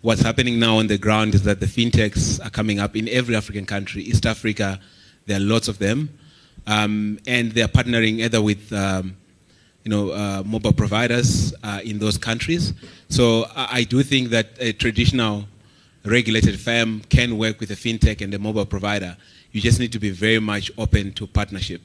what's 0.00 0.22
happening 0.22 0.60
now 0.60 0.76
on 0.76 0.86
the 0.86 0.98
ground 0.98 1.34
is 1.34 1.42
that 1.42 1.58
the 1.58 1.66
fintechs 1.66 2.38
are 2.46 2.50
coming 2.50 2.78
up 2.78 2.94
in 2.94 3.08
every 3.08 3.34
African 3.34 3.66
country. 3.66 4.02
East 4.02 4.24
Africa, 4.24 4.78
there 5.26 5.38
are 5.38 5.42
lots 5.42 5.66
of 5.66 5.80
them. 5.80 6.16
Um, 6.68 7.18
and 7.26 7.50
they're 7.50 7.66
partnering 7.66 8.20
either 8.20 8.40
with 8.40 8.72
um, 8.72 9.16
you 9.82 9.90
know, 9.90 10.12
uh, 10.12 10.44
mobile 10.46 10.72
providers 10.72 11.52
uh, 11.64 11.80
in 11.84 11.98
those 11.98 12.16
countries. 12.16 12.72
So 13.08 13.46
I, 13.56 13.78
I, 13.78 13.82
do 13.82 14.04
think 14.04 14.28
that 14.28 14.50
a 14.60 14.72
traditional 14.74 15.46
regulated 16.04 16.60
firm 16.60 17.00
can 17.08 17.36
work 17.36 17.58
with 17.58 17.72
a 17.72 17.76
fintech 17.76 18.20
and 18.20 18.32
a 18.32 18.38
mobile 18.38 18.66
provider 18.66 19.16
you 19.52 19.60
just 19.60 19.80
need 19.80 19.92
to 19.92 19.98
be 19.98 20.10
very 20.10 20.38
much 20.38 20.70
open 20.78 21.12
to 21.14 21.26
partnership. 21.26 21.82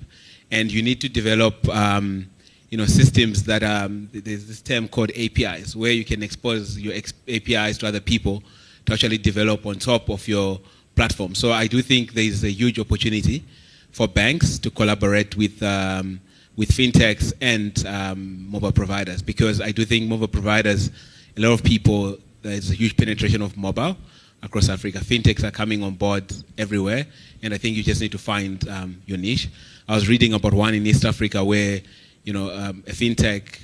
And 0.51 0.71
you 0.71 0.81
need 0.83 1.01
to 1.01 1.09
develop, 1.09 1.67
um, 1.69 2.29
you 2.69 2.77
know, 2.77 2.85
systems 2.85 3.43
that 3.43 3.63
um, 3.63 4.09
there's 4.13 4.47
this 4.47 4.61
term 4.61 4.87
called 4.87 5.11
APIs, 5.15 5.75
where 5.75 5.91
you 5.91 6.05
can 6.05 6.21
expose 6.21 6.79
your 6.79 6.93
ex- 6.93 7.13
APIs 7.27 7.77
to 7.79 7.87
other 7.87 7.99
people 7.99 8.43
to 8.85 8.93
actually 8.93 9.17
develop 9.17 9.65
on 9.65 9.79
top 9.79 10.09
of 10.09 10.27
your 10.27 10.59
platform. 10.95 11.33
So 11.33 11.51
I 11.51 11.67
do 11.67 11.81
think 11.81 12.13
there 12.13 12.23
is 12.23 12.43
a 12.43 12.51
huge 12.51 12.79
opportunity 12.79 13.43
for 13.91 14.07
banks 14.07 14.59
to 14.59 14.69
collaborate 14.69 15.35
with 15.35 15.61
um, 15.63 16.19
with 16.55 16.69
fintechs 16.69 17.33
and 17.41 17.85
um, 17.85 18.49
mobile 18.49 18.71
providers 18.71 19.21
because 19.21 19.59
I 19.59 19.71
do 19.71 19.83
think 19.83 20.07
mobile 20.07 20.27
providers, 20.27 20.89
a 21.35 21.41
lot 21.41 21.51
of 21.51 21.63
people, 21.63 22.17
there's 22.43 22.71
a 22.71 22.75
huge 22.75 22.95
penetration 22.95 23.41
of 23.41 23.57
mobile 23.57 23.97
across 24.45 24.69
Africa. 24.69 24.99
Fintechs 24.99 25.43
are 25.43 25.51
coming 25.51 25.83
on 25.83 25.95
board 25.95 26.31
everywhere, 26.57 27.05
and 27.41 27.53
I 27.53 27.57
think 27.57 27.75
you 27.75 27.83
just 27.83 27.99
need 27.99 28.11
to 28.13 28.17
find 28.17 28.65
um, 28.69 29.01
your 29.05 29.17
niche. 29.17 29.49
I 29.89 29.95
was 29.95 30.07
reading 30.07 30.33
about 30.33 30.53
one 30.53 30.73
in 30.73 30.85
East 30.85 31.03
Africa 31.03 31.43
where, 31.43 31.81
you 32.23 32.31
know, 32.31 32.51
um, 32.51 32.83
a 32.87 32.91
fintech, 32.91 33.59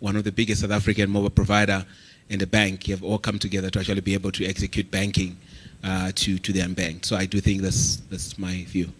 one 0.00 0.16
of 0.16 0.24
the 0.24 0.32
biggest 0.32 0.60
South 0.60 0.72
African 0.72 1.10
mobile 1.10 1.30
provider, 1.30 1.86
and 2.28 2.42
a 2.42 2.46
bank 2.46 2.86
have 2.88 3.04
all 3.04 3.18
come 3.18 3.38
together 3.38 3.70
to 3.70 3.78
actually 3.78 4.00
be 4.00 4.14
able 4.14 4.32
to 4.32 4.44
execute 4.44 4.90
banking 4.90 5.36
uh, 5.84 6.10
to 6.16 6.38
to 6.38 6.52
the 6.52 6.60
unbanked. 6.60 7.04
So 7.04 7.16
I 7.16 7.26
do 7.26 7.40
think 7.40 7.62
that's 7.62 7.96
that's 8.10 8.36
my 8.36 8.64
view. 8.64 8.92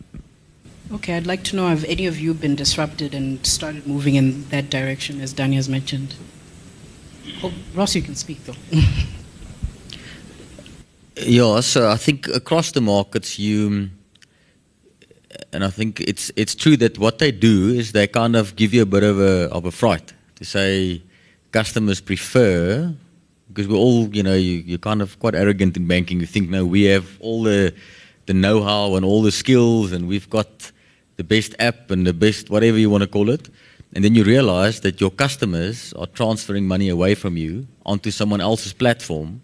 Okay, 0.93 1.17
I'd 1.17 1.27
like 1.27 1.43
to 1.45 1.57
know 1.57 1.69
have 1.69 1.85
any 1.85 2.07
of 2.07 2.21
you 2.21 2.33
been 2.33 2.55
disrupted 2.55 3.13
and 3.13 3.45
started 3.45 3.89
moving 3.89 4.15
in 4.15 4.49
that 4.51 4.71
direction, 4.71 5.21
as 5.21 5.33
Dunny 5.33 5.57
has 5.57 5.69
mentioned? 5.69 6.15
Oh, 7.43 7.53
Ross, 7.75 7.97
you 7.97 8.03
can 8.03 8.15
speak 8.15 8.45
though. 8.45 8.55
Yeah, 11.29 11.59
so 11.59 11.91
I 11.91 11.97
think 11.97 12.29
across 12.29 12.71
the 12.71 12.81
markets, 12.81 13.37
you, 13.37 13.91
and 15.53 15.65
I 15.65 15.71
think 15.71 16.01
it's 16.01 16.31
it's 16.37 16.55
true 16.55 16.77
that 16.77 17.01
what 17.01 17.19
they 17.19 17.33
do 17.33 17.71
is 17.71 17.91
they 17.91 18.07
kind 18.07 18.37
of 18.37 18.55
give 18.55 18.73
you 18.73 18.83
a 18.83 18.87
bit 18.87 19.03
of 19.03 19.19
a 19.19 19.51
of 19.51 19.65
a 19.65 19.73
fright 19.73 20.13
to 20.37 20.45
say 20.45 21.03
customers 21.51 22.01
prefer 22.01 22.95
because 23.49 23.67
we're 23.67 23.77
all 23.77 24.07
you 24.15 24.23
know 24.23 24.35
you, 24.35 24.59
you're 24.59 24.79
kind 24.79 25.03
of 25.03 25.19
quite 25.19 25.35
arrogant 25.35 25.77
in 25.77 25.89
banking. 25.89 26.21
You 26.21 26.27
think 26.27 26.49
no, 26.49 26.65
we 26.65 26.85
have 26.85 27.19
all 27.19 27.43
the 27.43 27.75
the 28.27 28.35
know-how 28.35 28.95
and 28.95 29.05
all 29.05 29.21
the 29.21 29.33
skills, 29.33 29.91
and 29.91 30.07
we've 30.07 30.31
got 30.31 30.71
the 31.17 31.25
best 31.25 31.57
app 31.59 31.91
and 31.91 32.07
the 32.07 32.15
best 32.15 32.51
whatever 32.51 32.79
you 32.79 32.89
want 32.89 33.03
to 33.03 33.09
call 33.09 33.31
it. 33.31 33.51
And 33.95 34.05
then 34.05 34.15
you 34.15 34.23
realize 34.23 34.81
that 34.83 35.01
your 35.01 35.11
customers 35.11 35.93
are 35.95 36.07
transferring 36.07 36.69
money 36.69 36.89
away 36.89 37.17
from 37.17 37.37
you 37.37 37.67
onto 37.85 38.13
someone 38.13 38.41
else's 38.41 38.73
platform 38.73 39.41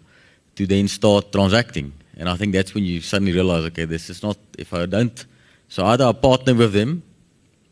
to 0.55 0.67
then 0.67 0.87
start 0.87 1.31
transacting. 1.31 1.93
And 2.17 2.29
I 2.29 2.35
think 2.35 2.53
that's 2.53 2.73
when 2.73 2.83
you 2.83 3.01
suddenly 3.01 3.33
realize, 3.33 3.65
okay, 3.65 3.85
this 3.85 4.09
is 4.09 4.21
not, 4.21 4.37
if 4.57 4.73
I 4.73 4.85
don't, 4.85 5.25
so 5.67 5.85
either 5.85 6.05
I 6.05 6.11
partner 6.11 6.53
with 6.53 6.73
them, 6.73 7.03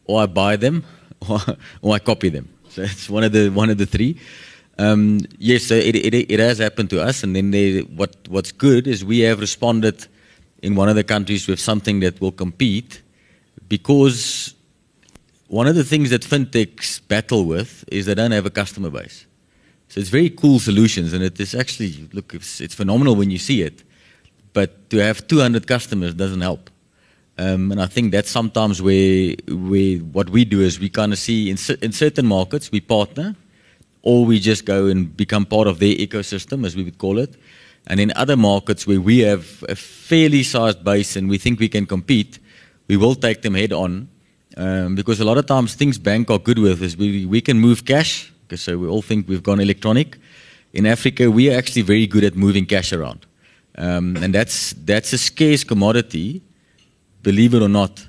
or 0.06 0.22
I 0.22 0.26
buy 0.26 0.56
them, 0.56 0.84
or, 1.30 1.40
or 1.82 1.96
I 1.96 2.00
copy 2.00 2.30
them. 2.30 2.50
So 2.70 2.82
it's 2.84 3.10
one 3.10 3.24
of 3.24 3.32
the, 3.32 3.50
one 3.50 3.70
of 3.70 3.78
the 3.78 3.86
three. 3.86 4.18
Um, 4.78 5.20
yes, 5.38 5.66
so 5.66 5.76
it, 5.76 5.96
it, 5.96 6.32
it 6.32 6.40
has 6.40 6.58
happened 6.58 6.90
to 6.92 7.04
us. 7.04 7.24
And 7.24 7.36
then 7.36 7.52
they, 7.52 7.82
what, 7.82 8.16
what's 8.30 8.52
good 8.52 8.88
is 8.88 9.06
we 9.06 9.20
have 9.20 9.40
responded 9.40 10.08
in 10.62 10.76
one 10.76 10.90
of 10.90 10.96
the 10.96 11.04
countries 11.04 11.48
with 11.48 11.60
something 11.60 12.00
that 12.00 12.20
will 12.22 12.32
compete 12.32 13.02
because 13.68 14.56
one 15.48 15.68
of 15.68 15.76
the 15.76 15.84
things 15.84 16.10
that 16.12 16.22
fintechs 16.22 17.06
battle 17.08 17.46
with 17.46 17.84
is 17.92 18.06
they 18.06 18.16
don't 18.16 18.32
have 18.32 18.46
a 18.46 18.50
customer 18.50 18.90
base. 18.90 19.26
So 19.92 20.00
it's 20.00 20.10
very 20.10 20.30
cool 20.30 20.58
solutions, 20.60 21.12
and 21.12 21.22
it 21.22 21.38
is 21.38 21.54
actually 21.54 22.08
look, 22.14 22.34
it's, 22.34 22.62
it's 22.62 22.74
phenomenal 22.74 23.14
when 23.14 23.30
you 23.30 23.38
see 23.38 23.62
it. 23.62 23.84
But 24.54 24.90
to 24.92 25.00
have 25.00 25.28
200 25.28 25.68
customers 25.68 26.14
doesn't 26.14 26.40
help. 26.40 26.70
Um, 27.38 27.74
and 27.74 27.82
I 27.82 27.88
think 27.88 28.14
that's 28.14 28.30
sometimes 28.30 28.82
where, 28.82 29.36
where 29.50 29.98
what 29.98 30.30
we 30.30 30.46
do 30.46 30.62
is 30.62 30.80
we 30.80 30.88
kind 30.88 31.12
of 31.12 31.20
see 31.20 31.50
in, 31.50 31.58
in 31.82 31.92
certain 31.92 32.26
markets 32.26 32.72
we 32.72 32.80
partner, 32.80 33.36
or 34.02 34.24
we 34.24 34.40
just 34.40 34.64
go 34.64 34.86
and 34.86 35.14
become 35.18 35.46
part 35.46 35.68
of 35.68 35.80
their 35.80 35.94
ecosystem, 35.96 36.66
as 36.66 36.74
we 36.74 36.84
would 36.84 36.98
call 36.98 37.20
it. 37.20 37.36
And 37.86 38.00
in 38.00 38.14
other 38.16 38.38
markets 38.38 38.88
where 38.88 39.02
we 39.02 39.20
have 39.20 39.62
a 39.68 39.76
fairly 39.76 40.44
sized 40.44 40.86
base 40.86 41.18
and 41.18 41.30
we 41.30 41.38
think 41.38 41.60
we 41.60 41.68
can 41.68 41.86
compete, 41.86 42.40
we 42.88 42.96
will 42.96 43.16
take 43.16 43.42
them 43.42 43.56
head 43.56 43.74
on. 43.74 44.08
Um, 44.56 44.96
because 44.96 45.20
a 45.20 45.26
lot 45.26 45.38
of 45.38 45.48
times 45.48 45.76
things 45.76 45.98
bank 45.98 46.32
are 46.32 46.40
good 46.40 46.60
with 46.60 46.82
is 46.82 46.96
we, 46.96 47.26
we 47.26 47.42
can 47.42 47.60
move 47.60 47.84
cash 47.84 48.32
so 48.58 48.78
we 48.78 48.88
all 48.88 49.02
think 49.02 49.28
we've 49.28 49.44
gone 49.44 49.60
electronic. 49.60 50.18
In 50.74 50.86
Africa, 50.86 51.30
we 51.30 51.54
are 51.54 51.58
actually 51.58 51.82
very 51.82 52.08
good 52.08 52.24
at 52.24 52.36
moving 52.36 52.66
cash 52.66 52.94
around. 52.94 53.26
Um, 53.78 54.18
and 54.18 54.34
that's, 54.34 54.74
that's 54.74 55.14
a 55.14 55.18
scarce 55.18 55.64
commodity, 55.64 56.42
believe 57.24 57.54
it 57.54 57.62
or 57.62 57.70
not, 57.70 58.08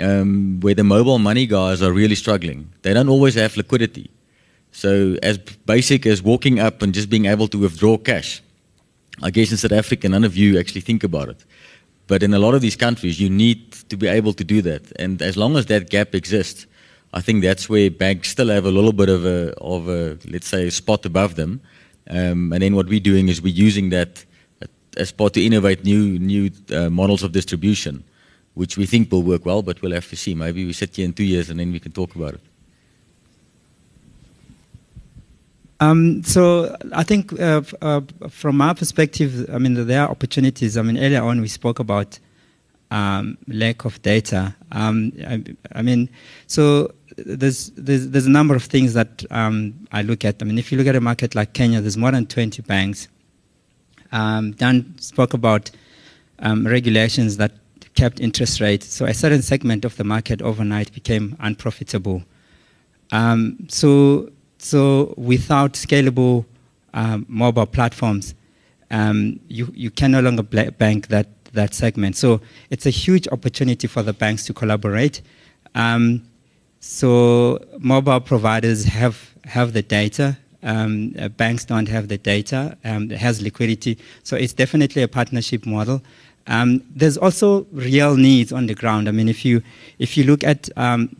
um, 0.00 0.60
where 0.60 0.74
the 0.74 0.84
mobile 0.84 1.18
money 1.18 1.46
guys 1.46 1.82
are 1.82 1.92
really 1.92 2.14
struggling. 2.14 2.72
They 2.82 2.94
don't 2.94 3.08
always 3.08 3.34
have 3.34 3.56
liquidity. 3.56 4.10
So 4.72 5.16
as 5.22 5.38
basic 5.38 6.06
as 6.06 6.22
walking 6.22 6.60
up 6.60 6.82
and 6.82 6.92
just 6.94 7.10
being 7.10 7.26
able 7.26 7.48
to 7.48 7.58
withdraw 7.58 7.96
cash, 7.98 8.42
I 9.22 9.30
guess 9.30 9.50
in 9.50 9.56
South 9.56 9.72
Africa, 9.72 10.08
none 10.08 10.24
of 10.24 10.36
you 10.36 10.58
actually 10.58 10.82
think 10.82 11.02
about 11.02 11.28
it. 11.28 11.44
But 12.06 12.22
in 12.22 12.32
a 12.32 12.38
lot 12.38 12.54
of 12.54 12.60
these 12.60 12.76
countries, 12.76 13.20
you 13.20 13.28
need 13.28 13.72
to 13.88 13.96
be 13.96 14.06
able 14.06 14.32
to 14.32 14.44
do 14.44 14.62
that. 14.62 14.92
And 14.98 15.20
as 15.20 15.36
long 15.36 15.56
as 15.56 15.66
that 15.66 15.90
gap 15.90 16.14
exists, 16.14 16.66
I 17.12 17.20
think 17.20 17.42
that's 17.42 17.68
where 17.68 17.90
banks 17.90 18.28
still 18.30 18.48
have 18.48 18.66
a 18.66 18.70
little 18.70 18.92
bit 18.92 19.08
of 19.08 19.24
a, 19.24 19.52
of 19.58 19.88
a 19.88 20.18
let's 20.28 20.48
say, 20.48 20.68
spot 20.70 21.06
above 21.06 21.36
them. 21.36 21.60
Um, 22.10 22.52
and 22.52 22.62
then 22.62 22.74
what 22.74 22.86
we're 22.86 23.00
doing 23.00 23.28
is 23.28 23.40
we're 23.42 23.54
using 23.54 23.90
that 23.90 24.24
as 24.96 25.12
part 25.12 25.34
to 25.34 25.44
innovate 25.44 25.84
new, 25.84 26.18
new 26.18 26.50
uh, 26.70 26.90
models 26.90 27.22
of 27.22 27.32
distribution, 27.32 28.04
which 28.54 28.76
we 28.76 28.84
think 28.86 29.10
will 29.12 29.22
work 29.22 29.46
well, 29.46 29.62
but 29.62 29.80
we'll 29.80 29.92
have 29.92 30.08
to 30.08 30.16
see. 30.16 30.34
Maybe 30.34 30.66
we 30.66 30.72
sit 30.72 30.96
here 30.96 31.04
in 31.04 31.12
two 31.12 31.24
years 31.24 31.50
and 31.50 31.60
then 31.60 31.72
we 31.72 31.80
can 31.80 31.92
talk 31.92 32.14
about 32.14 32.34
it. 32.34 32.40
Um, 35.80 36.24
so 36.24 36.76
I 36.92 37.04
think 37.04 37.38
uh, 37.40 37.62
uh, 37.80 38.00
from 38.28 38.60
our 38.60 38.74
perspective, 38.74 39.48
I 39.52 39.58
mean, 39.58 39.86
there 39.86 40.02
are 40.02 40.10
opportunities. 40.10 40.76
I 40.76 40.82
mean, 40.82 40.98
earlier 40.98 41.22
on 41.22 41.40
we 41.40 41.48
spoke 41.48 41.78
about 41.78 42.18
um, 42.90 43.38
lack 43.46 43.84
of 43.84 44.00
data. 44.02 44.56
Um, 44.72 45.12
I, 45.24 45.44
I, 45.72 45.82
mean, 45.82 46.08
so 46.46 46.92
there's, 47.26 47.70
there's, 47.70 48.10
there's 48.10 48.26
a 48.26 48.30
number 48.30 48.54
of 48.54 48.64
things 48.64 48.94
that 48.94 49.24
um, 49.30 49.74
I 49.92 50.02
look 50.02 50.24
at. 50.24 50.36
I 50.40 50.44
mean, 50.44 50.58
if 50.58 50.70
you 50.70 50.78
look 50.78 50.86
at 50.86 50.96
a 50.96 51.00
market 51.00 51.34
like 51.34 51.52
Kenya, 51.52 51.80
there's 51.80 51.96
more 51.96 52.10
than 52.10 52.26
20 52.26 52.62
banks. 52.62 53.08
Um, 54.12 54.52
Dan 54.52 54.96
spoke 54.98 55.34
about 55.34 55.70
um, 56.38 56.66
regulations 56.66 57.36
that 57.38 57.52
kept 57.94 58.20
interest 58.20 58.60
rates. 58.60 58.86
So 58.86 59.06
a 59.06 59.14
certain 59.14 59.42
segment 59.42 59.84
of 59.84 59.96
the 59.96 60.04
market 60.04 60.40
overnight 60.40 60.92
became 60.92 61.36
unprofitable. 61.40 62.22
Um, 63.10 63.66
so, 63.68 64.30
so 64.58 65.14
without 65.16 65.72
scalable 65.72 66.44
um, 66.94 67.26
mobile 67.28 67.66
platforms, 67.66 68.34
um, 68.90 69.40
you, 69.48 69.70
you 69.74 69.90
can 69.90 70.12
no 70.12 70.20
longer 70.20 70.42
bank 70.42 71.08
that, 71.08 71.26
that 71.52 71.74
segment. 71.74 72.16
So 72.16 72.40
it's 72.70 72.86
a 72.86 72.90
huge 72.90 73.26
opportunity 73.28 73.86
for 73.86 74.02
the 74.02 74.12
banks 74.12 74.44
to 74.46 74.54
collaborate. 74.54 75.20
Um, 75.74 76.27
so 76.80 77.58
mobile 77.78 78.20
providers 78.20 78.84
have, 78.84 79.34
have 79.44 79.72
the 79.72 79.82
data. 79.82 80.36
Um, 80.62 81.14
uh, 81.18 81.28
banks 81.28 81.64
don't 81.64 81.88
have 81.88 82.08
the 82.08 82.18
data. 82.18 82.76
Um, 82.84 83.10
it 83.10 83.18
has 83.18 83.40
liquidity. 83.40 83.98
So 84.22 84.36
it's 84.36 84.52
definitely 84.52 85.02
a 85.02 85.08
partnership 85.08 85.66
model. 85.66 86.02
Um, 86.46 86.82
there's 86.94 87.16
also 87.16 87.66
real 87.72 88.16
needs 88.16 88.52
on 88.52 88.66
the 88.66 88.74
ground. 88.74 89.08
I 89.08 89.12
mean, 89.12 89.28
if 89.28 89.44
you, 89.44 89.62
if 89.98 90.16
you 90.16 90.24
look 90.24 90.42
at 90.44 90.68
um, 90.76 91.14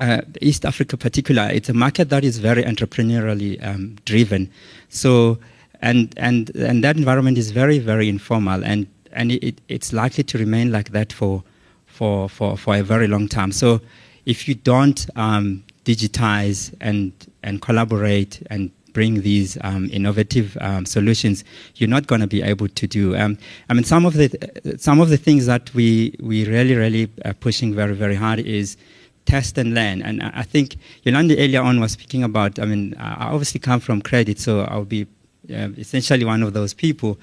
uh, 0.00 0.22
East 0.40 0.64
Africa 0.64 0.96
particular, 0.96 1.48
it's 1.52 1.68
a 1.68 1.74
market 1.74 2.08
that 2.08 2.24
is 2.24 2.38
very 2.38 2.64
entrepreneurially 2.64 3.64
um, 3.64 3.96
driven. 4.04 4.50
So, 4.88 5.38
and, 5.82 6.12
and, 6.16 6.50
and 6.56 6.82
that 6.84 6.96
environment 6.96 7.38
is 7.38 7.50
very, 7.50 7.78
very 7.78 8.08
informal. 8.08 8.64
And, 8.64 8.86
and 9.12 9.32
it, 9.32 9.60
it's 9.68 9.92
likely 9.92 10.24
to 10.24 10.38
remain 10.38 10.72
like 10.72 10.90
that 10.90 11.12
for, 11.12 11.42
for, 11.86 12.28
for, 12.28 12.56
for 12.56 12.76
a 12.76 12.82
very 12.82 13.06
long 13.06 13.28
time. 13.28 13.52
So 13.52 13.80
if 14.26 14.48
you 14.48 14.54
don't 14.54 15.08
um, 15.16 15.64
digitize 15.84 16.74
and, 16.80 17.12
and 17.42 17.62
collaborate 17.62 18.42
and 18.50 18.70
bring 18.92 19.20
these 19.20 19.58
um, 19.60 19.90
innovative 19.92 20.56
um, 20.60 20.86
solutions, 20.86 21.44
you're 21.76 21.88
not 21.88 22.06
going 22.06 22.22
to 22.22 22.26
be 22.26 22.42
able 22.42 22.66
to 22.66 22.86
do. 22.86 23.14
Um, 23.14 23.38
I 23.68 23.74
mean, 23.74 23.84
some 23.84 24.06
of 24.06 24.14
the 24.14 24.28
some 24.78 25.00
of 25.00 25.10
the 25.10 25.18
things 25.18 25.44
that 25.46 25.72
we 25.74 26.16
we 26.18 26.46
really 26.46 26.74
really 26.74 27.10
are 27.26 27.34
pushing 27.34 27.74
very 27.74 27.94
very 27.94 28.14
hard 28.14 28.40
is 28.40 28.76
test 29.26 29.58
and 29.58 29.74
learn. 29.74 30.00
And 30.00 30.22
I 30.22 30.42
think 30.42 30.76
Yolandi 31.04 31.34
earlier 31.38 31.62
on 31.62 31.78
was 31.78 31.92
speaking 31.92 32.22
about. 32.24 32.58
I 32.58 32.64
mean, 32.64 32.94
I 32.98 33.26
obviously 33.34 33.60
come 33.60 33.80
from 33.80 34.00
credit, 34.00 34.40
so 34.40 34.62
I'll 34.62 34.86
be 34.98 35.02
uh, 35.50 35.68
essentially 35.76 36.24
one 36.24 36.42
of 36.42 36.54
those 36.54 36.72
people. 36.72 37.18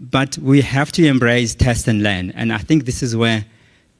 But 0.00 0.38
we 0.38 0.62
have 0.62 0.90
to 0.92 1.06
embrace 1.06 1.54
test 1.54 1.86
and 1.86 2.02
learn, 2.02 2.30
and 2.30 2.50
I 2.50 2.58
think 2.58 2.86
this 2.86 3.02
is 3.02 3.14
where 3.14 3.44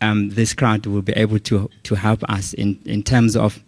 um, 0.01 0.30
this 0.30 0.53
crowd 0.55 0.86
will 0.86 1.03
be 1.03 1.12
able 1.12 1.38
to, 1.40 1.70
to 1.84 1.95
help 1.95 2.22
us 2.24 2.53
in, 2.55 2.78
in 2.84 3.03
terms 3.03 3.36
of 3.36 3.62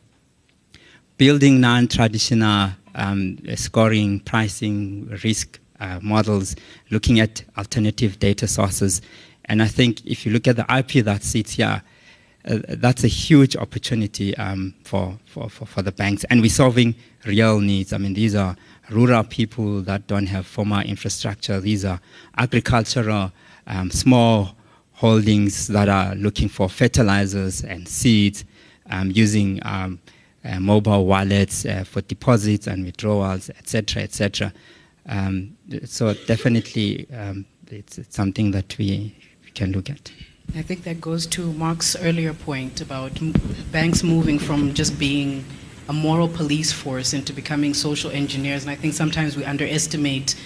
building 1.19 1.61
non-traditional 1.61 2.71
um, 2.95 3.39
scoring, 3.57 4.21
pricing, 4.21 5.09
risk 5.23 5.59
uh, 5.81 5.99
models, 6.03 6.57
looking 6.91 7.21
at 7.21 7.43
alternative 7.57 8.19
data 8.19 8.47
sources. 8.47 9.03
And 9.47 9.63
I 9.63 9.67
think 9.67 10.05
if 10.05 10.27
you 10.27 10.33
look 10.33 10.49
at 10.49 10.57
the 10.57 10.67
IP 10.75 11.05
that 11.05 11.23
sits 11.23 11.53
here, 11.53 11.83
uh, 12.47 12.59
that's 12.69 13.05
a 13.05 13.09
huge 13.09 13.57
opportunity 13.57 14.37
um, 14.37 14.75
for, 14.85 15.19
for, 15.27 15.49
for, 15.49 15.67
for, 15.67 15.83
the 15.83 15.93
banks. 15.93 16.25
And 16.25 16.41
we're 16.41 16.51
solving 16.51 16.95
real 17.25 17.61
needs. 17.61 17.93
I 17.93 17.99
mean, 17.99 18.15
these 18.15 18.35
are 18.35 18.57
rural 18.91 19.25
people 19.25 19.83
that 19.83 20.07
don't 20.07 20.27
have 20.27 20.47
formal 20.47 20.81
infrastructure. 20.81 21.61
These 21.61 21.85
are 21.85 22.01
agricultural 22.39 23.33
um, 23.67 23.91
small 23.91 24.55
holdings 24.97 25.69
that 25.69 25.89
are 25.89 26.15
looking 26.15 26.49
for 26.49 26.69
fertilizers 26.69 27.63
and 27.63 27.87
seeds 27.87 28.45
um, 28.91 29.11
using 29.11 29.61
um, 29.63 30.01
uh, 30.43 30.59
mobile 30.59 31.05
wallets 31.05 31.67
uh, 31.67 31.85
for 31.85 32.01
deposits 32.03 32.67
and 32.67 32.85
withdrawals, 32.85 33.51
etc., 33.51 34.03
etc. 34.03 34.53
Um, 35.07 35.57
so 35.85 36.15
definitely, 36.27 37.07
um, 37.13 37.45
it's, 37.69 37.99
it's, 37.99 38.17
something 38.17 38.53
that 38.53 38.77
we, 38.79 39.15
we 39.45 39.51
can 39.51 39.73
look 39.73 39.91
at. 39.91 40.11
I 40.55 40.63
think 40.63 40.85
that 40.85 41.01
goes 41.01 41.27
to 41.27 41.53
Mark's 41.53 41.95
earlier 41.97 42.33
point 42.33 42.81
about 42.81 43.13
banks 43.73 44.03
moving 44.03 44.39
from 44.39 44.73
just 44.73 44.99
being 44.99 45.45
a 45.89 45.93
moral 45.93 46.29
police 46.29 46.73
force 46.73 47.13
into 47.13 47.33
becoming 47.33 47.75
social 47.75 48.11
engineers. 48.11 48.63
And 48.63 48.71
I 48.71 48.77
think 48.77 48.95
sometimes 48.95 49.37
we 49.37 49.45
underestimate 49.45 50.37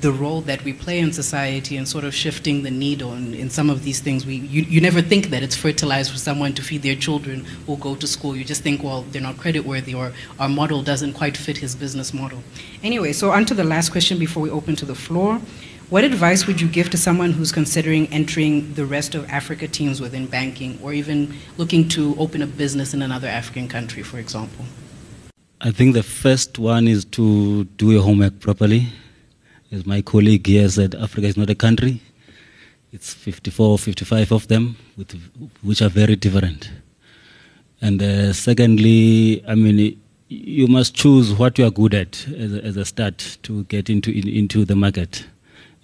the 0.00 0.12
role 0.12 0.40
that 0.42 0.62
we 0.64 0.72
play 0.72 0.98
in 0.98 1.12
society 1.12 1.76
and 1.76 1.88
sort 1.88 2.04
of 2.04 2.14
shifting 2.14 2.62
the 2.62 2.70
needle 2.70 3.14
in, 3.14 3.34
in 3.34 3.50
some 3.50 3.68
of 3.68 3.82
these 3.82 4.00
things. 4.00 4.24
We, 4.24 4.36
you, 4.36 4.62
you 4.62 4.80
never 4.80 5.02
think 5.02 5.30
that 5.30 5.42
it's 5.42 5.56
fertilized 5.56 6.12
for 6.12 6.18
someone 6.18 6.54
to 6.54 6.62
feed 6.62 6.82
their 6.82 6.94
children 6.94 7.44
or 7.66 7.76
go 7.78 7.96
to 7.96 8.06
school. 8.06 8.36
You 8.36 8.44
just 8.44 8.62
think, 8.62 8.82
well, 8.82 9.02
they're 9.10 9.22
not 9.22 9.36
creditworthy 9.36 9.96
or 9.96 10.12
our 10.38 10.48
model 10.48 10.82
doesn't 10.82 11.14
quite 11.14 11.36
fit 11.36 11.58
his 11.58 11.74
business 11.74 12.14
model. 12.14 12.42
Anyway, 12.82 13.12
so 13.12 13.32
on 13.32 13.44
to 13.46 13.54
the 13.54 13.64
last 13.64 13.90
question 13.90 14.18
before 14.18 14.42
we 14.42 14.50
open 14.50 14.76
to 14.76 14.84
the 14.84 14.94
floor. 14.94 15.40
What 15.90 16.04
advice 16.04 16.46
would 16.46 16.60
you 16.60 16.68
give 16.68 16.90
to 16.90 16.98
someone 16.98 17.32
who's 17.32 17.50
considering 17.50 18.08
entering 18.12 18.74
the 18.74 18.84
rest 18.84 19.14
of 19.14 19.28
Africa 19.30 19.66
teams 19.66 20.02
within 20.02 20.26
banking 20.26 20.78
or 20.82 20.92
even 20.92 21.34
looking 21.56 21.88
to 21.88 22.14
open 22.18 22.42
a 22.42 22.46
business 22.46 22.92
in 22.92 23.00
another 23.00 23.26
African 23.26 23.68
country, 23.68 24.02
for 24.02 24.18
example? 24.18 24.66
I 25.62 25.70
think 25.70 25.94
the 25.94 26.02
first 26.02 26.58
one 26.58 26.86
is 26.86 27.04
to 27.06 27.64
do 27.64 27.90
your 27.90 28.02
homework 28.02 28.38
properly. 28.38 28.88
As 29.70 29.84
my 29.84 30.00
colleague 30.00 30.46
here 30.46 30.68
said, 30.68 30.94
Africa 30.94 31.26
is 31.26 31.36
not 31.36 31.50
a 31.50 31.54
country. 31.54 32.00
It's 32.90 33.12
54 33.12 33.78
55 33.78 34.32
of 34.32 34.48
them, 34.48 34.76
with, 34.96 35.12
which 35.62 35.82
are 35.82 35.90
very 35.90 36.16
different. 36.16 36.70
And 37.80 38.02
uh, 38.02 38.32
secondly, 38.32 39.44
I 39.46 39.54
mean, 39.54 40.00
you 40.28 40.66
must 40.68 40.94
choose 40.94 41.34
what 41.34 41.58
you 41.58 41.66
are 41.66 41.70
good 41.70 41.94
at 41.94 42.26
as 42.28 42.54
a, 42.54 42.64
as 42.64 42.76
a 42.76 42.84
start 42.84 43.38
to 43.42 43.64
get 43.64 43.90
into, 43.90 44.10
in, 44.10 44.26
into 44.26 44.64
the 44.64 44.74
market 44.74 45.26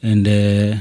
and 0.03 0.27
uh, 0.27 0.77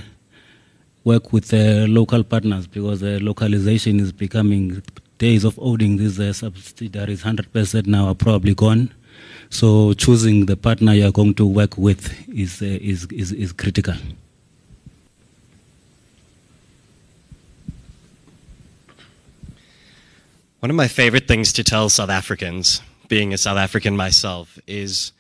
work 1.03 1.33
with 1.33 1.53
uh, 1.53 1.85
local 1.87 2.23
partners 2.23 2.67
because 2.67 3.03
uh, 3.03 3.19
localization 3.21 3.99
is 3.99 4.11
becoming 4.11 4.81
days 5.17 5.43
of 5.43 5.57
owning 5.59 5.97
these 5.97 6.19
uh, 6.19 6.33
subsidiaries 6.33 7.23
100% 7.23 7.85
now 7.85 8.07
are 8.07 8.15
probably 8.15 8.53
gone. 8.53 8.93
So 9.53 9.93
choosing 9.93 10.47
the 10.47 10.57
partner 10.57 10.95
you 10.95 11.05
are 11.05 11.11
going 11.11 11.35
to 11.35 11.45
work 11.45 11.77
with 11.77 12.27
is, 12.27 12.59
uh, 12.59 12.65
is, 12.65 13.05
is, 13.11 13.31
is 13.31 13.51
critical. 13.53 13.93
One 20.57 20.71
of 20.71 20.75
my 20.75 20.87
favorite 20.87 21.27
things 21.27 21.53
to 21.53 21.63
tell 21.63 21.89
South 21.89 22.09
Africans, 22.09 22.81
being 23.07 23.31
a 23.31 23.37
South 23.37 23.59
African 23.59 23.95
myself, 23.95 24.57
is 24.65 25.11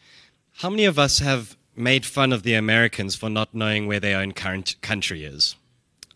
how 0.53 0.71
many 0.71 0.85
of 0.85 0.97
us 0.97 1.19
have 1.19 1.55
made 1.75 2.03
fun 2.03 2.33
of 2.33 2.41
the 2.41 2.55
Americans 2.55 3.15
for 3.15 3.29
not 3.29 3.53
knowing 3.53 3.85
where 3.85 3.99
their 3.99 4.17
own 4.17 4.31
current 4.31 4.81
country 4.81 5.25
is. 5.25 5.55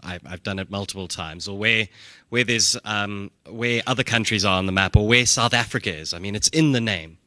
I've, 0.02 0.42
done 0.42 0.58
it 0.58 0.72
multiple 0.72 1.08
times, 1.08 1.48
or 1.48 1.56
where 1.56 1.88
where 2.30 2.44
there's 2.44 2.78
um, 2.84 3.30
where 3.48 3.84
other 3.86 4.04
countries 4.04 4.44
are 4.44 4.58
on 4.58 4.66
the 4.66 4.72
map, 4.72 4.96
or 4.96 5.08
where 5.08 5.26
South 5.26 5.54
Africa 5.54 5.94
is. 5.94 6.16
I 6.16 6.20
mean, 6.20 6.36
it's 6.36 6.48
in 6.48 6.72
the 6.72 6.82
name. 6.82 7.18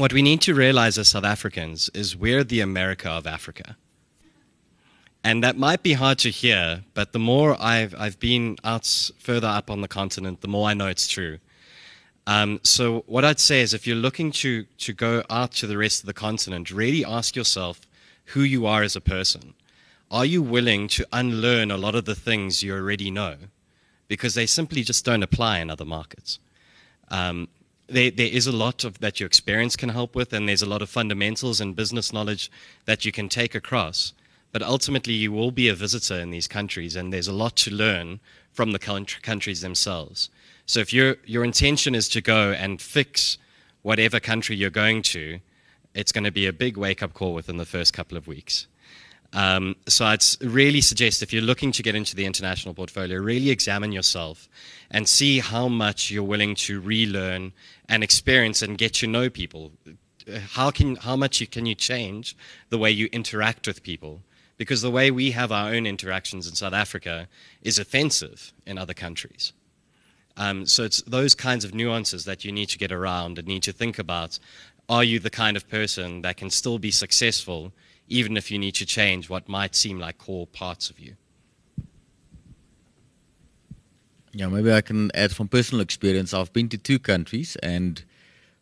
What 0.00 0.14
we 0.14 0.22
need 0.22 0.40
to 0.42 0.54
realize 0.54 0.96
as 0.96 1.08
South 1.08 1.24
Africans 1.24 1.90
is 1.92 2.16
we're 2.16 2.42
the 2.42 2.60
America 2.60 3.10
of 3.10 3.26
Africa. 3.26 3.76
And 5.22 5.44
that 5.44 5.58
might 5.58 5.82
be 5.82 5.92
hard 5.92 6.16
to 6.20 6.30
hear, 6.30 6.84
but 6.94 7.12
the 7.12 7.18
more 7.18 7.54
I've, 7.60 7.94
I've 7.98 8.18
been 8.18 8.56
out 8.64 9.10
further 9.18 9.48
up 9.48 9.70
on 9.70 9.82
the 9.82 9.88
continent, 9.88 10.40
the 10.40 10.48
more 10.48 10.70
I 10.70 10.72
know 10.72 10.86
it's 10.86 11.06
true. 11.06 11.38
Um, 12.26 12.60
so 12.62 13.04
what 13.08 13.26
I'd 13.26 13.40
say 13.40 13.60
is 13.60 13.74
if 13.74 13.86
you're 13.86 13.94
looking 13.94 14.32
to, 14.40 14.64
to 14.78 14.94
go 14.94 15.22
out 15.28 15.52
to 15.56 15.66
the 15.66 15.76
rest 15.76 16.00
of 16.00 16.06
the 16.06 16.14
continent, 16.14 16.70
really 16.70 17.04
ask 17.04 17.36
yourself 17.36 17.82
who 18.32 18.40
you 18.40 18.64
are 18.64 18.82
as 18.82 18.96
a 18.96 19.02
person. 19.02 19.52
Are 20.10 20.24
you 20.24 20.40
willing 20.40 20.88
to 20.96 21.06
unlearn 21.12 21.70
a 21.70 21.76
lot 21.76 21.94
of 21.94 22.06
the 22.06 22.14
things 22.14 22.62
you 22.62 22.72
already 22.72 23.10
know? 23.10 23.36
Because 24.08 24.32
they 24.32 24.46
simply 24.46 24.82
just 24.82 25.04
don't 25.04 25.22
apply 25.22 25.58
in 25.58 25.68
other 25.68 25.84
markets. 25.84 26.38
Um, 27.08 27.48
there, 27.90 28.10
there 28.10 28.28
is 28.28 28.46
a 28.46 28.52
lot 28.52 28.84
of 28.84 28.98
that 29.00 29.20
your 29.20 29.26
experience 29.26 29.76
can 29.76 29.88
help 29.90 30.14
with, 30.14 30.32
and 30.32 30.48
there's 30.48 30.62
a 30.62 30.68
lot 30.68 30.82
of 30.82 30.88
fundamentals 30.88 31.60
and 31.60 31.76
business 31.76 32.12
knowledge 32.12 32.50
that 32.84 33.04
you 33.04 33.12
can 33.12 33.28
take 33.28 33.54
across. 33.54 34.12
But 34.52 34.62
ultimately, 34.62 35.14
you 35.14 35.32
will 35.32 35.50
be 35.50 35.68
a 35.68 35.74
visitor 35.74 36.18
in 36.18 36.30
these 36.30 36.48
countries, 36.48 36.96
and 36.96 37.12
there's 37.12 37.28
a 37.28 37.32
lot 37.32 37.56
to 37.56 37.70
learn 37.70 38.20
from 38.52 38.72
the 38.72 38.78
countries 38.78 39.60
themselves. 39.60 40.30
So 40.66 40.80
if 40.80 40.92
your 40.92 41.16
your 41.24 41.44
intention 41.44 41.94
is 41.94 42.08
to 42.10 42.20
go 42.20 42.52
and 42.52 42.80
fix 42.80 43.38
whatever 43.82 44.20
country 44.20 44.56
you're 44.56 44.70
going 44.70 45.02
to, 45.02 45.40
it's 45.94 46.12
going 46.12 46.24
to 46.24 46.32
be 46.32 46.46
a 46.46 46.52
big 46.52 46.76
wake 46.76 47.02
up 47.02 47.12
call 47.12 47.34
within 47.34 47.56
the 47.56 47.66
first 47.66 47.92
couple 47.92 48.16
of 48.16 48.26
weeks. 48.26 48.66
Um, 49.32 49.76
so 49.86 50.04
I'd 50.04 50.24
really 50.40 50.80
suggest 50.80 51.22
if 51.22 51.32
you're 51.32 51.42
looking 51.42 51.70
to 51.72 51.82
get 51.82 51.94
into 51.94 52.16
the 52.16 52.26
international 52.26 52.74
portfolio, 52.74 53.18
really 53.18 53.50
examine 53.50 53.92
yourself 53.92 54.48
and 54.90 55.08
see 55.08 55.38
how 55.38 55.68
much 55.68 56.10
you're 56.10 56.24
willing 56.24 56.54
to 56.56 56.80
relearn 56.80 57.52
and 57.88 58.02
experience 58.02 58.60
and 58.60 58.76
get 58.76 58.94
to 58.94 59.06
know 59.06 59.30
people. 59.30 59.72
How 60.50 60.70
can 60.70 60.96
how 60.96 61.16
much 61.16 61.40
you, 61.40 61.46
can 61.46 61.66
you 61.66 61.74
change 61.74 62.36
the 62.70 62.78
way 62.78 62.90
you 62.90 63.08
interact 63.12 63.66
with 63.66 63.82
people? 63.82 64.22
Because 64.56 64.82
the 64.82 64.90
way 64.90 65.10
we 65.10 65.30
have 65.30 65.52
our 65.52 65.70
own 65.70 65.86
interactions 65.86 66.46
in 66.46 66.54
South 66.54 66.74
Africa 66.74 67.28
is 67.62 67.78
offensive 67.78 68.52
in 68.66 68.78
other 68.78 68.94
countries. 68.94 69.52
Um, 70.36 70.66
so 70.66 70.84
it's 70.84 71.02
those 71.02 71.34
kinds 71.34 71.64
of 71.64 71.74
nuances 71.74 72.24
that 72.24 72.44
you 72.44 72.52
need 72.52 72.68
to 72.70 72.78
get 72.78 72.92
around 72.92 73.38
and 73.38 73.48
need 73.48 73.62
to 73.64 73.72
think 73.72 73.98
about. 73.98 74.38
Are 74.88 75.04
you 75.04 75.18
the 75.18 75.30
kind 75.30 75.56
of 75.56 75.68
person 75.68 76.22
that 76.22 76.36
can 76.36 76.50
still 76.50 76.78
be 76.78 76.90
successful 76.90 77.72
even 78.10 78.36
if 78.36 78.50
you 78.50 78.58
need 78.58 78.74
to 78.74 78.84
change 78.84 79.30
what 79.30 79.48
might 79.48 79.74
seem 79.74 79.98
like 79.98 80.18
core 80.18 80.46
parts 80.46 80.90
of 80.90 80.98
you? 80.98 81.14
Yeah, 84.32 84.48
maybe 84.48 84.72
I 84.72 84.80
can 84.80 85.10
add 85.14 85.32
from 85.32 85.48
personal 85.48 85.80
experience. 85.80 86.34
I've 86.34 86.52
been 86.52 86.68
to 86.68 86.78
two 86.78 86.98
countries 86.98 87.56
and 87.62 88.04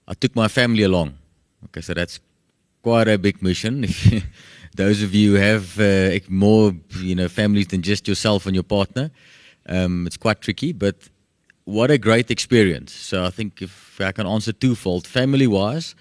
I 0.06 0.14
took 0.14 0.36
my 0.36 0.48
family 0.48 0.82
along. 0.82 1.18
Okay, 1.66 1.80
so 1.80 1.92
that's 1.94 2.20
quite 2.82 3.08
a 3.08 3.18
big 3.18 3.42
mission. 3.42 3.86
Those 4.74 5.02
of 5.02 5.14
you 5.14 5.32
who 5.32 5.36
have 5.38 5.80
uh, 5.80 6.18
more, 6.28 6.74
you 7.00 7.14
know, 7.14 7.28
families 7.28 7.66
than 7.68 7.82
just 7.82 8.06
yourself 8.06 8.46
and 8.46 8.54
your 8.54 8.62
partner, 8.62 9.10
um, 9.68 10.06
it's 10.06 10.16
quite 10.16 10.40
tricky. 10.40 10.72
But 10.72 11.08
what 11.64 11.90
a 11.90 11.98
great 11.98 12.30
experience. 12.30 12.92
So 12.92 13.24
I 13.24 13.30
think 13.30 13.60
if 13.60 14.00
I 14.00 14.12
can 14.12 14.26
answer 14.26 14.52
twofold, 14.52 15.06
family 15.06 15.46
wise, 15.46 15.94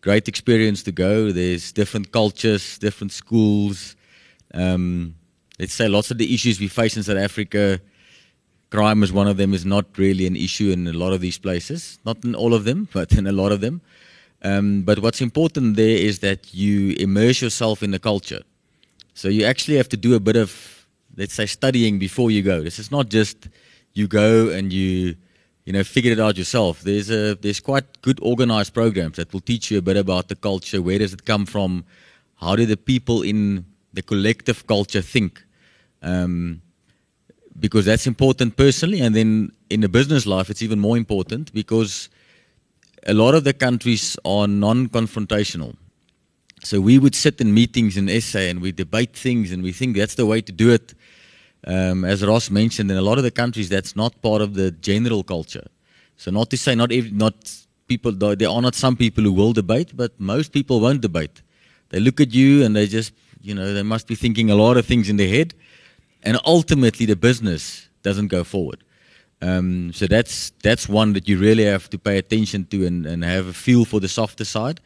great 0.00 0.28
experience 0.28 0.82
to 0.84 0.92
go. 0.92 1.32
There's 1.32 1.72
different 1.72 2.12
cultures, 2.12 2.78
different 2.78 3.12
schools. 3.12 3.96
Um, 4.54 5.14
let's 5.58 5.74
say 5.74 5.88
lots 5.88 6.10
of 6.10 6.18
the 6.18 6.32
issues 6.34 6.60
we 6.60 6.68
face 6.68 6.96
in 6.96 7.02
South 7.02 7.18
Africa, 7.18 7.80
crime 8.70 9.02
is 9.02 9.12
one 9.12 9.28
of 9.28 9.36
them, 9.36 9.54
is 9.54 9.64
not 9.64 9.86
really 9.96 10.26
an 10.26 10.36
issue 10.36 10.70
in 10.70 10.86
a 10.86 10.92
lot 10.92 11.12
of 11.12 11.20
these 11.20 11.38
places. 11.38 11.98
Not 12.04 12.24
in 12.24 12.34
all 12.34 12.54
of 12.54 12.64
them, 12.64 12.88
but 12.92 13.12
in 13.12 13.26
a 13.26 13.32
lot 13.32 13.52
of 13.52 13.60
them. 13.60 13.80
Um, 14.42 14.82
but 14.82 15.00
what's 15.00 15.20
important 15.20 15.76
there 15.76 15.96
is 15.96 16.20
that 16.20 16.54
you 16.54 16.94
immerse 16.98 17.42
yourself 17.42 17.82
in 17.82 17.90
the 17.90 17.98
culture. 17.98 18.42
So 19.14 19.28
you 19.28 19.44
actually 19.44 19.78
have 19.78 19.88
to 19.88 19.96
do 19.96 20.14
a 20.14 20.20
bit 20.20 20.36
of, 20.36 20.86
let's 21.16 21.34
say, 21.34 21.46
studying 21.46 21.98
before 21.98 22.30
you 22.30 22.42
go. 22.42 22.62
This 22.62 22.78
is 22.78 22.92
not 22.92 23.08
just 23.08 23.48
you 23.94 24.06
go 24.06 24.48
and 24.50 24.72
you 24.72 25.16
you 25.68 25.74
know 25.74 25.84
figure 25.84 26.12
it 26.12 26.18
out 26.18 26.38
yourself. 26.38 26.80
There's 26.80 27.10
a 27.10 27.34
there's 27.34 27.60
quite 27.60 28.00
good 28.00 28.18
organized 28.22 28.72
programs 28.72 29.16
that 29.16 29.30
will 29.34 29.42
teach 29.42 29.70
you 29.70 29.76
a 29.76 29.82
bit 29.82 29.98
about 29.98 30.28
the 30.28 30.34
culture. 30.34 30.80
Where 30.80 30.98
does 30.98 31.12
it 31.12 31.26
come 31.26 31.44
from? 31.44 31.84
How 32.36 32.56
do 32.56 32.64
the 32.64 32.78
people 32.78 33.20
in 33.20 33.66
the 33.92 34.00
collective 34.00 34.66
culture 34.66 35.02
think? 35.02 35.44
Um, 36.00 36.62
because 37.60 37.84
that's 37.84 38.06
important 38.06 38.56
personally, 38.56 39.02
and 39.02 39.14
then 39.14 39.52
in 39.68 39.82
the 39.82 39.90
business 39.90 40.24
life, 40.24 40.48
it's 40.48 40.62
even 40.62 40.78
more 40.78 40.96
important 40.96 41.52
because 41.52 42.08
a 43.06 43.12
lot 43.12 43.34
of 43.34 43.44
the 43.44 43.52
countries 43.52 44.16
are 44.24 44.48
non-confrontational. 44.48 45.76
So 46.64 46.80
we 46.80 46.98
would 46.98 47.14
sit 47.14 47.42
in 47.42 47.52
meetings 47.52 47.98
in 47.98 48.08
SA 48.22 48.38
and 48.38 48.62
we 48.62 48.72
debate 48.72 49.14
things, 49.14 49.52
and 49.52 49.62
we 49.62 49.72
think 49.72 49.98
that's 49.98 50.14
the 50.14 50.24
way 50.24 50.40
to 50.40 50.52
do 50.52 50.70
it. 50.70 50.94
Um, 51.66 52.04
as 52.04 52.24
Ross 52.24 52.50
mentioned, 52.50 52.90
in 52.90 52.96
a 52.96 53.02
lot 53.02 53.18
of 53.18 53.24
the 53.24 53.30
countries, 53.30 53.68
that's 53.68 53.96
not 53.96 54.20
part 54.22 54.40
of 54.40 54.54
the 54.54 54.70
general 54.70 55.22
culture. 55.22 55.66
So, 56.16 56.30
not 56.30 56.50
to 56.50 56.56
say 56.56 56.74
not 56.74 56.92
every, 56.92 57.10
not 57.10 57.34
people, 57.88 58.12
there 58.12 58.48
are 58.48 58.62
not 58.62 58.74
some 58.74 58.96
people 58.96 59.24
who 59.24 59.32
will 59.32 59.52
debate, 59.52 59.96
but 59.96 60.18
most 60.20 60.52
people 60.52 60.80
won't 60.80 61.00
debate. 61.00 61.42
They 61.90 62.00
look 62.00 62.20
at 62.20 62.32
you 62.34 62.64
and 62.64 62.76
they 62.76 62.86
just, 62.86 63.12
you 63.40 63.54
know, 63.54 63.72
they 63.72 63.82
must 63.82 64.06
be 64.06 64.14
thinking 64.14 64.50
a 64.50 64.54
lot 64.54 64.76
of 64.76 64.86
things 64.86 65.08
in 65.08 65.16
their 65.16 65.28
head, 65.28 65.54
and 66.22 66.38
ultimately 66.44 67.06
the 67.06 67.16
business 67.16 67.88
doesn't 68.02 68.28
go 68.28 68.44
forward. 68.44 68.84
Um, 69.40 69.92
so 69.92 70.06
that's 70.06 70.50
that's 70.62 70.88
one 70.88 71.12
that 71.12 71.28
you 71.28 71.38
really 71.38 71.64
have 71.64 71.88
to 71.90 71.98
pay 71.98 72.18
attention 72.18 72.64
to 72.66 72.86
and, 72.86 73.06
and 73.06 73.22
have 73.22 73.46
a 73.46 73.52
feel 73.52 73.84
for 73.84 74.00
the 74.00 74.08
softer 74.08 74.44
side. 74.44 74.80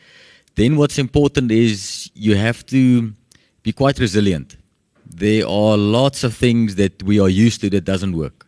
Then 0.55 0.77
what's 0.77 0.99
important 0.99 1.51
is 1.51 2.11
you 2.15 2.37
have 2.37 2.65
to 2.67 3.15
be 3.63 3.73
quite 3.73 3.99
resilient. 3.99 4.57
There 5.13 5.47
are 5.47 5.77
lots 5.77 6.25
of 6.25 6.35
things 6.35 6.77
that 6.77 7.03
we 7.03 7.21
are 7.21 7.29
used 7.29 7.61
to 7.61 7.71
that 7.71 7.85
doesn't 7.85 8.17
work. 8.17 8.47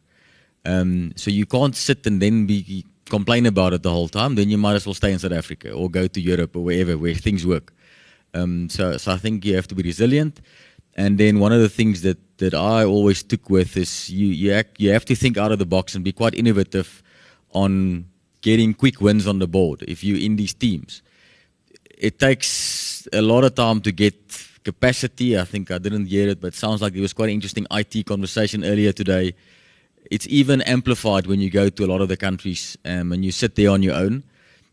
Um, 0.65 1.13
so 1.17 1.31
you 1.31 1.47
can't 1.47 1.77
sit 1.77 2.07
and 2.07 2.23
then 2.23 2.47
be 2.47 2.85
complain 3.07 3.47
about 3.47 3.73
it 3.73 3.83
the 3.83 3.91
whole 3.91 4.09
time. 4.09 4.35
Then 4.35 4.49
you 4.49 4.59
might 4.59 4.75
as 4.75 4.87
well 4.87 4.95
stay 4.95 5.13
in 5.13 5.19
South 5.19 5.33
Africa 5.33 5.73
or 5.73 5.91
go 5.91 6.07
to 6.07 6.21
Europe 6.21 6.57
or 6.57 6.65
wherever 6.65 6.97
where 6.97 7.15
things 7.15 7.47
work. 7.47 7.73
Um, 8.33 8.69
so, 8.69 8.97
so 8.97 9.13
I 9.13 9.19
think 9.19 9.45
you 9.45 9.55
have 9.57 9.69
to 9.69 9.75
be 9.75 9.83
resilient. 9.83 10.41
And 10.97 11.19
then 11.19 11.41
one 11.41 11.53
of 11.53 11.61
the 11.61 11.69
things 11.69 12.03
that, 12.03 12.19
that 12.39 12.55
I 12.55 12.85
always 12.85 13.23
took 13.23 13.51
with 13.51 13.77
is 13.77 14.11
you, 14.11 14.29
you, 14.29 14.53
act, 14.53 14.81
you 14.81 14.91
have 14.91 15.05
to 15.07 15.15
think 15.15 15.37
out 15.37 15.53
of 15.53 15.59
the 15.59 15.67
box 15.67 15.95
and 15.95 16.05
be 16.05 16.13
quite 16.13 16.35
innovative 16.35 17.03
on 17.53 18.07
getting 18.41 18.75
quick 18.75 19.01
wins 19.01 19.27
on 19.27 19.39
the 19.39 19.47
board 19.47 19.83
if 19.87 20.05
you're 20.05 20.19
in 20.19 20.37
these 20.37 20.55
teams. 20.55 21.03
It 21.97 22.19
takes 22.19 23.09
a 23.13 23.23
lot 23.23 23.45
of 23.45 23.55
time 23.55 23.81
to 23.83 23.93
get 23.93 24.15
capacity. 24.65 25.39
I 25.39 25.45
think 25.45 25.71
I 25.71 25.79
didn't 25.79 26.07
hear 26.07 26.29
it, 26.29 26.41
but 26.41 26.49
it 26.49 26.55
sounds 26.55 26.83
like 26.83 26.95
it 26.95 27.01
was 27.01 27.13
quite 27.13 27.29
an 27.29 27.35
interesting 27.35 27.67
IT 27.71 28.07
conversation 28.07 28.65
earlier 28.65 28.93
today. 28.93 29.35
It's 30.11 30.27
even 30.29 30.63
amplified 30.63 31.27
when 31.27 31.41
you 31.41 31.51
go 31.51 31.69
to 31.69 31.85
a 31.85 31.87
lot 31.87 32.01
of 32.01 32.09
the 32.09 32.17
countries 32.17 32.77
um, 32.85 33.13
and 33.13 33.25
you 33.25 33.33
sit 33.33 33.55
there 33.55 33.71
on 33.71 33.83
your 33.83 33.95
own. 33.95 34.25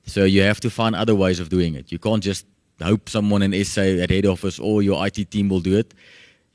So 0.05 0.25
you 0.25 0.41
have 0.41 0.59
to 0.61 0.69
find 0.69 0.95
other 0.95 1.15
ways 1.15 1.39
of 1.39 1.49
doing 1.49 1.75
it. 1.75 1.91
You 1.91 1.99
can't 1.99 2.23
just 2.23 2.45
hope 2.81 3.09
someone 3.09 3.41
in 3.43 3.63
SA 3.63 3.81
at 3.81 4.09
head 4.09 4.25
office 4.25 4.59
or 4.59 4.81
your 4.81 5.05
IT 5.05 5.29
team 5.29 5.49
will 5.49 5.59
do 5.59 5.77
it. 5.77 5.93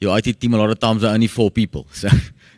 Your 0.00 0.16
IT 0.18 0.40
team 0.40 0.54
a 0.54 0.58
lot 0.58 0.70
of 0.70 0.78
times 0.78 1.04
are 1.04 1.14
only 1.14 1.26
four 1.28 1.50
people, 1.50 1.86
so 1.92 2.08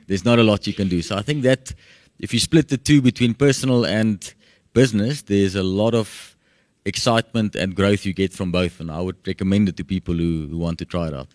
there's 0.06 0.24
not 0.24 0.38
a 0.38 0.42
lot 0.42 0.66
you 0.66 0.72
can 0.72 0.88
do. 0.88 1.02
So 1.02 1.16
I 1.16 1.22
think 1.22 1.42
that 1.42 1.72
if 2.18 2.32
you 2.32 2.40
split 2.40 2.68
the 2.68 2.78
two 2.78 3.00
between 3.00 3.34
personal 3.34 3.84
and 3.86 4.34
business, 4.72 5.22
there's 5.22 5.54
a 5.54 5.62
lot 5.62 5.94
of 5.94 6.36
excitement 6.84 7.54
and 7.54 7.74
growth 7.74 8.06
you 8.06 8.12
get 8.12 8.32
from 8.32 8.50
both, 8.50 8.80
and 8.80 8.90
I 8.90 9.00
would 9.00 9.16
recommend 9.26 9.68
it 9.68 9.76
to 9.76 9.84
people 9.84 10.14
who, 10.14 10.48
who 10.50 10.58
want 10.58 10.78
to 10.78 10.84
try 10.84 11.08
it 11.08 11.14
out. 11.14 11.28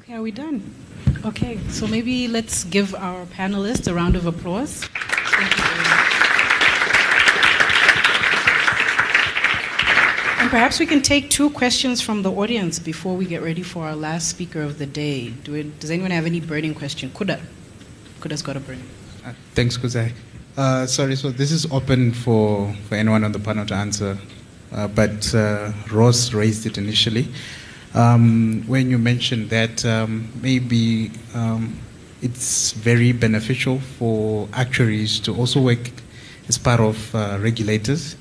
Okay, 0.00 0.14
are 0.14 0.22
we 0.22 0.30
done? 0.30 0.62
Okay, 1.24 1.58
so 1.68 1.86
maybe 1.86 2.28
let's 2.28 2.64
give 2.64 2.94
our 2.94 3.26
panelists 3.26 3.88
a 3.88 3.94
round 3.94 4.16
of 4.16 4.26
applause. 4.26 4.88
And 10.40 10.48
perhaps 10.50 10.78
we 10.78 10.86
can 10.86 11.02
take 11.02 11.28
two 11.28 11.50
questions 11.50 12.00
from 12.00 12.22
the 12.22 12.30
audience 12.30 12.78
before 12.78 13.16
we 13.16 13.26
get 13.26 13.42
ready 13.42 13.62
for 13.62 13.84
our 13.84 13.96
last 13.96 14.28
speaker 14.28 14.62
of 14.62 14.78
the 14.78 14.86
day. 14.86 15.30
Do 15.30 15.54
it, 15.54 15.80
does 15.80 15.90
anyone 15.90 16.12
have 16.12 16.24
any 16.24 16.40
burning 16.40 16.74
question? 16.74 17.10
Kuda. 17.10 17.40
Kuda's 18.20 18.40
got 18.40 18.56
a 18.56 18.60
burning. 18.60 18.88
Thanks, 19.58 19.76
Kudzai. 19.76 20.12
Uh, 20.56 20.86
sorry, 20.86 21.16
so 21.16 21.30
this 21.30 21.50
is 21.50 21.66
open 21.72 22.12
for, 22.12 22.72
for 22.88 22.94
anyone 22.94 23.24
on 23.24 23.32
the 23.32 23.40
panel 23.40 23.66
to 23.66 23.74
answer, 23.74 24.16
uh, 24.70 24.86
but 24.86 25.34
uh, 25.34 25.72
Ross 25.90 26.32
raised 26.32 26.64
it 26.64 26.78
initially. 26.78 27.26
Um, 27.92 28.62
when 28.68 28.88
you 28.88 28.98
mentioned 28.98 29.50
that 29.50 29.84
um, 29.84 30.30
maybe 30.40 31.10
um, 31.34 31.76
it's 32.22 32.70
very 32.70 33.10
beneficial 33.10 33.80
for 33.80 34.48
actuaries 34.52 35.18
to 35.18 35.34
also 35.34 35.60
work 35.60 35.90
as 36.46 36.56
part 36.56 36.78
of 36.78 37.12
uh, 37.12 37.38
regulators 37.40 38.14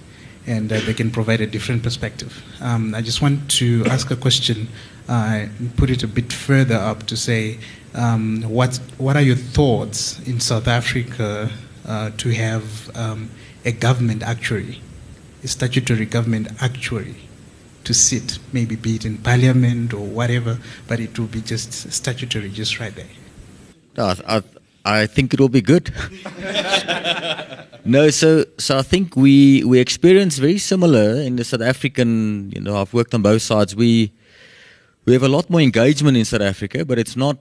and 0.47 0.73
uh, 0.73 0.79
they 0.87 0.93
can 0.95 1.11
provide 1.11 1.41
a 1.41 1.45
different 1.45 1.83
perspective. 1.83 2.41
Um, 2.61 2.95
I 2.95 3.01
just 3.01 3.21
want 3.21 3.51
to 3.59 3.85
ask 3.85 4.09
a 4.09 4.15
question, 4.15 4.69
uh, 5.07 5.45
put 5.75 5.91
it 5.91 6.01
a 6.01 6.07
bit 6.07 6.33
further 6.33 6.77
up 6.77 7.03
to 7.03 7.15
say, 7.15 7.59
um, 7.97 8.43
what, 8.43 8.79
what 8.97 9.15
are 9.15 9.21
your 9.21 9.35
thoughts 9.35 10.19
in 10.27 10.39
South 10.39 10.67
Africa 10.67 11.49
uh, 11.85 12.11
to 12.17 12.29
have 12.29 12.95
um, 12.95 13.29
a 13.65 13.71
government 13.71 14.23
actuary, 14.23 14.81
a 15.43 15.47
statutory 15.47 16.05
government 16.05 16.47
actuary, 16.61 17.15
to 17.83 17.93
sit, 17.93 18.39
maybe 18.53 18.75
be 18.75 18.95
it 18.95 19.05
in 19.05 19.17
parliament 19.17 19.93
or 19.93 20.05
whatever, 20.05 20.59
but 20.87 20.99
it 20.99 21.17
will 21.17 21.27
be 21.27 21.41
just 21.41 21.91
statutory, 21.91 22.49
just 22.49 22.79
right 22.79 22.93
there? 22.95 23.07
I, 23.97 24.37
I, 24.37 24.43
I 25.01 25.07
think 25.07 25.33
it 25.33 25.39
will 25.39 25.49
be 25.49 25.61
good. 25.61 25.91
no, 27.85 28.09
so 28.09 28.45
so 28.57 28.77
I 28.77 28.83
think 28.83 29.15
we 29.15 29.63
we 29.63 29.79
experience 29.79 30.37
very 30.37 30.59
similar 30.59 31.19
in 31.19 31.35
the 31.35 31.43
South 31.43 31.61
African. 31.61 32.51
You 32.51 32.61
know, 32.61 32.79
I've 32.79 32.93
worked 32.93 33.13
on 33.13 33.21
both 33.21 33.41
sides. 33.41 33.75
We 33.75 34.13
we 35.05 35.13
have 35.13 35.23
a 35.23 35.27
lot 35.27 35.49
more 35.49 35.61
engagement 35.61 36.15
in 36.15 36.25
South 36.25 36.41
Africa, 36.41 36.85
but 36.85 36.99
it's 36.99 37.15
not 37.15 37.37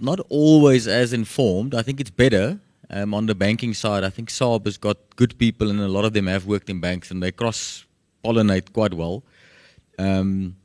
not 0.00 0.20
always 0.28 0.86
as 0.86 1.12
informed. 1.12 1.74
I 1.74 1.82
think 1.82 2.00
it's 2.00 2.10
better 2.10 2.60
um, 2.90 3.14
on 3.14 3.26
the 3.26 3.34
banking 3.34 3.74
side. 3.74 4.04
I 4.04 4.10
think 4.10 4.28
SARB 4.30 4.64
has 4.66 4.76
got 4.76 4.96
good 5.16 5.38
people, 5.38 5.70
and 5.70 5.80
a 5.80 5.88
lot 5.88 6.04
of 6.04 6.12
them 6.12 6.26
have 6.26 6.46
worked 6.46 6.70
in 6.70 6.80
banks, 6.80 7.10
and 7.10 7.22
they 7.22 7.32
cross 7.32 7.84
pollinate 8.24 8.72
quite 8.72 8.94
well. 8.94 9.22
Um, 9.98 10.56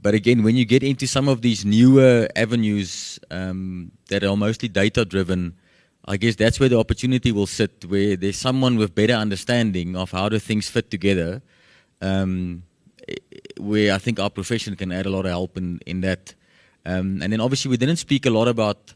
but 0.00 0.14
again, 0.14 0.42
when 0.42 0.56
you 0.56 0.64
get 0.64 0.82
into 0.82 1.06
some 1.06 1.28
of 1.28 1.42
these 1.42 1.64
newer 1.64 2.28
avenues 2.34 3.20
um, 3.30 3.92
that 4.08 4.24
are 4.24 4.36
mostly 4.36 4.68
data 4.68 5.04
driven, 5.04 5.56
I 6.04 6.16
guess 6.16 6.34
that's 6.34 6.58
where 6.58 6.68
the 6.68 6.78
opportunity 6.78 7.30
will 7.30 7.46
sit, 7.46 7.84
where 7.84 8.16
there's 8.16 8.36
someone 8.36 8.76
with 8.76 8.94
better 8.94 9.12
understanding 9.12 9.94
of 9.94 10.10
how 10.10 10.28
do 10.28 10.40
things 10.40 10.68
fit 10.68 10.90
together, 10.90 11.40
um, 12.00 12.64
where 13.58 13.94
I 13.94 13.98
think 13.98 14.18
our 14.18 14.30
profession 14.30 14.74
can 14.74 14.90
add 14.90 15.06
a 15.06 15.10
lot 15.10 15.24
of 15.24 15.30
help 15.30 15.56
in, 15.56 15.80
in 15.86 16.00
that. 16.00 16.34
Um, 16.84 17.22
and 17.22 17.32
then 17.32 17.40
obviously 17.40 17.70
we 17.70 17.76
didn't 17.76 17.96
speak 17.96 18.26
a 18.26 18.30
lot 18.30 18.48
about 18.48 18.94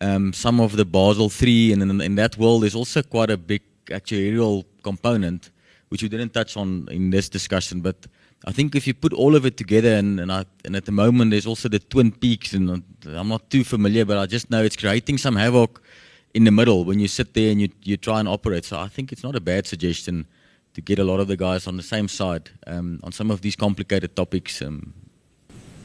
um, 0.00 0.32
some 0.32 0.60
of 0.60 0.76
the 0.76 0.84
Basel 0.84 1.30
III, 1.30 1.72
and 1.72 1.82
in, 1.82 2.00
in, 2.00 2.14
that 2.16 2.36
world 2.38 2.62
there's 2.62 2.74
also 2.74 3.02
quite 3.02 3.30
a 3.30 3.36
big 3.36 3.62
actuarial 3.86 4.64
component, 4.82 5.50
which 5.88 6.02
we 6.02 6.08
didn't 6.08 6.32
touch 6.32 6.56
on 6.56 6.88
in 6.90 7.10
this 7.10 7.28
discussion. 7.28 7.80
But 7.80 8.06
I 8.44 8.52
think 8.52 8.74
if 8.74 8.86
you 8.86 8.94
put 8.94 9.12
all 9.12 9.34
of 9.34 9.46
it 9.46 9.56
together, 9.56 9.94
and, 9.94 10.20
and, 10.20 10.30
I, 10.30 10.44
and 10.64 10.76
at 10.76 10.84
the 10.84 10.92
moment 10.92 11.30
there's 11.30 11.46
also 11.46 11.68
the 11.68 11.78
Twin 11.78 12.12
Peaks, 12.12 12.52
and 12.52 12.82
I'm 13.06 13.28
not 13.28 13.50
too 13.50 13.64
familiar, 13.64 14.04
but 14.04 14.18
I 14.18 14.26
just 14.26 14.50
know 14.50 14.62
it's 14.62 14.76
creating 14.76 15.18
some 15.18 15.36
havoc 15.36 15.82
in 16.34 16.44
the 16.44 16.50
middle 16.50 16.84
when 16.84 16.98
you 16.98 17.08
sit 17.08 17.34
there 17.34 17.50
and 17.50 17.60
you, 17.60 17.68
you 17.82 17.96
try 17.96 18.20
and 18.20 18.28
operate. 18.28 18.64
So 18.64 18.78
I 18.78 18.88
think 18.88 19.12
it's 19.12 19.22
not 19.22 19.36
a 19.36 19.40
bad 19.40 19.66
suggestion 19.66 20.26
to 20.74 20.80
get 20.80 20.98
a 20.98 21.04
lot 21.04 21.20
of 21.20 21.28
the 21.28 21.36
guys 21.36 21.66
on 21.66 21.76
the 21.76 21.82
same 21.82 22.08
side 22.08 22.50
um, 22.66 23.00
on 23.04 23.12
some 23.12 23.30
of 23.30 23.40
these 23.40 23.56
complicated 23.56 24.14
topics. 24.14 24.60
Um. 24.60 24.92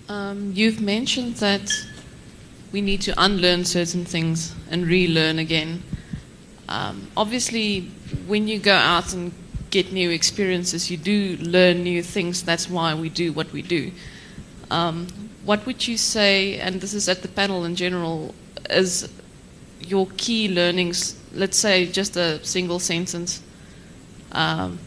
Um, 0.09 0.53
you've 0.55 0.81
mentioned 0.81 1.35
that 1.35 1.71
we 2.71 2.81
need 2.81 2.99
to 3.01 3.13
unlearn 3.15 3.63
certain 3.63 4.05
things 4.05 4.55
and 4.71 4.87
relearn 4.87 5.37
again. 5.37 5.83
Um, 6.67 7.11
obviously, 7.15 7.81
when 8.25 8.47
you 8.47 8.57
go 8.57 8.73
out 8.73 9.13
and 9.13 9.31
get 9.69 9.93
new 9.93 10.09
experiences, 10.09 10.89
you 10.89 10.97
do 10.97 11.37
learn 11.41 11.83
new 11.83 12.01
things. 12.01 12.41
That's 12.41 12.67
why 12.67 12.95
we 12.95 13.09
do 13.09 13.31
what 13.33 13.51
we 13.53 13.61
do. 13.61 13.91
Um, 14.71 15.05
what 15.45 15.63
would 15.67 15.87
you 15.87 15.95
say, 15.95 16.59
and 16.59 16.81
this 16.81 16.95
is 16.95 17.07
at 17.07 17.21
the 17.21 17.27
panel 17.27 17.63
in 17.63 17.75
general, 17.75 18.33
is 18.67 19.13
your 19.79 20.07
key 20.17 20.49
learnings, 20.49 21.19
let's 21.35 21.57
say 21.57 21.85
just 21.85 22.17
a 22.17 22.43
single 22.43 22.79
sentence, 22.79 23.43
um, 24.31 24.79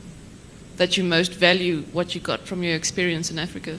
that 0.79 0.97
you 0.97 1.05
most 1.05 1.33
value 1.33 1.83
what 1.93 2.13
you 2.17 2.21
got 2.21 2.41
from 2.41 2.65
your 2.65 2.75
experience 2.75 3.31
in 3.31 3.39
Africa? 3.39 3.79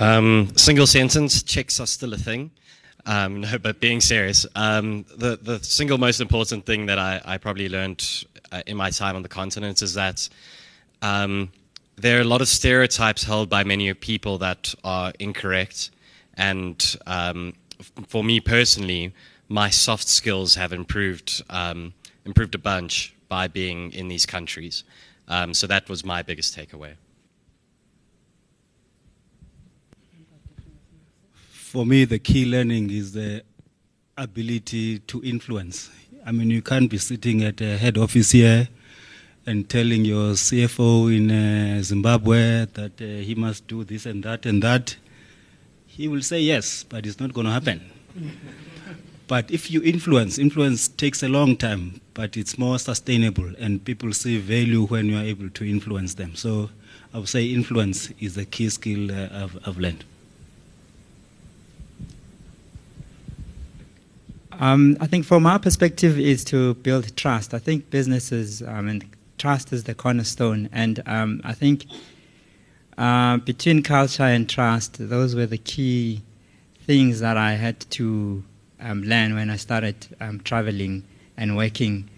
Um, 0.00 0.52
single 0.56 0.86
sentence 0.86 1.42
checks 1.42 1.80
are 1.80 1.86
still 1.86 2.14
a 2.14 2.16
thing. 2.16 2.52
Um, 3.04 3.40
no, 3.40 3.58
but 3.58 3.80
being 3.80 4.00
serious, 4.00 4.46
um, 4.54 5.04
the, 5.16 5.38
the 5.40 5.58
single 5.64 5.98
most 5.98 6.20
important 6.20 6.66
thing 6.66 6.86
that 6.86 6.98
I, 6.98 7.20
I 7.24 7.38
probably 7.38 7.68
learned 7.68 8.26
uh, 8.52 8.62
in 8.66 8.76
my 8.76 8.90
time 8.90 9.16
on 9.16 9.22
the 9.22 9.28
continent 9.28 9.82
is 9.82 9.94
that 9.94 10.28
um, 11.02 11.50
there 11.96 12.18
are 12.18 12.20
a 12.20 12.24
lot 12.24 12.40
of 12.40 12.48
stereotypes 12.48 13.24
held 13.24 13.48
by 13.48 13.64
many 13.64 13.92
people 13.94 14.38
that 14.38 14.72
are 14.84 15.12
incorrect. 15.18 15.90
And 16.34 16.96
um, 17.06 17.54
for 18.06 18.22
me 18.22 18.38
personally, 18.38 19.12
my 19.48 19.70
soft 19.70 20.06
skills 20.06 20.54
have 20.54 20.72
improved 20.72 21.42
um, 21.50 21.94
improved 22.24 22.54
a 22.54 22.58
bunch 22.58 23.14
by 23.28 23.48
being 23.48 23.90
in 23.92 24.08
these 24.08 24.26
countries. 24.26 24.84
So 25.52 25.66
that 25.66 25.88
was 25.88 26.04
my 26.04 26.22
biggest 26.22 26.56
takeaway. 26.56 26.94
For 31.78 31.86
me, 31.86 32.06
the 32.06 32.18
key 32.18 32.44
learning 32.44 32.90
is 32.90 33.12
the 33.12 33.44
ability 34.16 34.98
to 34.98 35.22
influence. 35.22 35.90
I 36.26 36.32
mean, 36.32 36.50
you 36.50 36.60
can't 36.60 36.90
be 36.90 36.98
sitting 36.98 37.44
at 37.44 37.60
a 37.60 37.78
head 37.78 37.96
office 37.96 38.32
here 38.32 38.66
and 39.46 39.68
telling 39.70 40.04
your 40.04 40.32
CFO 40.32 41.16
in 41.16 41.30
uh, 41.30 41.80
Zimbabwe 41.84 42.66
that 42.74 43.00
uh, 43.00 43.04
he 43.04 43.36
must 43.36 43.68
do 43.68 43.84
this 43.84 44.06
and 44.06 44.24
that 44.24 44.44
and 44.44 44.60
that 44.60 44.96
he 45.86 46.08
will 46.08 46.20
say 46.20 46.40
yes, 46.40 46.82
but 46.82 47.06
it's 47.06 47.20
not 47.20 47.32
going 47.32 47.46
to 47.46 47.52
happen. 47.52 47.80
But 49.28 49.48
if 49.52 49.70
you 49.70 49.80
influence, 49.80 50.36
influence 50.36 50.88
takes 50.88 51.22
a 51.22 51.28
long 51.28 51.56
time, 51.56 52.00
but 52.12 52.36
it's 52.36 52.58
more 52.58 52.80
sustainable, 52.80 53.52
and 53.56 53.84
people 53.84 54.12
see 54.12 54.38
value 54.38 54.84
when 54.86 55.06
you 55.06 55.16
are 55.16 55.22
able 55.22 55.48
to 55.50 55.64
influence 55.64 56.14
them. 56.14 56.34
So 56.34 56.70
I 57.14 57.18
would 57.18 57.28
say 57.28 57.46
influence 57.46 58.10
is 58.18 58.36
a 58.36 58.44
key 58.44 58.68
skill 58.68 59.12
uh, 59.12 59.28
I've, 59.44 59.58
I've 59.64 59.78
learned. 59.78 60.04
Um, 64.60 64.96
I 65.00 65.06
think 65.06 65.24
from 65.24 65.46
our 65.46 65.60
perspective 65.60 66.18
is 66.18 66.44
to 66.46 66.74
build 66.74 67.16
trust. 67.16 67.54
I 67.54 67.60
think 67.60 67.90
businesses 67.90 68.60
um, 68.60 68.88
and 68.88 69.04
trust 69.38 69.72
is 69.72 69.84
the 69.84 69.94
cornerstone, 69.94 70.68
and 70.72 71.00
um, 71.06 71.40
I 71.44 71.54
think 71.54 71.86
uh, 72.96 73.36
between 73.36 73.84
culture 73.84 74.24
and 74.24 74.48
trust, 74.48 74.96
those 74.98 75.36
were 75.36 75.46
the 75.46 75.58
key 75.58 76.22
things 76.80 77.20
that 77.20 77.36
I 77.36 77.52
had 77.52 77.78
to 77.90 78.42
um, 78.80 79.04
learn 79.04 79.36
when 79.36 79.48
I 79.48 79.56
started 79.56 80.08
um, 80.20 80.40
traveling 80.40 81.04
and 81.36 81.56
working, 81.56 82.10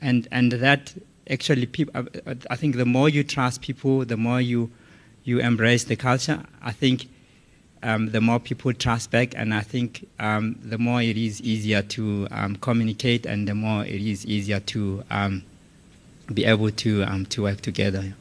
and 0.00 0.28
and 0.30 0.52
that 0.52 0.94
actually 1.28 1.66
people. 1.66 2.00
Uh, 2.00 2.34
I 2.48 2.54
think 2.54 2.76
the 2.76 2.86
more 2.86 3.08
you 3.08 3.24
trust 3.24 3.60
people, 3.60 4.04
the 4.04 4.16
more 4.16 4.40
you 4.40 4.70
you 5.24 5.40
embrace 5.40 5.82
the 5.82 5.96
culture. 5.96 6.44
I 6.62 6.70
think 6.70 7.08
um, 7.82 8.10
the 8.10 8.20
more 8.20 8.40
people 8.40 8.72
trust 8.72 9.10
back, 9.10 9.34
and 9.36 9.54
I 9.54 9.60
think 9.60 10.08
um, 10.18 10.58
the 10.62 10.78
more 10.78 11.00
it 11.00 11.16
is 11.16 11.40
easier 11.42 11.82
to 11.82 12.28
um, 12.30 12.56
communicate, 12.56 13.26
and 13.26 13.46
the 13.46 13.54
more 13.54 13.84
it 13.84 14.00
is 14.00 14.26
easier 14.26 14.60
to 14.60 15.04
um, 15.10 15.42
be 16.32 16.44
able 16.44 16.70
to 16.70 17.02
um, 17.04 17.26
to 17.26 17.42
work 17.42 17.60
together. 17.60 18.14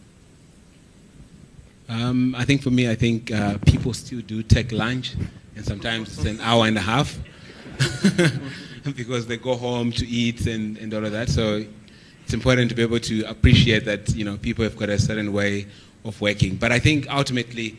Um, 1.90 2.36
I 2.36 2.44
think 2.44 2.62
for 2.62 2.70
me, 2.70 2.90
I 2.90 2.96
think 2.96 3.32
uh, 3.32 3.58
people 3.66 3.94
still 3.94 4.22
do 4.22 4.44
take 4.44 4.72
lunch, 4.72 5.16
and 5.56 5.66
sometimes 5.66 6.18
it's 6.18 6.28
an 6.28 6.40
hour 6.42 6.68
and 6.68 6.78
a 6.78 6.82
half 6.82 7.18
because 8.96 9.28
they 9.28 9.38
go 9.38 9.56
home 9.56 9.92
to 9.94 10.08
eat 10.08 10.48
and, 10.48 10.78
and 10.78 10.94
all 10.94 11.06
of 11.06 11.12
that. 11.14 11.30
So 11.30 11.66
it's 12.24 12.34
important 12.34 12.70
to 12.70 12.76
be 12.76 12.82
able 12.82 13.00
to 13.00 13.24
appreciate 13.24 13.86
that 13.86 14.14
you 14.14 14.26
know 14.26 14.38
people 14.38 14.64
have 14.64 14.78
got 14.78 14.90
a 14.90 15.00
certain 15.00 15.32
way 15.32 15.66
of 16.04 16.20
working. 16.22 16.56
But 16.58 16.72
I 16.72 16.80
think 16.80 17.08
ultimately 17.10 17.78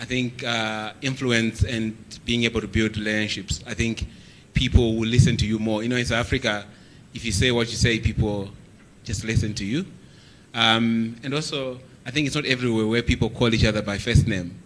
I 0.00 0.06
think 0.06 0.42
uh, 0.42 0.94
influence 1.02 1.62
and 1.62 1.94
being 2.24 2.44
able 2.44 2.62
to 2.62 2.66
build 2.66 2.96
relationships. 2.96 3.62
I 3.66 3.74
think 3.74 4.06
people 4.54 4.96
will 4.96 5.06
listen 5.06 5.36
to 5.36 5.46
you 5.46 5.58
more. 5.58 5.82
You 5.82 5.90
know, 5.90 5.96
in 5.96 6.06
South 6.06 6.20
Africa, 6.26 6.64
if 7.12 7.22
you 7.24 7.32
say 7.32 7.50
what 7.50 7.68
you 7.68 7.76
say, 7.76 8.00
people 8.00 8.48
just 9.04 9.24
listen 9.24 9.52
to 9.54 9.64
you. 9.64 9.84
Um, 10.54 11.16
and 11.22 11.34
also, 11.34 11.78
I 12.06 12.10
think 12.10 12.26
it's 12.26 12.34
not 12.34 12.46
everywhere 12.46 12.86
where 12.86 13.02
people 13.02 13.28
call 13.28 13.52
each 13.52 13.66
other 13.66 13.82
by 13.82 13.98
first 13.98 14.26
name. 14.26 14.58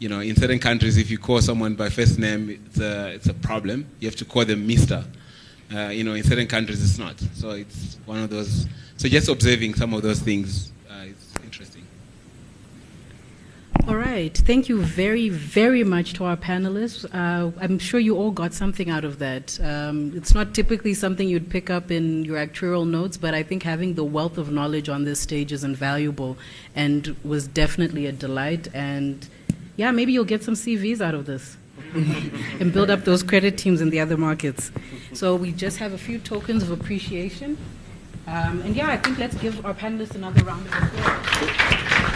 You 0.00 0.08
know, 0.08 0.20
in 0.20 0.34
certain 0.34 0.58
countries, 0.58 0.98
if 0.98 1.08
you 1.08 1.18
call 1.18 1.40
someone 1.40 1.76
by 1.76 1.88
first 1.88 2.18
name, 2.18 2.50
it's 2.50 2.80
a, 2.80 3.14
it's 3.14 3.28
a 3.28 3.34
problem. 3.34 3.86
You 4.00 4.08
have 4.08 4.16
to 4.16 4.24
call 4.24 4.44
them 4.44 4.66
Mister. 4.66 5.04
Uh, 5.72 5.88
you 5.88 6.02
know, 6.02 6.14
in 6.14 6.24
certain 6.24 6.48
countries, 6.48 6.82
it's 6.82 6.98
not. 6.98 7.18
So 7.34 7.50
it's 7.50 7.98
one 8.06 8.18
of 8.24 8.28
those. 8.28 8.66
So 8.96 9.08
just 9.08 9.28
observing 9.28 9.74
some 9.74 9.94
of 9.94 10.02
those 10.02 10.18
things 10.18 10.72
All 13.86 13.96
right. 13.96 14.34
Thank 14.34 14.70
you 14.70 14.80
very, 14.80 15.28
very 15.28 15.84
much 15.84 16.14
to 16.14 16.24
our 16.24 16.38
panelists. 16.38 17.04
Uh, 17.12 17.52
I'm 17.60 17.78
sure 17.78 18.00
you 18.00 18.16
all 18.16 18.30
got 18.30 18.54
something 18.54 18.88
out 18.88 19.04
of 19.04 19.18
that. 19.18 19.60
Um, 19.62 20.12
it's 20.16 20.32
not 20.32 20.54
typically 20.54 20.94
something 20.94 21.28
you'd 21.28 21.50
pick 21.50 21.68
up 21.68 21.90
in 21.90 22.24
your 22.24 22.38
actuarial 22.38 22.88
notes, 22.88 23.18
but 23.18 23.34
I 23.34 23.42
think 23.42 23.62
having 23.62 23.92
the 23.92 24.04
wealth 24.04 24.38
of 24.38 24.50
knowledge 24.50 24.88
on 24.88 25.04
this 25.04 25.20
stage 25.20 25.52
is 25.52 25.64
invaluable 25.64 26.38
and 26.74 27.14
was 27.22 27.46
definitely 27.46 28.06
a 28.06 28.12
delight. 28.12 28.68
And 28.72 29.28
yeah, 29.76 29.90
maybe 29.90 30.14
you'll 30.14 30.24
get 30.24 30.42
some 30.42 30.54
CVs 30.54 31.02
out 31.02 31.14
of 31.14 31.26
this 31.26 31.58
and 31.94 32.72
build 32.72 32.88
up 32.88 33.04
those 33.04 33.22
credit 33.22 33.58
teams 33.58 33.82
in 33.82 33.90
the 33.90 34.00
other 34.00 34.16
markets. 34.16 34.72
So 35.12 35.36
we 35.36 35.52
just 35.52 35.76
have 35.76 35.92
a 35.92 35.98
few 35.98 36.18
tokens 36.18 36.62
of 36.62 36.70
appreciation. 36.70 37.58
Um, 38.26 38.62
and 38.62 38.74
yeah, 38.74 38.88
I 38.88 38.96
think 38.96 39.18
let's 39.18 39.36
give 39.36 39.66
our 39.66 39.74
panelists 39.74 40.14
another 40.14 40.42
round 40.42 40.66
of 40.68 40.72
applause. 40.72 42.13